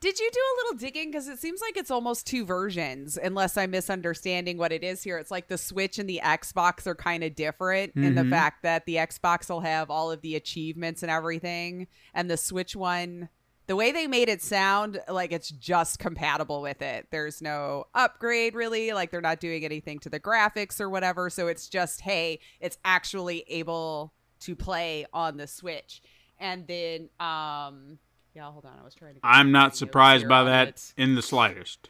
[0.00, 1.12] Did you do a little digging?
[1.12, 5.16] Because it seems like it's almost two versions, unless I'm misunderstanding what it is here.
[5.16, 8.14] It's like the Switch and the Xbox are kind of different in Mm-hmm.
[8.16, 12.36] the fact that the Xbox will have all of the achievements and everything, and the
[12.36, 13.28] Switch one,
[13.68, 17.06] the way they made it sound like it's just compatible with it.
[17.12, 21.30] There's no upgrade really, like they're not doing anything to the graphics or whatever.
[21.30, 24.12] So it's just, hey, it's actually able
[24.42, 26.02] to play on the Switch.
[26.38, 27.98] And then, um,
[28.34, 28.72] yeah, hold on.
[28.80, 29.20] I was trying to.
[29.20, 30.94] get I'm not surprised by that it.
[30.96, 31.88] in the slightest.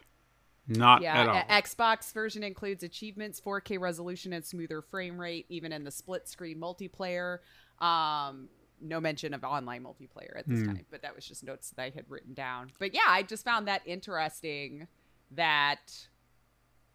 [0.69, 1.43] Not Yeah, at all.
[1.61, 6.59] Xbox version includes achievements, 4K resolution, and smoother frame rate, even in the split screen
[6.61, 7.39] multiplayer.
[7.81, 8.49] Um,
[8.81, 10.67] no mention of online multiplayer at this Hmm.
[10.67, 12.71] time, but that was just notes that I had written down.
[12.79, 14.87] But yeah, I just found that interesting.
[15.33, 16.07] That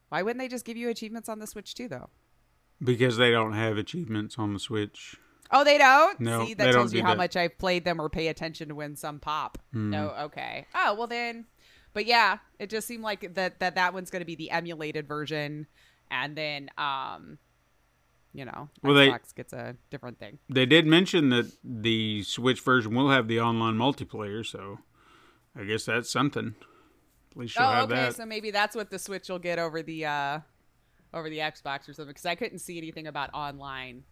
[0.10, 2.10] why wouldn't they just give you achievements on the Switch too, though?
[2.84, 5.18] because they don't have achievements on the Switch.
[5.52, 6.20] Oh, they don't.
[6.20, 7.18] No, See, that tells you how that.
[7.18, 9.58] much I've played them or pay attention to when some pop.
[9.72, 9.90] Hmm.
[9.92, 10.66] No, okay.
[10.76, 11.46] Oh well then,
[11.94, 15.08] but yeah, it just seemed like that that that one's going to be the emulated
[15.08, 15.68] version,
[16.12, 17.38] and then um,
[18.34, 20.38] you know, Well, they- Xbox gets a different thing.
[20.50, 24.80] They did mention that the Switch version will have the online multiplayer, so
[25.58, 26.56] I guess that's something.
[27.32, 28.02] At least you'll Oh, have okay.
[28.02, 28.16] that.
[28.16, 30.40] So maybe that's what the Switch will get over the uh
[31.14, 32.08] over the Xbox or something.
[32.10, 34.04] Because I couldn't see anything about online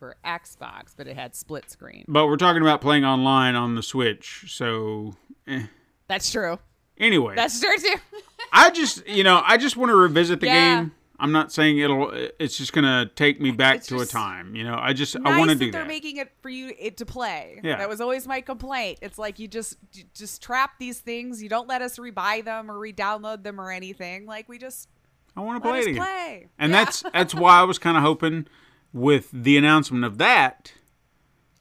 [0.00, 2.04] for Xbox, but it had split screen.
[2.08, 5.14] But we're talking about playing online on the Switch, so
[5.46, 5.66] eh.
[6.08, 6.58] That's true.
[6.98, 7.94] anyway, That's true too.
[8.52, 10.76] I just you know I just want to revisit the Yeah.
[10.80, 10.92] game.
[11.22, 12.10] I'm not saying it'll.
[12.38, 14.56] It's just gonna take me back It's to a time.
[14.56, 16.96] You know, I just I want to do that they're making it for you it
[16.96, 17.60] to play.
[17.62, 17.76] Yeah.
[17.76, 19.00] that was always my complaint.
[19.02, 21.42] It's like you just you just trap these things.
[21.42, 24.24] You don't let us rebuy them or re-download them or anything.
[24.24, 24.88] Like we just
[25.36, 25.96] I want to play it again.
[26.02, 26.46] play.
[26.58, 26.84] And Yeah.
[26.86, 28.46] that's that's why I was kind of hoping
[28.92, 30.72] with the announcement of that,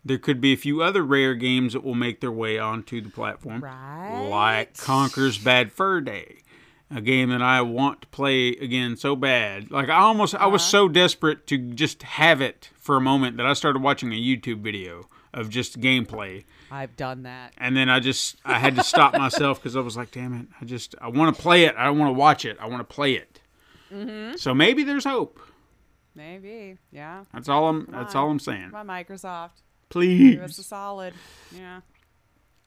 [0.04, 3.10] there could be a few other rare games that will make their way onto the
[3.10, 4.28] platform, Right.
[4.30, 6.38] like Conker's Bad Fur Day,
[6.90, 9.70] a game that I want to play again so bad.
[9.70, 10.70] Like I almost I was Uh-huh.
[10.72, 14.62] so desperate to just have it for a moment that I started watching a YouTube
[14.62, 16.46] video of just gameplay.
[16.72, 17.54] I've done that.
[17.58, 20.48] And then I just I had to stop myself because I was like, damn it,
[20.60, 21.76] I just I want to play it.
[21.78, 22.58] I don't want to watch it.
[22.60, 23.40] I want to play it.
[23.94, 24.38] Mm-hmm.
[24.38, 25.40] So maybe there's hope.
[26.16, 26.78] Maybe.
[26.92, 27.26] Yeah.
[27.34, 27.88] That's all I'm.
[27.92, 28.24] That's on.
[28.24, 28.72] all I'm saying.
[28.72, 29.62] Come on, Microsoft.
[29.90, 30.36] Please.
[30.36, 31.14] Give us a solid.
[31.56, 31.82] Yeah.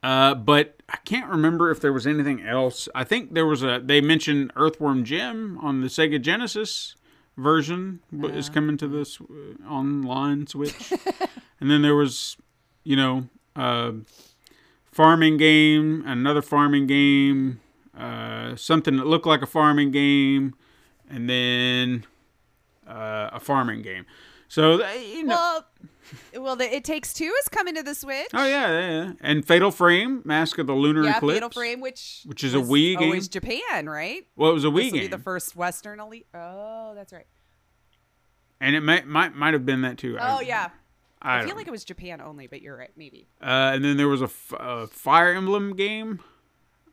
[0.02, 2.89] Uh, but I can't remember if there was anything else.
[2.94, 3.81] I think there was a.
[3.85, 6.97] They mentioned Earthworm Jim on the Sega Genesis
[7.36, 10.93] version but is coming to this uh, online Switch,
[11.60, 12.36] and then there was,
[12.85, 13.93] you know, uh,
[14.90, 17.60] farming game, another farming game,
[17.97, 20.55] uh, something that looked like a farming game,
[21.09, 22.05] and then
[22.93, 24.06] uh, a farming game.
[24.48, 25.35] So you know.
[25.35, 28.28] Well, well, the It Takes Two is coming to the Switch.
[28.35, 28.69] Oh yeah,
[29.06, 29.12] yeah.
[29.23, 31.36] And Fatal Frame, Mask of the Lunar Yeah, Eclipse.
[31.36, 33.05] Fatal Frame, which Which is a Wii game.
[33.09, 34.27] Always Japan, right?
[34.36, 36.27] Well, it was a Wii This game, be the first Western elite.
[36.35, 37.27] Oh, that's right.
[38.60, 40.16] and it might might might have been that too.
[40.20, 40.69] Oh I, yeah,
[41.23, 43.28] I, I, feel like it was Japan only, but you're right, maybe.
[43.40, 46.20] Uh, and then there was a, f- a Fire Emblem game.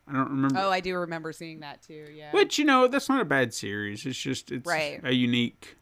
[0.08, 0.60] I don't remember.
[0.60, 2.06] Oh, I do remember seeing that too.
[2.16, 2.32] Yeah.
[2.32, 4.06] Which you know, that's not a bad series.
[4.06, 5.02] It's just it's Right.
[5.04, 5.76] a unique.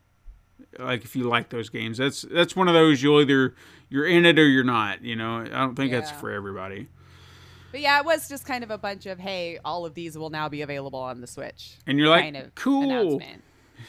[0.79, 3.55] Like if you like those games, that's that's one of those you'll either
[3.89, 5.03] you're in it or you're not.
[5.03, 6.87] You know, I don't think that's for everybody.
[7.71, 10.29] But yeah, it was just kind of a bunch of hey, all of these will
[10.29, 11.77] now be available on the Switch.
[11.85, 13.21] And you're like, kind of cool.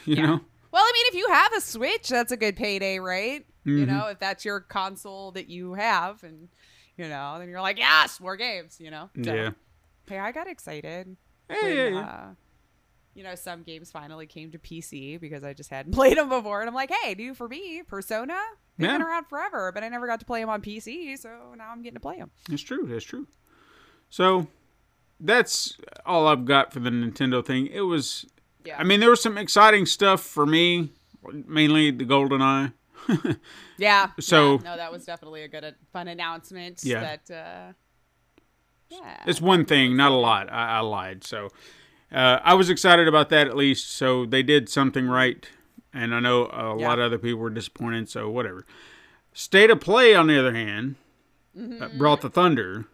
[0.05, 0.25] You Yeah.
[0.27, 0.39] know,
[0.71, 3.45] Well, I mean, if you have a Switch, that's a good payday, right?
[3.65, 3.87] You Mhm.
[3.87, 6.49] know, if that's your console that you have, and
[6.97, 8.77] you know, then you're like, yes, more games.
[8.79, 9.09] You know.
[9.23, 9.51] So, yeah,
[10.07, 11.15] Hey, I got excited.
[11.49, 11.99] yeah, when, yeah, yeah.
[12.01, 12.27] uh,
[13.19, 16.61] you know, some games finally came to PC because I just hadn't played them before,
[16.61, 18.39] and I'm like, hey, new for me, Persona.
[18.77, 21.65] They've been around forever, but I never got to play them on PC, so now
[21.69, 22.31] I'm getting to play them.
[22.47, 22.87] That's true.
[22.87, 23.27] That's true.
[24.09, 24.47] So
[25.19, 27.67] that's all I've got for the Nintendo thing.
[27.67, 28.25] It was,
[28.63, 28.77] Yeah.
[28.79, 30.93] I mean, there was some exciting stuff for me,
[31.45, 32.71] mainly the Golden Eye.
[33.77, 34.11] Yeah.
[34.19, 36.79] So- yeah, no, that was definitely a good, uh, fun announcement.
[36.83, 37.17] Yeah.
[37.27, 37.31] That.
[37.33, 37.73] Uh,
[38.89, 39.23] yeah.
[39.27, 40.51] It's one thing, not a lot.
[40.51, 41.23] I, I lied.
[41.25, 41.49] So
[42.11, 43.91] uh, I was excited about that at least.
[43.91, 45.47] So they did something right,
[45.93, 46.87] and I know a Yeah.
[46.87, 48.09] lot of other people were disappointed.
[48.09, 48.65] So whatever.
[49.33, 50.95] State of Play, on the other hand,
[51.57, 51.81] Mm-hmm.
[51.81, 52.85] uh, brought the thunder,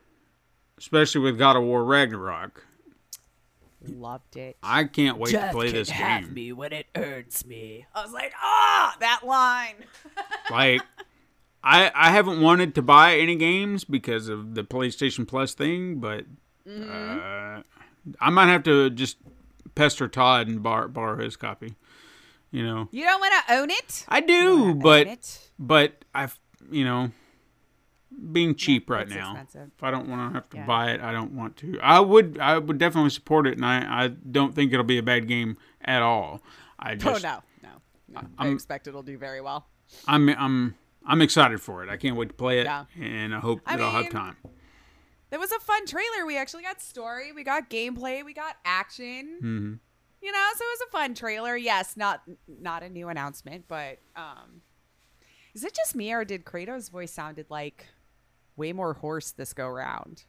[0.78, 2.66] especially with God of War Ragnarok.
[3.88, 4.58] Loved it.
[4.64, 6.34] I can't wait to play this game.
[6.34, 7.86] me when it hurts me.
[7.94, 9.76] I was like, ah, that line.
[10.52, 10.82] like
[11.64, 16.26] I I haven't wanted to buy any games because of the PlayStation Plus thing, but
[16.68, 17.60] Mm-hmm.
[17.60, 17.62] uh,
[18.19, 19.18] I might have to just
[19.76, 21.76] pester Todd and bar, borrow his copy.
[22.52, 24.06] You know, You don't want to own it.
[24.07, 26.40] I do, but but I've
[26.72, 27.11] you know
[28.32, 29.32] being cheap right now.
[29.32, 29.72] expensive.
[29.76, 30.65] If I don't want to have to Yeah.
[30.65, 31.77] buy it, I don't want to.
[31.82, 35.03] I would I would definitely support it, and I I don't think it'll be a
[35.03, 36.41] bad game at all.
[36.80, 37.69] I oh, just oh no,
[38.10, 38.27] no, no.
[38.38, 39.68] i expect it'll do very well.
[40.07, 40.76] I'm I'm
[41.06, 41.90] I'm excited for it.
[41.90, 42.86] I can't wait to play it, Yeah.
[42.99, 44.38] and I hope I that I'll have time.
[45.30, 46.26] There was a fun trailer.
[46.26, 49.38] We actually got story, we got gameplay, we got action.
[49.42, 49.74] hmm
[50.22, 51.56] You know, so it was a fun trailer.
[51.58, 54.62] Yes, not not a new announcement, but um
[55.54, 57.86] is it just me or did Kratos' voice sounded like
[58.58, 60.24] way more hoarse this go round?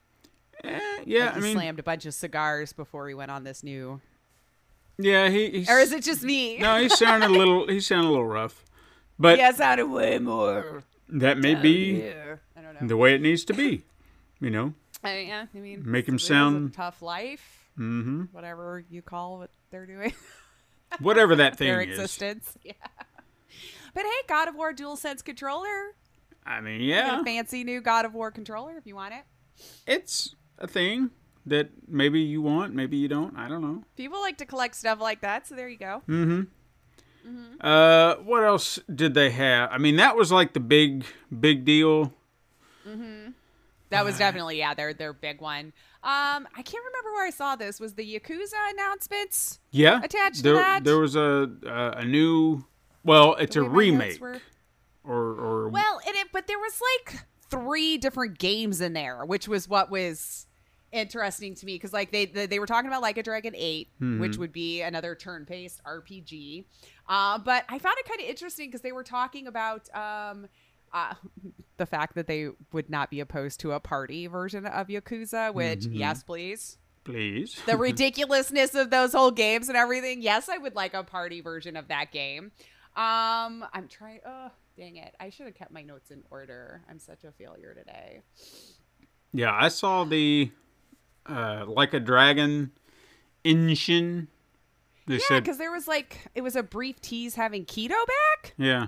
[0.64, 3.62] Eh, yeah, Like I mean, slammed a bunch of cigars before he went on this
[3.62, 4.01] new.
[4.98, 5.66] yeah, he.
[5.68, 6.59] Or is it just me?
[6.60, 7.66] No, he sounded a little.
[7.68, 8.64] He sounded a little rough,
[9.18, 10.82] but yeah, it sounded way more.
[11.09, 12.36] that may be Yeah.
[12.56, 12.89] I don't know.
[12.89, 13.82] the way it needs to be.
[14.40, 14.74] You know.
[15.06, 19.02] I, yeah, I mean, Make 'em it was a sound- tough life, hmm whatever you
[19.02, 20.12] call what they're doing,
[21.00, 21.98] Whatever that thing their is.
[21.98, 22.56] existence.
[22.64, 22.72] Yeah.
[23.94, 25.94] But hey, God of War DualSense controller,
[26.44, 29.22] I mean, yeah, fancy new God of War controller if you want it.
[29.86, 31.10] it's a thing
[31.46, 33.36] that maybe you want, maybe you don't.
[33.36, 33.84] I don't know.
[33.96, 36.02] People like to collect stuff like that, so there you go.
[36.08, 36.40] Mm-hmm.
[37.28, 37.54] Mm-hmm.
[37.60, 39.70] Uh, what else did they have?
[39.72, 41.04] I mean, that was like the big,
[41.40, 42.12] big deal.
[43.97, 45.73] That was definitely yeah, their their big one.
[46.02, 47.81] Um, I can't remember where I saw this.
[47.81, 49.59] Was the Yakuza announcements?
[49.73, 50.85] Yeah, Attached to there, that?
[50.85, 52.64] there was a a, a new.
[53.05, 54.40] Well, it's The a way my notes remake, were-
[55.05, 55.23] or
[55.64, 59.68] or Well, and it, but there was like three different games in there, which was
[59.68, 60.47] what was
[60.93, 63.89] interesting to me because like they, they they were talking about like a Dragon 8
[64.18, 66.64] which would be another turn-based RPG.
[67.09, 70.47] Uh, but I found it kind of interesting because they were talking about um,
[70.97, 71.14] uh,
[71.77, 75.86] the fact that they would not be opposed to a party version of Yakuza, which
[75.86, 76.78] yes, please.
[77.05, 77.60] please.
[77.66, 80.23] The ridiculousness of those whole games and everything.
[80.23, 82.51] Yes, I would like a party version of that game.
[82.97, 84.20] Um, I'm trying.
[84.27, 85.14] Oh, dang it!
[85.20, 86.82] I should have kept my notes in order.
[86.89, 88.23] I'm such a failure today.
[89.32, 90.51] Yeah, I saw the
[91.27, 92.70] uh like a dragon
[93.44, 94.28] Ishin.
[95.06, 98.86] They Yeah, because there was like it was a brief tease having Keto back, yeah.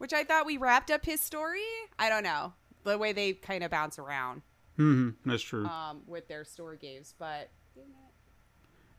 [0.00, 1.60] Which I thought we wrapped up his story.
[1.98, 2.54] I don't know
[2.84, 4.40] the way they kind of bounce around
[4.76, 5.66] hmm that's true.
[5.66, 7.50] um, with their story games, but.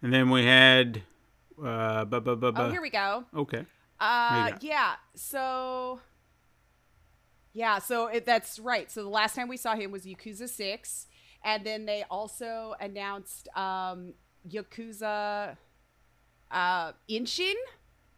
[0.03, 1.01] and then we had
[1.57, 3.25] uh bu- bu- bu- bu- Oh, here we go.
[3.35, 3.65] Okay.
[3.99, 4.93] Uh, yeah.
[5.15, 5.99] So,
[7.53, 7.79] yeah.
[7.79, 8.91] So it, that's right.
[8.91, 11.07] So the last time we saw him was Yakuza Six,
[11.43, 14.13] and then they also announced um,
[14.47, 15.57] Yakuza
[16.51, 17.53] uh, Ishin.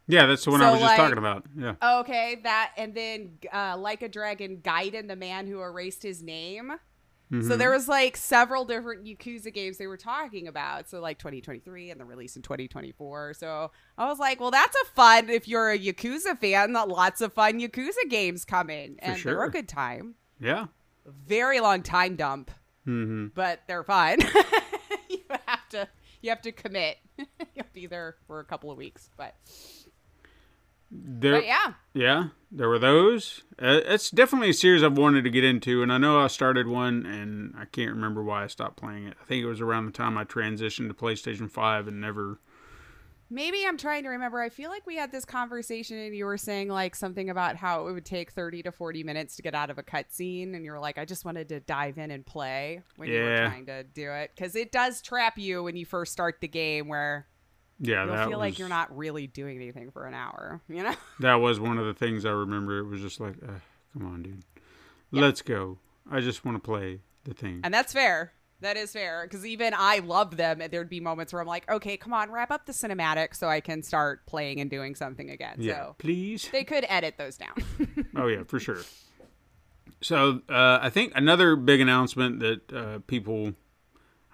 [0.08, 1.46] Yeah, that's the one I So, was just talking about.
[1.58, 2.00] Yeah.
[2.00, 6.74] Okay, that, and then uh, like a dragon, Gaiden, the man who erased his name.
[7.32, 7.48] Mm-hmm.
[7.48, 10.90] So there was like several different Yakuza games they were talking about.
[10.90, 13.34] So like 2023 and the release in 2024.
[13.34, 16.74] So I was like, well, that's a fun if you're a Yakuza fan.
[16.74, 20.16] Lots of fun Yakuza games coming, and they're a good time.
[20.40, 20.68] Yeah.
[21.06, 22.52] Very long time dump,
[22.86, 24.20] hmm but they're fun.
[25.10, 25.88] you have to
[26.22, 26.98] you have to commit.
[27.18, 29.36] You'll be there for a couple of weeks, but
[30.96, 33.42] there, But yeah, yeah, there were those.
[33.62, 36.68] Uh, it's definitely a series I've wanted to get into, and I know I started
[36.68, 39.18] one, and I can't remember why I stopped playing it.
[39.22, 42.40] I think it was around the time I transitioned to PlayStation Five and never.
[43.30, 44.40] maybe I'm trying to remember.
[44.40, 47.88] I feel like we had this conversation and you were saying like something about how
[47.88, 50.72] it would take 30 to 40 minutes to get out of a cutscene, and you
[50.72, 53.84] were like, I just wanted to dive in and play when you were trying to
[53.84, 57.26] do it because it does trap you when you first start the game where
[57.84, 60.62] Yeah, you'll that feel was, like you're not really doing anything for an hour.
[60.70, 60.96] You know?
[61.20, 62.80] That was one of the things I remember.
[62.80, 63.60] It was just like, uh,
[63.94, 64.44] come on, dude,
[65.12, 65.78] let's go.
[66.10, 67.62] I just want to play the thing.
[67.64, 68.34] And that's fair.
[68.62, 71.70] That is fair because even I love them, and there'd be moments where I'm like,
[71.70, 75.30] okay, come on, wrap up the cinematic so I can start playing and doing something
[75.30, 75.58] again.
[75.60, 76.48] yeah, So please.
[76.50, 77.56] they could edit those down.
[78.16, 78.80] Oh yeah, for sure.
[80.02, 83.54] So uh, I think another big announcement that uh, people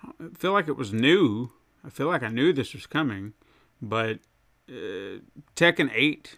[0.03, 1.51] I feel like it was new.
[1.85, 3.33] I feel like I knew this was coming,
[3.81, 4.19] but
[4.69, 5.19] uh,
[5.55, 6.37] Tekken Eight.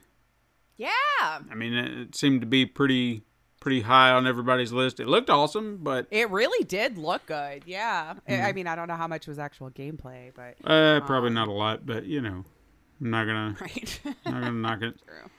[0.77, 0.89] yeah.
[1.23, 3.23] I mean, it seemed to be pretty
[3.59, 4.99] pretty high on everybody's list.
[4.99, 7.61] It looked awesome, but It really did look good.
[7.67, 8.15] Yeah.
[8.27, 8.45] I- Mm-hmm.
[8.45, 11.51] I mean, I don't know how much was actual gameplay, but uh, probably not a
[11.51, 11.85] lot.
[11.85, 12.43] But you know,
[13.01, 13.99] I'm not gonna right.
[14.25, 14.95] not gonna knock it.
[15.05, 15.29] True.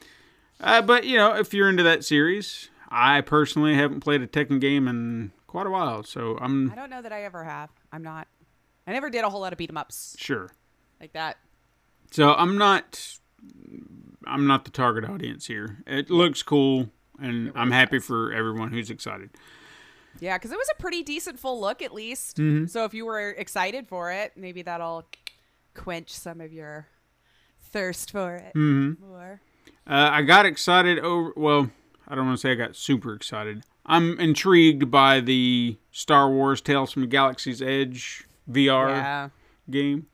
[0.60, 4.60] Uh, but you know, if you're into that series, I personally haven't played a Tekken
[4.60, 7.70] game in quite a while, so I'm I don't know that I ever have.
[7.92, 8.28] I'm not.
[8.86, 10.50] I never did a whole lot of beat 'em ups sure.
[11.00, 11.36] like that.
[12.10, 13.18] So I'm not
[14.26, 15.78] I'm not the target audience here.
[15.86, 16.90] It looks cool
[17.20, 19.30] and I'm happy for everyone who's excited.
[20.20, 22.36] Yeah, because it was a pretty decent full look, at least.
[22.36, 22.66] Mm-hmm.
[22.66, 25.06] So if you were excited for it, maybe that'll
[25.74, 26.86] quench some of your
[27.60, 29.06] thirst for it Mm-hmm.
[29.06, 29.40] more.
[29.86, 31.70] Uh, I got excited over well,
[32.06, 33.64] I don't want to say I got super excited.
[33.86, 39.28] I'm intrigued by the Star Wars Tales from the Galaxy's Edge VR Yeah,
[39.70, 40.06] game.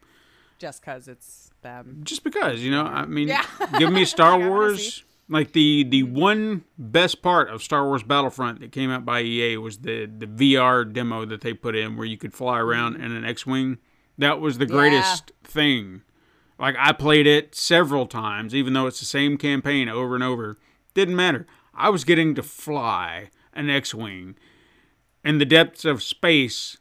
[0.58, 2.00] just because it's them.
[2.04, 3.44] Just because, you know, I mean Yeah.
[3.78, 7.86] give me Star Like, I wanna Wars like the the one best part of Star
[7.86, 11.76] Wars Battlefront that came out by EA was the the VR demo that they put
[11.76, 13.04] in where you could fly around mm-hmm.
[13.04, 13.78] in an X-wing.
[14.16, 16.02] That was the greatest thing.
[16.58, 20.56] Like I played it several times even though it's the same campaign over and over.
[20.94, 21.46] Didn't matter.
[21.74, 24.36] I was getting to fly an X-wing
[25.24, 26.78] in the depths of space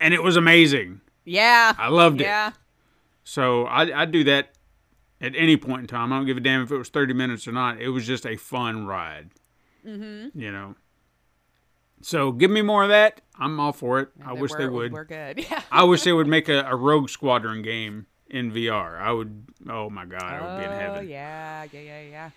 [0.00, 1.00] and it was amazing.
[1.24, 1.74] Yeah.
[1.78, 2.24] I loved it.
[2.24, 2.52] Yeah.
[3.24, 4.52] So I I'd do that
[5.20, 6.12] at any point in time.
[6.12, 7.80] I don't give a damn if it was thirty minutes or not.
[7.80, 9.30] It was just a fun ride.
[9.86, 10.38] Mm-hmm.
[10.38, 10.74] You know.
[12.02, 13.20] So give me more of that.
[13.38, 14.08] I'm all for it.
[14.24, 14.92] I wish they would.
[14.92, 15.38] We're good.
[15.50, 15.62] Yeah.
[15.70, 18.98] I wish they would make a, a Rogue Squadron game in VR.
[19.00, 19.44] I would.
[19.68, 21.08] Oh my god, I would be in Oh heaven.
[21.08, 22.30] yeah, yeah, yeah, yeah.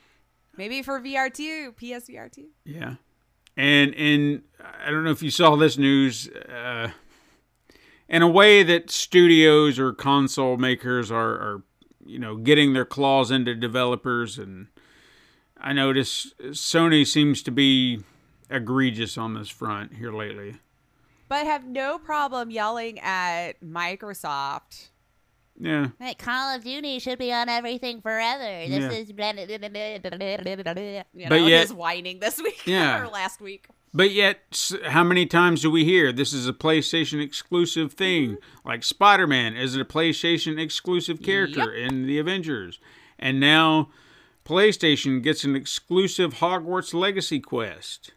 [0.58, 2.48] Maybe for VR two, PSVR two.
[2.66, 2.96] Yeah.
[3.56, 4.42] And and
[4.86, 6.28] I don't know if you saw this news.
[6.28, 6.90] Uh,
[8.14, 11.64] in a way that studios or console makers are, are,
[12.06, 14.68] you know, getting their claws into developers, and
[15.60, 18.02] I notice Sony seems to be
[18.50, 20.58] egregious on this front here lately.
[21.28, 24.90] But have no problem yelling at Microsoft.
[25.60, 28.44] Yeah, Like Call of Duty should be on everything forever.
[28.70, 28.92] This Yeah.
[28.92, 29.70] is blah, blah, blah, blah,
[30.00, 30.82] blah, blah, blah, blah.
[31.14, 33.02] You But know, yet- whining this week Yeah.
[33.04, 33.68] or last week.
[33.94, 38.32] But yet, how many times do we hear this is a PlayStation exclusive thing?
[38.32, 38.68] Mm-hmm.
[38.68, 42.80] Like Spider Man is a PlayStation exclusive character in the Avengers.
[43.20, 43.90] And now
[44.46, 48.12] PlayStation gets an exclusive Hogwarts Legacy quest.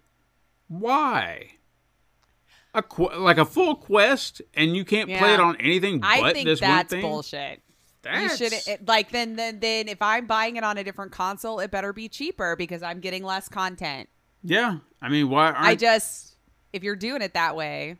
[0.68, 1.52] Why?
[2.74, 6.32] A qu- like a full quest, and you can't play it on anything but I
[6.32, 7.10] think this that's one thing?
[7.10, 7.62] bullshit.
[8.04, 11.10] You That's, should it, like then then then if I'm buying it on a different
[11.10, 14.08] console, it better be cheaper because I'm getting less content.
[14.42, 14.78] Yeah.
[15.00, 16.36] I mean, why aren't I just
[16.72, 17.96] if you're doing it that way,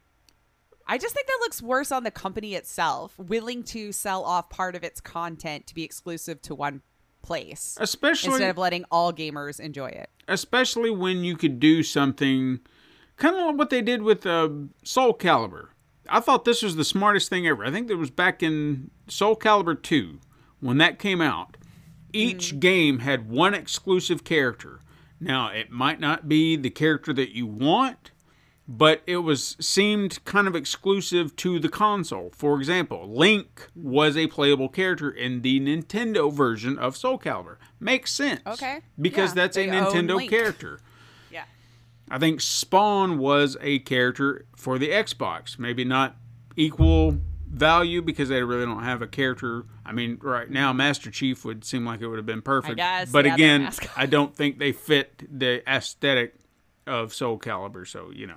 [0.86, 4.74] I just think that looks worse on the company itself, willing to sell off part
[4.74, 6.82] of its content to be exclusive to one
[7.22, 10.08] place especially instead of letting all gamers enjoy it.
[10.28, 12.60] especially when you could do something
[13.16, 14.48] kind of like what they did with uh,
[14.84, 15.68] Soul Calibur.
[16.08, 17.64] I thought this was the smartest thing ever.
[17.64, 20.20] I think it was back in Soul Calibur 2
[20.60, 21.56] when that came out.
[22.12, 24.80] Each game had one exclusive character.
[25.20, 28.10] Now, it might not be the character that you want,
[28.68, 32.30] but it was seemed kind of exclusive to the console.
[32.34, 37.56] For example, Link was a playable character in the Nintendo version of Soul Calibur.
[37.78, 38.40] Makes sense.
[38.46, 38.80] Okay.
[39.00, 40.80] Because Yeah, that's a Nintendo character.
[41.30, 41.44] Yeah.
[42.10, 45.58] I think Spawn was a character for the Xbox.
[45.58, 46.16] Maybe not
[46.56, 47.18] equal
[47.56, 49.64] value because they really don't have a character.
[49.84, 52.76] I mean, right now Master Chief would seem like it would have been perfect.
[52.76, 53.70] guess, but yeah, again.
[53.96, 56.34] I don't think they fit the aesthetic
[56.86, 57.86] of Soul Calibur.
[57.86, 58.36] So you know,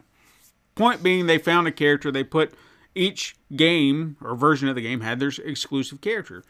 [0.75, 2.11] point being, they found a character.
[2.11, 2.53] They put
[2.95, 6.43] each game or version of the game had their exclusive character.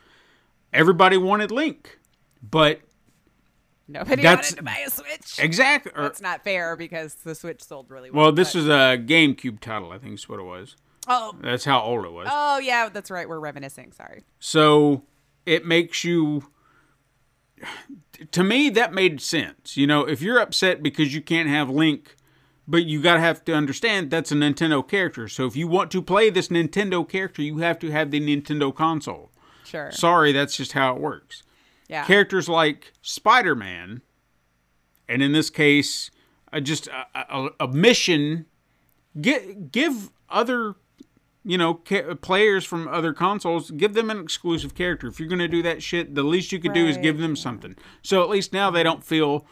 [0.72, 1.98] Everybody wanted Link,
[2.42, 2.82] but
[3.92, 5.40] Nobody That's- wanted to buy a Switch.
[5.40, 5.92] Exactly.
[5.96, 8.26] Or- That's not fair because the Switch sold really well.
[8.26, 10.76] well, this but- was a GameCube title, I think is what it was.
[11.10, 12.28] Oh, That's how old it was.
[12.32, 13.28] oh yeah, that's right.
[13.28, 13.92] We're reminiscing.
[13.94, 14.24] Sorry.
[14.40, 15.04] So
[15.46, 16.44] it makes you.
[18.32, 19.76] To me, that made sense.
[19.76, 22.16] You know, if you're upset because you can't have Link,
[22.68, 25.28] but you gotta have to understand that's a Nintendo character.
[25.28, 28.74] So if you want to play this Nintendo character, you have to have the Nintendo
[28.74, 29.32] console.
[29.66, 29.92] Sure.
[29.92, 31.44] Sorry, that's just how it works.
[31.88, 32.06] yeah.
[32.06, 34.02] Characters like Spider Man,
[35.08, 36.12] and in this case,
[36.54, 38.46] uh, just a, a, a mission.
[39.20, 40.76] Get, give other,
[41.44, 45.08] you know, ca- players from other consoles, give them an exclusive character.
[45.08, 47.36] If you're going to do that shit, the least you could do is give them
[47.36, 47.76] something.
[48.02, 49.46] So at least now they don't feel.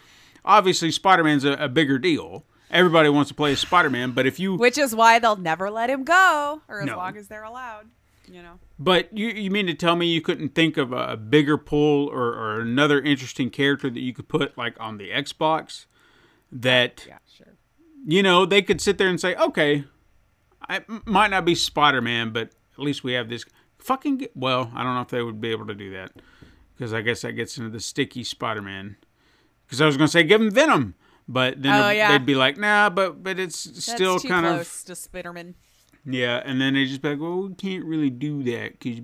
[0.46, 2.46] Obviously, Spider Man's a, a bigger deal.
[2.70, 5.70] Everybody wants to play as Spider Man, but if you Which is why they'll never
[5.72, 6.98] let him go, or as No.
[6.98, 7.86] long as they're allowed.
[8.30, 8.60] You know.
[8.78, 12.34] But you you mean to tell me you couldn't think of a bigger pull or,
[12.34, 15.86] or another interesting character that you could put like on the Xbox
[16.52, 17.18] that Yeah.
[17.34, 17.54] Sure.
[18.06, 19.86] you know they could sit there and say, okay,
[20.69, 23.45] I m- might not be Spider Man, but at least we have this
[23.80, 24.27] fucking.
[24.35, 26.11] Well, I don't know if they would be able to do that
[26.76, 28.98] because I guess that gets into the sticky Spider Man.
[29.65, 30.95] Because I was gonna say give him Venom,
[31.27, 32.11] but then Oh, they'd- yeah.
[32.11, 34.94] they'd be like, nah, but but it's That's still too kind of too close to
[34.94, 35.53] Spiderman.
[36.06, 38.99] yeah, and then they just be like, well, we can't really do that because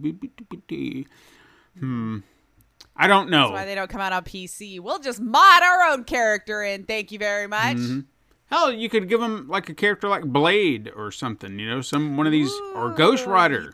[1.79, 2.17] hmm,
[2.95, 3.47] I don't know.
[3.49, 4.79] That's why they don't come out on PC.
[4.79, 6.83] We'll just mod our own character in.
[6.85, 7.77] Thank you very much.
[7.77, 7.99] Mm-hmm.
[8.53, 12.17] Hell, you could give them like a character like Blade or something, you know, some
[12.17, 13.73] one of these or Ghost Rider.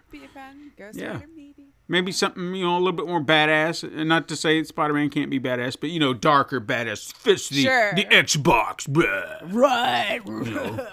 [0.77, 1.14] Ghost Yeah.
[1.15, 1.68] Rider, maybe.
[1.89, 3.84] maybe something you know a little bit more badass.
[3.84, 7.49] And not to say Spider Man can't be badass, but you know, darker badass fits
[7.49, 7.91] the Sure.
[7.93, 8.88] the Xbox.
[8.88, 9.39] Blah.
[9.51, 10.22] Right.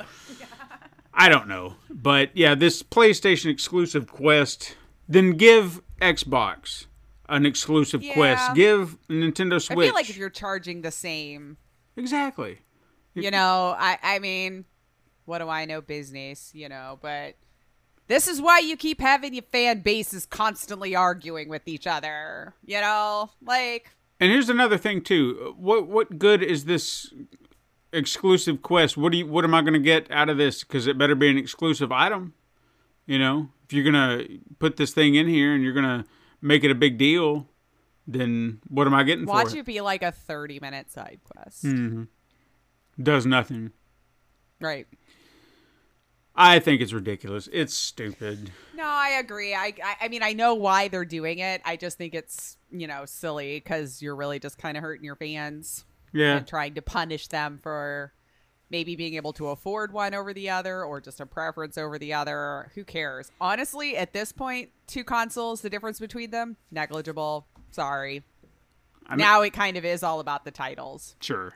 [1.14, 4.76] I don't know, but yeah, this PlayStation exclusive quest.
[5.08, 6.86] Then give Xbox
[7.28, 8.14] an exclusive Yeah.
[8.14, 8.54] quest.
[8.54, 9.78] Give Nintendo Switch.
[9.78, 11.56] I feel like if you're charging the same,
[11.96, 12.58] exactly.
[13.16, 14.64] You know, I I mean,
[15.24, 17.34] what do I know business, you know, but
[18.08, 22.80] this is why you keep having your fan bases constantly arguing with each other, you
[22.80, 23.30] know?
[23.44, 23.90] Like
[24.20, 25.54] And here's another thing too.
[25.58, 27.12] What what good is this
[27.92, 28.96] exclusive quest?
[28.96, 30.62] What do you what am I going to get out of this?
[30.62, 32.34] Because it better be an exclusive item.
[33.06, 34.24] You know, if you're gonna
[34.58, 36.04] put this thing in here and you're gonna
[36.40, 37.48] make it a big deal,
[38.06, 39.60] then what am I getting watch for it?
[39.60, 41.64] it be like a 30 minute side quest.
[41.64, 42.04] Mm-hmm.
[43.02, 43.72] Does nothing.
[44.60, 44.86] Right.
[46.34, 47.48] I think it's ridiculous.
[47.52, 48.50] It's stupid.
[48.74, 49.54] No, I agree.
[49.54, 51.62] I, I I mean I know why they're doing it.
[51.64, 55.16] I just think it's, you know, silly cuz you're really just kind of hurting your
[55.16, 56.36] fans Yeah.
[56.36, 58.12] and trying to punish them for
[58.68, 62.12] maybe being able to afford one over the other or just a preference over the
[62.12, 62.70] other.
[62.74, 63.30] Who cares?
[63.40, 67.46] Honestly, at this point, two consoles, the difference between them, negligible.
[67.70, 68.24] Sorry.
[69.06, 71.14] I mean, now it kind of is all about the titles.
[71.20, 71.54] sure.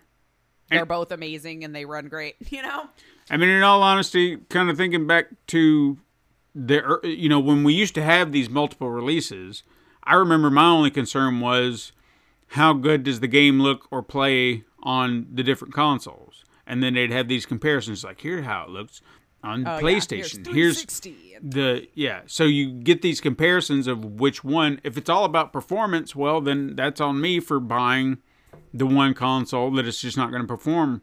[0.71, 2.89] They're both amazing and they run great, you know?
[3.31, 5.99] I mean, in all honesty, kind of thinking back to
[6.55, 9.63] the, you know, when we used to have these multiple releases,
[10.05, 11.93] I remember my only concern was
[12.49, 17.13] how good does the game look or play on the different consoles, and then they'd
[17.13, 19.01] have these comparisons, like here's how it looks
[19.45, 19.81] on Oh, yeah.
[19.81, 20.47] PlayStation.
[20.53, 21.01] Here's Here's
[21.43, 22.23] the yeah.
[22.27, 24.81] So you get these comparisons of which one.
[24.85, 28.19] If it's all about performance, well, then that's on me for buying
[28.73, 31.03] the one console that it's just not going to perform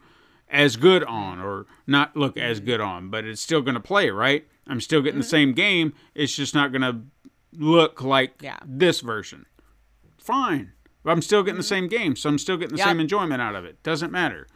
[0.49, 4.09] as good on or not look as good on, but it's still going to play,
[4.09, 4.47] right?
[4.67, 5.29] I'm still getting the mm-hmm.
[5.29, 5.93] same game.
[6.15, 7.01] It's just not going to
[7.53, 8.57] look like Yeah.
[8.65, 9.45] this version.
[10.17, 10.73] Fine.
[11.03, 11.67] But I'm still getting the mm-hmm.
[11.67, 12.87] same game, so I'm still getting the Yep.
[12.87, 13.81] same enjoyment out of it.
[13.83, 14.47] Doesn't matter.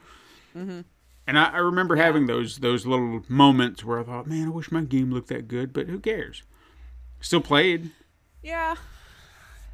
[0.55, 0.81] Mm-hmm.
[1.27, 4.71] And I, I remember having those those little moments where I thought, man, I wish
[4.71, 6.43] my game looked that good, but who cares?
[7.21, 7.91] Still played.
[8.41, 8.75] Yeah.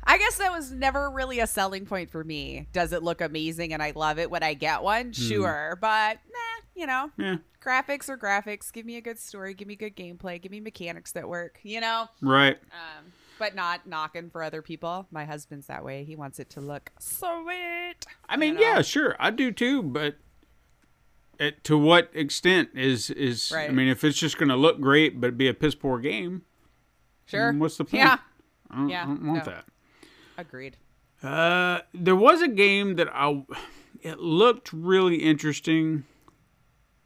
[0.09, 2.67] I guess that was never really a selling point for me.
[2.71, 5.11] Does it look amazing and I love it when I get one?
[5.11, 5.77] Sure.
[5.81, 8.71] But, nah, you know, Yeah, graphics or graphics.
[8.71, 9.53] Give me a good story.
[9.53, 10.41] Give me good gameplay.
[10.41, 12.07] Give me mechanics that work, you know?
[12.21, 12.57] right.
[12.71, 15.05] Um, but not knocking for other people.
[15.11, 16.03] My husband's that way.
[16.05, 17.95] He wants it to look sweet.
[18.27, 18.65] I mean, you know?
[18.65, 20.15] yeah, sure, I do too, but
[21.39, 23.51] at, to what extent is is?
[23.51, 26.43] I mean, if it's just going to look great but be a piss poor game,
[27.27, 27.51] Sure.
[27.53, 28.03] what's the point?
[28.03, 28.17] Yeah.
[28.71, 29.51] I don't, Yeah, I don't want no.
[29.51, 29.65] that.
[30.37, 30.77] Agreed.
[31.23, 33.43] Uh, there was a game that I,
[34.01, 36.05] it looked really interesting,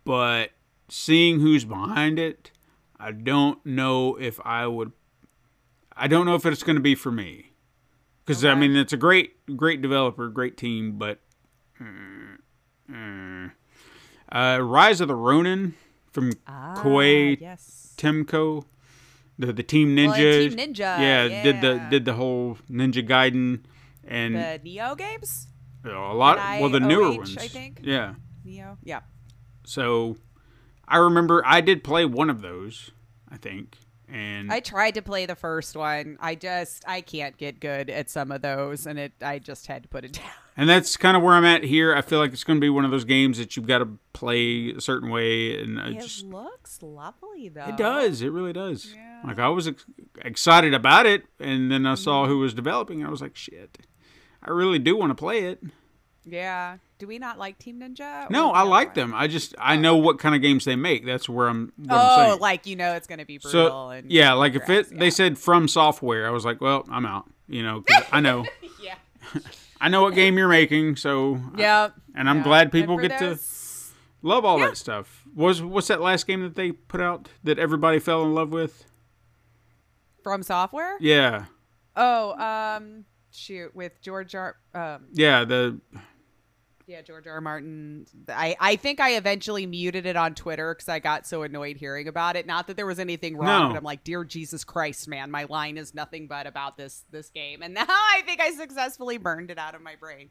[0.03, 0.51] but
[0.89, 2.51] seeing who's behind it,
[2.99, 4.91] I don't know if I would.
[5.95, 7.53] I don't know if it's going to be for me,
[8.25, 11.19] because I mean it's a great, great developer, great team, but.
[11.81, 12.37] mm,
[12.89, 13.51] mm.
[14.33, 15.73] Uh, Rise of the Ronin
[16.11, 17.93] from Koei Ah, yes.
[17.97, 18.63] Tecmo,
[19.41, 20.45] the the Team Well, Ninja.
[20.49, 23.61] and Team Ninja, yeah, did the did the whole Ninja Gaiden
[24.05, 25.47] and The Nioh games?
[25.83, 26.37] You know, a lot.
[26.59, 27.37] well, the newer NIOH, ones.
[27.37, 27.79] I think.
[27.83, 28.13] Yeah.
[28.45, 28.77] Nioh.
[28.83, 29.01] Yeah.
[29.63, 30.17] So,
[30.87, 32.91] I remember I did play one of those.
[33.29, 33.77] I think,
[34.11, 36.17] and I tried to play the first one.
[36.19, 39.83] I just I can't get good at some of those, and it I just had
[39.83, 40.25] to put it down.
[40.57, 41.95] and that's kind of where I'm at here.
[41.95, 43.89] I feel like it's going to be one of those games that you've got to
[44.13, 47.67] play a certain way, and I It just looks lovely though.
[47.67, 48.21] It does.
[48.21, 48.93] It really does.
[48.93, 49.21] Yeah.
[49.25, 49.85] Like I was ex-
[50.19, 52.03] excited about it, and then I mm-hmm.
[52.03, 53.77] saw who was developing, and I was like, "Shit,
[54.43, 55.63] I really do want to play it."
[56.25, 56.77] Yeah.
[56.99, 58.29] Do we not like Team Ninja?
[58.29, 59.13] No, I like them.
[59.15, 61.05] I just I know what kind of games they make.
[61.05, 61.73] That's where I'm.
[61.77, 61.99] What I'm?
[61.99, 62.39] Oh, saying.
[62.39, 63.61] like you know, it's gonna be brutal.
[63.61, 67.05] so and yeah, like if it grass, they said FromSoftware, I was like, well, I'm
[67.05, 67.25] out.
[67.47, 68.45] You know, 'cause I know
[68.83, 68.95] yeah.
[69.81, 71.89] I know what game you're making, so Yeah.
[72.15, 72.43] and I'm yeah.
[72.43, 73.39] glad people get to
[74.21, 74.67] love all Yeah.
[74.67, 75.23] that stuff.
[75.35, 78.85] Was what's that last game that they put out that everybody fell in love with?
[80.23, 80.97] FromSoftware.
[80.99, 81.45] Yeah,
[81.95, 84.55] Oh, um, shoot, with George R.
[84.73, 85.79] Um, yeah, the
[86.91, 87.33] yeah, George R.
[87.33, 87.41] R.
[87.41, 88.05] Martin.
[88.29, 92.07] I I think I eventually muted it on Twitter because I got so annoyed hearing
[92.07, 92.45] about it.
[92.45, 93.67] Not that there was anything wrong, No.
[93.69, 97.29] but I'm like, dear Jesus Christ, man, my line is nothing but about this this
[97.29, 100.29] game, and now I think I successfully burned it out of my brain.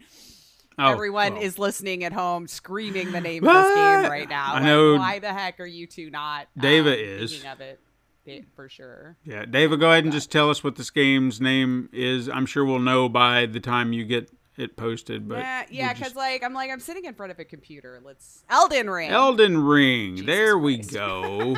[0.79, 1.43] oh, Everyone well.
[1.43, 4.53] is listening at home, screaming the name of this game right now.
[4.53, 6.47] I Like, know- why the heck are you two not?
[6.59, 7.31] Dava um, is.
[7.33, 7.81] thinking of it
[8.27, 9.17] it- for sure.
[9.25, 12.29] Yeah, David, go ahead and just tell us what this game's name is.
[12.29, 14.31] I'm sure we'll know by the time you get
[14.61, 15.29] it posted.
[15.29, 18.01] But yeah, we'll yeah, because like I'm like I'm sitting in front of a computer.
[18.05, 19.11] Let's Elden Ring.
[19.11, 20.17] Elden Ring.
[20.17, 21.57] Jesus there we go.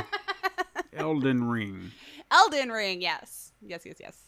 [0.92, 1.90] Elden Ring.
[2.30, 3.02] Elden Ring.
[3.02, 4.18] Yes, yes, yes, yes.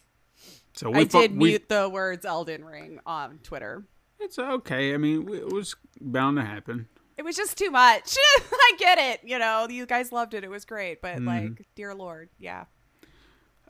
[0.75, 3.85] So we I fu- did we, mute the words Elden Ring on Twitter.
[4.19, 4.95] It's okay.
[4.95, 6.89] I mean, it was bound to happen.
[7.17, 8.17] It was just too much.
[8.53, 9.21] I get it.
[9.25, 10.43] You know, you guys loved it.
[10.43, 11.27] It was great, but Mm-hmm.
[11.27, 12.65] like, dear Lord, yeah.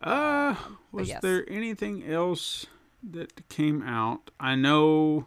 [0.02, 0.54] Uh,
[0.92, 1.20] was yes.
[1.22, 2.66] there anything else
[3.12, 4.30] that came out?
[4.38, 5.26] I know.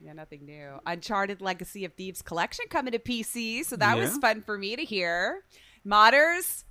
[0.00, 0.80] Yeah, nothing new.
[0.86, 4.84] Uncharted Legacy of Thieves collection coming to PC, so that was fun for me to
[4.84, 5.42] hear.
[5.84, 6.64] Modders,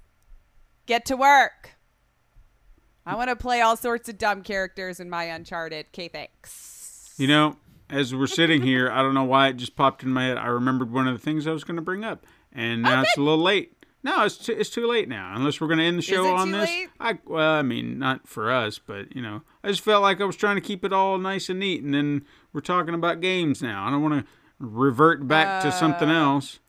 [0.86, 1.72] get to work.
[3.06, 5.88] I want to play all sorts of dumb characters in my Uncharted.
[5.88, 7.14] Okay, thanks.
[7.18, 7.58] You know,
[7.90, 10.38] as we're sitting here, I don't know why it just popped in my head.
[10.38, 13.18] I remembered one of the things I was going to bring up, and now it's
[13.18, 13.77] a little late.
[14.04, 15.34] No, it's too, it's too late now.
[15.36, 16.70] Unless we're going to end the show on this.
[16.70, 16.90] late?
[17.00, 20.26] I well, I mean, not for us, but you know, I just felt like I
[20.26, 23.62] was trying to keep it all nice and neat, and then we're talking about games
[23.62, 23.86] now.
[23.86, 26.14] I don't want to revert back to something Uh.
[26.24, 26.60] else.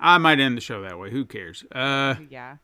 [0.00, 1.10] I might end the show that way.
[1.10, 1.64] Who cares?
[1.72, 2.56] Uh, yeah.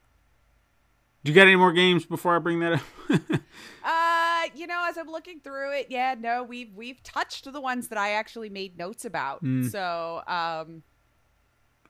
[1.24, 3.20] do you got any more games before I bring that up?
[3.86, 7.88] Uh, you know, as I'm looking through it, yeah, no, we've we've touched the ones
[7.88, 9.40] that I actually made notes about.
[9.40, 9.64] Hmm.
[9.68, 10.82] So, um,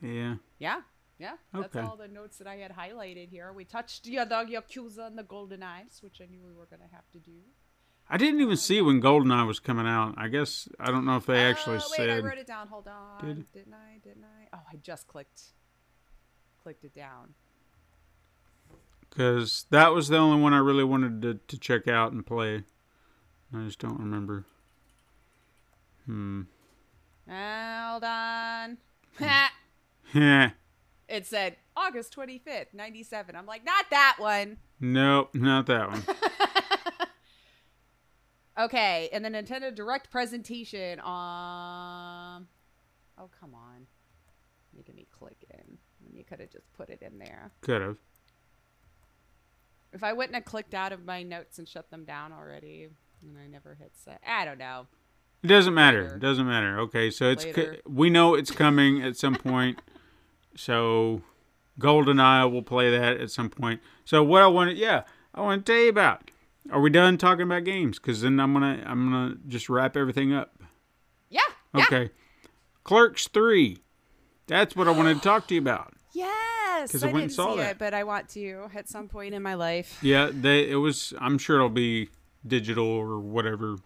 [0.02, 0.36] yeah.
[0.58, 0.80] yeah,
[1.19, 1.86] yeah, that's Okay.
[1.86, 3.53] all the notes that I had highlighted here.
[3.53, 6.89] We touched yeah, the Yakuza and the Golden Eyes, which I knew we were gonna
[6.93, 7.41] have to do.
[8.09, 10.15] I didn't even see when GoldenEye was coming out.
[10.19, 12.11] I guess I don't know if they actually oh, wait, said.
[12.11, 12.69] I wrote it down.
[12.69, 13.24] Hold on.
[13.24, 13.99] Did- Didn't I?
[14.03, 14.57] Didn't I?
[14.57, 15.41] Oh, I just clicked
[16.62, 17.35] clicked it down.
[19.09, 22.65] Because that was the only one I really wanted to, to check out and play.
[23.55, 24.45] I just don't remember.
[26.07, 26.43] Hmm.
[27.28, 28.78] Hold on.
[30.12, 30.51] Heh.
[31.15, 33.36] It said August 25th, 97.
[33.36, 34.59] I'm like, not that one.
[34.81, 36.03] nope, not that one.
[38.57, 42.47] Okay, and the Nintendo Direct presentation on.
[43.19, 43.86] Oh, come on.
[44.77, 45.78] Making me click in.
[46.12, 47.51] You could have just put it in there.
[47.62, 47.97] Could have.
[49.93, 52.89] If I wouldn't have clicked out of my notes and shut them down already,
[53.23, 54.20] and I never hit set.
[54.27, 54.86] I don't know.
[55.43, 56.15] It doesn't matter.
[56.15, 56.78] It doesn't matter.
[56.81, 59.81] Okay, so it's co- we know it's coming at some point.
[60.56, 61.22] So
[61.81, 63.81] GoldenEye will play that at some point.
[64.05, 65.02] So what I want to yeah,
[65.35, 66.31] I want to tell you about.
[66.70, 67.98] Are we done talking about games?
[67.98, 70.56] Because then I'm gonna I'm gonna just wrap everything up.
[71.28, 71.40] Yeah.
[71.74, 71.82] Yeah.
[71.85, 72.10] Okay.
[72.85, 73.78] Clerks three.
[74.47, 75.93] That's what I wanted to talk to you about.
[76.14, 76.93] Yes.
[76.93, 77.70] 'Cause I I, went and didn't saw see that.
[77.72, 79.98] it, but I want to at some point in my life.
[80.02, 81.12] Yeah, they it was.
[81.20, 82.09] I'm sure it'll be
[82.47, 83.76] digital or whatever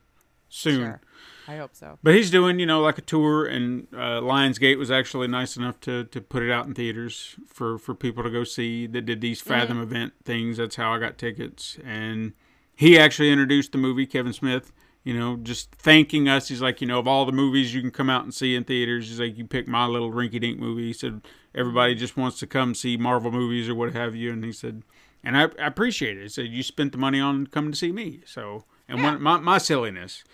[0.49, 0.81] soon.
[0.81, 1.01] Sure.
[1.47, 1.99] I hope so.
[2.03, 5.81] But he's doing, you know, like a tour, and uh, Lionsgate was actually nice enough
[5.81, 8.86] to, to put it out in theaters for, for people to go see.
[8.86, 10.59] That did these Fathom event things.
[10.59, 11.78] That's how I got tickets.
[11.85, 12.35] And
[12.77, 14.73] he actually introduced the movie, Kevin Smith,
[15.05, 16.49] you know, just thanking us.
[16.49, 18.65] He's like, you know, of all the movies you can come out and see in
[18.65, 20.89] theaters, he's like, you pick my little rinky dink movie.
[20.89, 21.23] He said,
[21.55, 24.32] everybody just wants to come see Marvel movies or what have you.
[24.32, 24.82] And he said,
[25.24, 26.24] and I, I appreciate it.
[26.24, 28.20] He said, you spent the money on coming to see me.
[28.27, 30.24] So, and one, my, my silliness.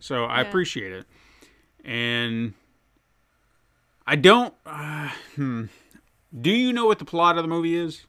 [0.00, 1.06] So I appreciate it.
[1.84, 2.54] And
[4.06, 4.54] I don't.
[4.66, 5.64] Uh, hmm.
[6.38, 8.04] Do you know what the plot of the movie is?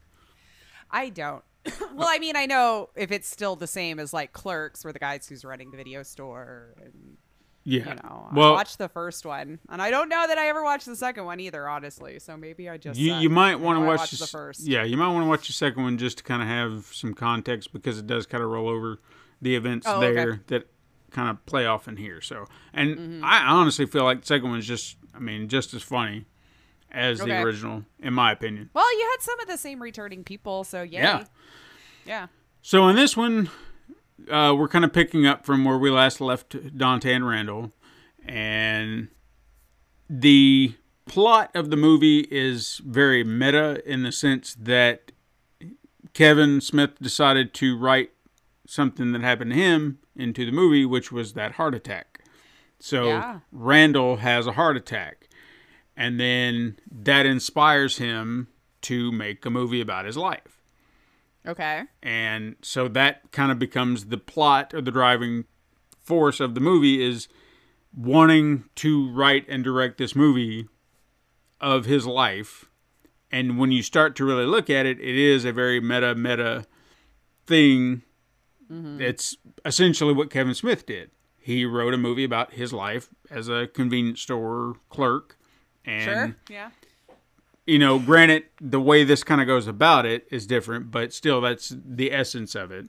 [0.89, 1.43] I don't.
[1.93, 4.99] well, I mean, I know if it's still the same as like Clerks, where the
[4.99, 7.17] guys who's running the video store, and
[7.63, 7.89] Yeah.
[7.89, 10.63] You know, well, I watched the first one, and I don't know that I ever
[10.63, 12.19] watched the second one either, honestly.
[12.19, 13.21] So maybe I just you, suck.
[13.21, 14.61] you might want to watch the, first.
[14.61, 17.13] Yeah, you might want to watch the second one just to kind of have some
[17.13, 18.99] context because it does kind of roll over
[19.41, 20.13] the events Oh, okay.
[20.13, 20.67] there that
[21.15, 22.21] kind of play off in here.
[22.21, 23.25] So, and Mm-hmm.
[23.25, 26.25] I honestly feel like the second one's just, I mean, just as funny
[26.91, 28.69] as the original, in my opinion.
[28.73, 30.99] Well, you had some of the same returning people, so yay.
[30.99, 31.23] Yeah.
[32.05, 32.27] Yeah.
[32.61, 33.49] So in this one,
[34.29, 37.71] uh, we're kind of picking up from where we last left Dante and Randall,
[38.25, 39.09] and
[40.09, 40.73] the
[41.05, 45.11] plot of the movie is very meta in the sense that
[46.13, 48.11] Kevin Smith decided to write
[48.67, 52.21] something that happened to him into the movie, which was that heart attack.
[52.79, 53.39] So Yeah.
[53.51, 55.29] Randall has a heart attack,
[55.95, 58.47] and then that inspires him
[58.81, 60.61] to make a movie about his life.
[61.47, 61.83] Okay.
[62.01, 65.45] And so that kind of becomes the plot or the driving
[66.01, 67.27] force of the movie is
[67.95, 70.67] wanting to write and direct this movie
[71.61, 72.65] of his life.
[73.31, 76.65] And when you start to really look at it, it is a very meta meta
[77.45, 78.03] thing.
[78.71, 79.01] Mm-hmm.
[79.01, 81.11] It's essentially what Kevin Smith did.
[81.37, 85.37] He wrote a movie about his life as a convenience store clerk.
[85.85, 86.35] And Sure.
[86.49, 86.69] Yeah.
[87.67, 91.41] you know, granted, the way this kind of goes about it is different, but still,
[91.41, 92.87] that's the essence of it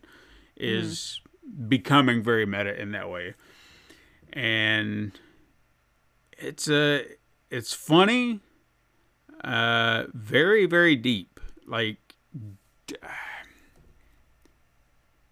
[0.56, 1.68] is mm-hmm.
[1.68, 3.34] becoming very meta in that way,
[4.32, 5.12] and
[6.38, 7.04] it's a
[7.50, 8.40] it's funny,
[9.44, 11.38] uh, very very deep.
[11.66, 12.14] Like,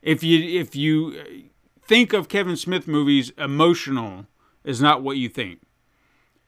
[0.05, 1.25] if you if you uh,
[1.83, 4.27] think of Kevin Smith movies, emotional
[4.63, 5.63] is not what you think,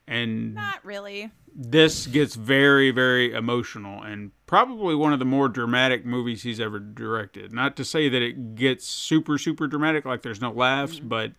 [0.07, 1.33] and Not really.
[1.53, 6.79] this gets very very emotional and probably one of the more dramatic movies he's ever
[6.79, 7.53] directed.
[7.53, 11.09] Not to say that it gets super super dramatic like there's no laughs mm-hmm.
[11.09, 11.33] but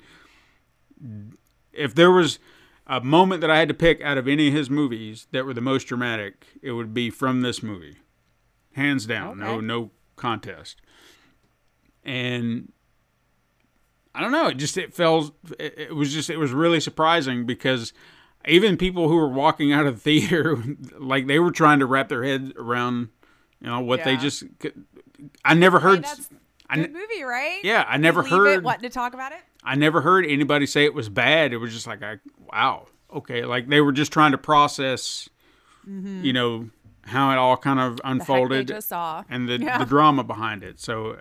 [1.72, 2.40] if there was
[2.88, 5.54] a moment that i had to pick out of any of his movies that were
[5.54, 7.98] the most dramatic it would be from this movie.
[8.74, 10.82] Hands down no no contest
[12.08, 12.72] and
[14.16, 14.48] I don't know.
[14.48, 17.94] It just it felt it, was just it was really surprising because
[18.48, 20.58] even people who were walking out of the theater
[20.98, 23.10] like they were trying to wrap their heads around
[23.62, 24.44] you know what they just
[25.46, 26.30] I never Hey, heard that's
[26.70, 27.60] I good movie, right?
[27.64, 29.40] yeah I never heard it wanting to talk about it.
[29.64, 31.54] I never heard anybody say it was bad.
[31.54, 32.18] It was just like I
[32.52, 35.30] wow okay like they were just trying to process
[35.86, 36.70] you know
[37.04, 37.98] how it all kind of Mm-hmm.
[37.98, 39.24] The unfolded they just saw.
[39.30, 39.78] and the, Yeah.
[39.78, 40.80] the drama behind it.
[40.80, 41.20] So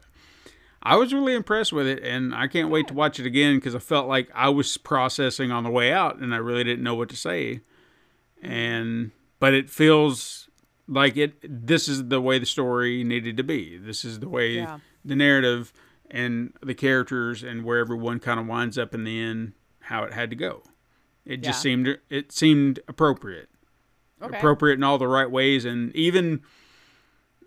[0.87, 3.75] I was really impressed with it, and I can't wait to watch it again because
[3.75, 6.95] I felt like I was processing on the way out, and I really didn't know
[6.95, 7.61] what to say.
[8.43, 9.11] And
[9.41, 10.49] but it feels
[10.87, 11.35] like it.
[11.43, 13.77] This is the way the story needed to be.
[13.79, 14.79] This is the way Yeah.
[15.05, 15.73] the narrative
[16.11, 20.13] and the characters and where everyone kind of winds up in the end, how it
[20.13, 20.63] had to go.
[21.25, 21.63] It just Yeah.
[21.71, 23.49] seemed it seemed appropriate
[24.23, 24.37] Okay.
[24.37, 26.43] appropriate in all the right ways and even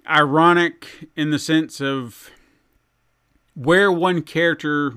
[0.10, 2.32] ironic in the sense of
[3.53, 4.93] where one character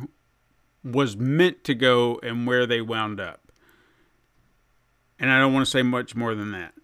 [0.85, 3.53] was meant to go and where they wound up.
[5.19, 6.75] And I don't want to say much more than that.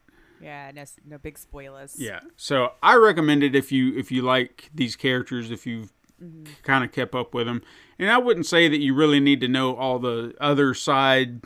[0.40, 0.70] yeah.
[0.72, 1.96] No, no big spoilers.
[1.98, 2.20] Yeah.
[2.36, 5.92] So I recommend it if you if you like these characters, if you've
[6.22, 6.52] mm-hmm.
[6.62, 7.62] kind of kept up with them.
[7.98, 11.42] And I wouldn't say that you really need to know all the other side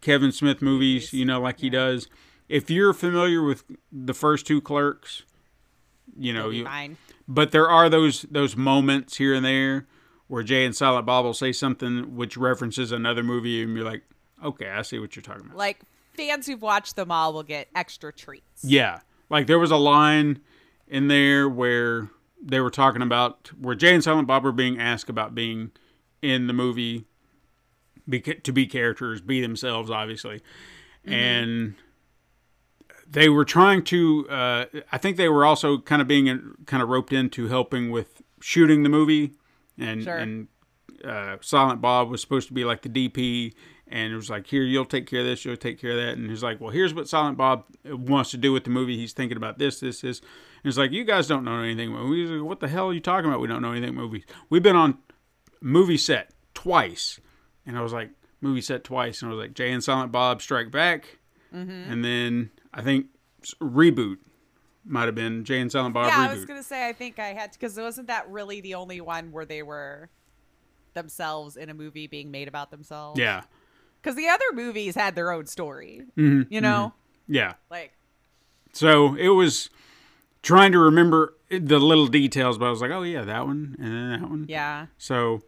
[0.00, 2.08] Kevin Smith movies, you know, like he does.
[2.48, 5.22] If you're familiar with the first two Clerks,
[6.18, 6.98] you know, you, fine.
[7.34, 9.86] But there are those those moments here and there
[10.28, 14.02] where Jay and Silent Bob will say something which references another movie, and you're like,
[14.42, 15.56] okay, I see what you're talking about.
[15.56, 15.80] Like
[16.14, 18.64] fans who've watched them all will get extra treats.
[18.64, 19.00] Yeah.
[19.30, 20.40] Like there was a line
[20.88, 22.10] in there where
[22.42, 25.70] they were talking about where Jay and Silent Bob were being asked about being
[26.20, 27.04] in the movie
[28.08, 30.42] be, to be characters, be themselves, obviously.
[31.06, 31.12] Mm-hmm.
[31.12, 31.74] And
[33.12, 36.82] they were trying to, uh, I think they were also kind of being in, kind
[36.82, 39.32] of roped into helping with shooting the movie.
[39.78, 40.16] And, Sure.
[40.16, 40.48] and
[41.04, 43.54] uh, Silent Bob was supposed to be like the DP,
[43.88, 46.16] and it was like, here, you'll take care of this, you'll take care of that.
[46.18, 48.96] And he's like, well, here's what Silent Bob wants to do with the movie.
[48.96, 50.20] He's thinking about this, this, this.
[50.20, 51.92] And it's like, you guys don't know anything.
[51.92, 52.40] about movies.
[52.40, 53.40] What the hell are you talking about?
[53.40, 54.24] We don't know anything about movies.
[54.48, 54.98] We've been on
[55.60, 57.20] movie set twice.
[57.66, 58.10] And I was like,
[58.40, 59.20] movie set twice.
[59.22, 61.18] And I was like, Jay and Silent Bob Strike Back.
[61.54, 61.92] Mm-hmm.
[61.92, 63.06] And then I think
[63.60, 64.16] Reboot
[64.84, 66.30] might have been Jay and Silent Bob yeah, Reboot.
[66.30, 69.00] I was gonna say I think I had because it wasn't that really the only
[69.00, 70.10] one where they were
[70.94, 73.18] themselves in a movie being made about themselves?
[73.18, 73.42] yeah.
[74.02, 76.02] Because the other movies had their own story.
[76.18, 76.92] Mm-hmm, You know,
[77.28, 77.54] Yeah.
[77.70, 77.92] like
[78.72, 79.70] So it was
[80.42, 83.94] trying to remember the little details, but I was like, oh, yeah, that one and
[83.94, 84.46] then that one.
[84.48, 85.42] yeah, So,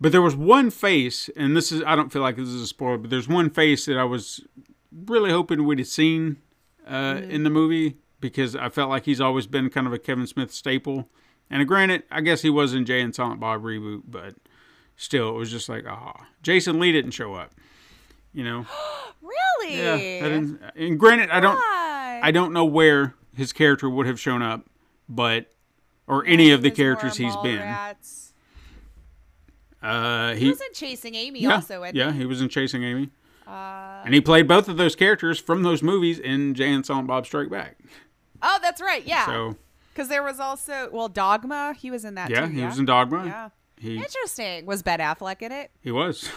[0.00, 2.66] But there was one face, and this is I don't feel like this is a
[2.66, 4.44] spoiler, but there's one face that I was
[5.06, 6.38] really hoping we'd have seen
[6.90, 10.26] uh, in the movie because I felt like he's always been kind of a Kevin
[10.26, 11.08] Smith staple.
[11.48, 14.34] And granted, I guess he was in Jay and Silent Bob reboot, but
[14.96, 17.52] still, it was just like, ah, Jason Lee didn't show up.
[18.32, 18.66] You know,
[19.22, 19.76] Really?
[19.78, 20.58] yeah.
[20.76, 22.20] And granted, I don't, Why?
[22.22, 24.66] I don't know where his character would have shown up,
[25.08, 25.46] but
[26.06, 27.58] or any of the characters he's been.
[27.58, 28.32] rats.
[29.82, 31.82] Uh, He he, was in Chasing Amy yeah, also.
[31.82, 32.16] I yeah, think.
[32.18, 33.10] he was in Chasing Amy,
[33.50, 37.08] Uh, and he played both of those characters from those movies in Jay and Silent
[37.08, 37.78] Bob Strike Back.
[38.42, 39.04] oh, that's right.
[39.06, 39.26] Yeah.
[39.26, 39.56] So
[39.92, 41.74] Because there was also well, Dogma.
[41.78, 42.30] He was in that.
[42.30, 42.68] yeah, too, he yeah?
[42.68, 43.24] was in Dogma.
[43.26, 43.48] Yeah.
[43.78, 44.66] He Interesting.
[44.66, 45.70] Was Ben Affleck in it?
[45.80, 46.28] he was.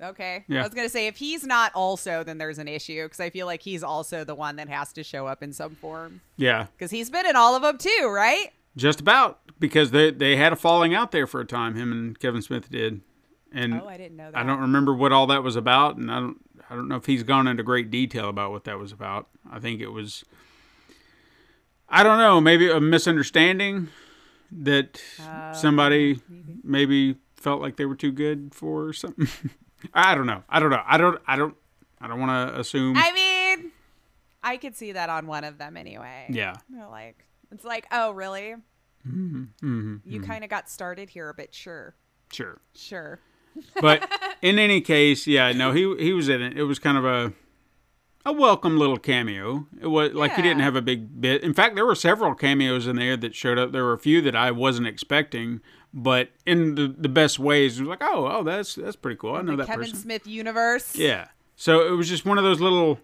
[0.00, 0.44] Okay.
[0.48, 0.60] Yeah.
[0.60, 3.46] I was gonna say if he's not also, then there's an issue because I feel
[3.46, 6.90] like he's also the one that has to show up in some form yeah, because
[6.92, 8.52] he's been in all of them too, right?
[8.76, 11.74] just about because they they had a falling out there for a time.
[11.74, 13.00] Him and Kevin Smith did,
[13.52, 14.38] and Oh, I didn't know that.
[14.38, 16.38] I don't remember what all that was about, and I don't
[16.70, 19.28] I don't know if he's gone into great detail about what that was about.
[19.50, 20.24] I think it was
[21.88, 23.88] I don't know, maybe a misunderstanding
[24.52, 26.20] that Uh, somebody
[26.62, 29.28] maybe felt like they were too good for something.
[29.94, 30.42] I don't know.
[30.48, 30.82] I don't know.
[30.86, 31.54] I don't I don't
[32.00, 32.94] I don't want to assume.
[32.96, 33.72] I mean,
[34.42, 36.26] I could see that on one of them anyway.
[36.30, 36.54] yeah.
[36.68, 38.54] They're like, it's like, oh, really?
[39.06, 39.96] Mm-hmm.
[40.04, 41.54] You kind of got started here a bit.
[41.54, 41.94] Sure,
[42.32, 42.60] Sure.
[42.74, 43.20] sure.
[43.80, 44.10] But
[44.42, 46.56] in any case, yeah, no, he he was in it.
[46.56, 47.32] It was kind of a
[48.24, 49.66] a welcome little cameo.
[49.80, 51.42] It was like he didn't have a big bit.
[51.42, 53.72] In fact, there were several cameos in there that showed up.
[53.72, 55.60] There were a few that I wasn't expecting,
[55.94, 57.78] but in the, the best ways.
[57.78, 59.34] It was like, oh, oh, that's that's pretty cool.
[59.34, 59.96] I know the that Kevin person.
[59.98, 60.94] Smith universe.
[60.94, 61.28] Yeah.
[61.56, 63.00] So it was just one of those little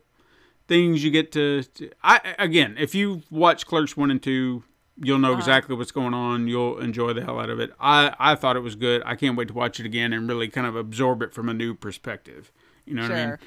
[0.68, 1.90] things you get to, to.
[2.02, 4.62] I again, if you watch Clerks one and two,
[5.02, 6.46] you'll know exactly what's going on.
[6.48, 7.72] You'll enjoy the hell out of it.
[7.80, 9.02] I I thought it was good.
[9.04, 11.54] I can't wait to watch it again and really kind of absorb it from a
[11.54, 12.52] new perspective.
[12.84, 13.26] You know what I mean?
[13.28, 13.40] Sure.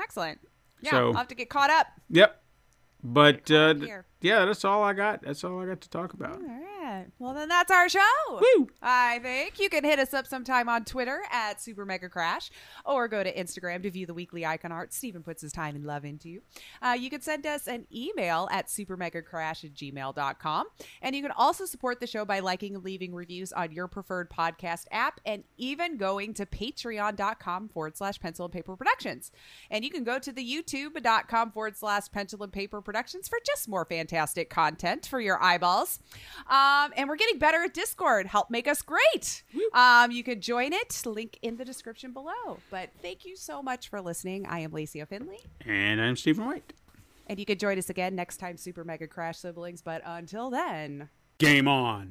[0.00, 0.40] Excellent.
[0.80, 1.88] Yeah, So- I'll have to get caught up.
[2.10, 2.42] Yep.
[3.02, 4.06] But uh, caught up here.
[4.20, 5.22] yeah, that's all I got.
[5.22, 6.36] That's all I got to talk about.
[6.36, 6.77] All right.
[7.18, 8.00] Well, then that's our show.
[8.30, 8.68] Woo!
[8.82, 12.50] I think you can hit us up sometime on Twitter at Super Mega Crash
[12.84, 15.84] or go to Instagram to view the weekly icon art Stephen puts his time and
[15.84, 16.40] love into.
[16.82, 20.66] Uh, you can send us an email at supermegacrash at gmail.com.
[21.02, 24.30] And you can also support the show by liking and leaving reviews on your preferred
[24.30, 29.30] podcast app and even going to patreon.com forward slash pencil and paper productions.
[29.70, 33.68] And you can go to the youtube.com forward slash pencil and paper productions for just
[33.68, 36.00] more fantastic content for your eyeballs.
[36.48, 38.26] Um, and we're getting better at Discord.
[38.26, 39.42] Help make us great.
[39.72, 41.02] Um, you can join it.
[41.06, 42.58] Link in the description below.
[42.70, 44.46] But thank you so much for listening.
[44.46, 45.40] I am Lacey O'Finley.
[45.64, 46.72] And I'm Stephen White.
[47.26, 49.82] And you can join us again next time, Super Mega Crash Siblings.
[49.82, 51.10] But until then.
[51.38, 52.10] Game on.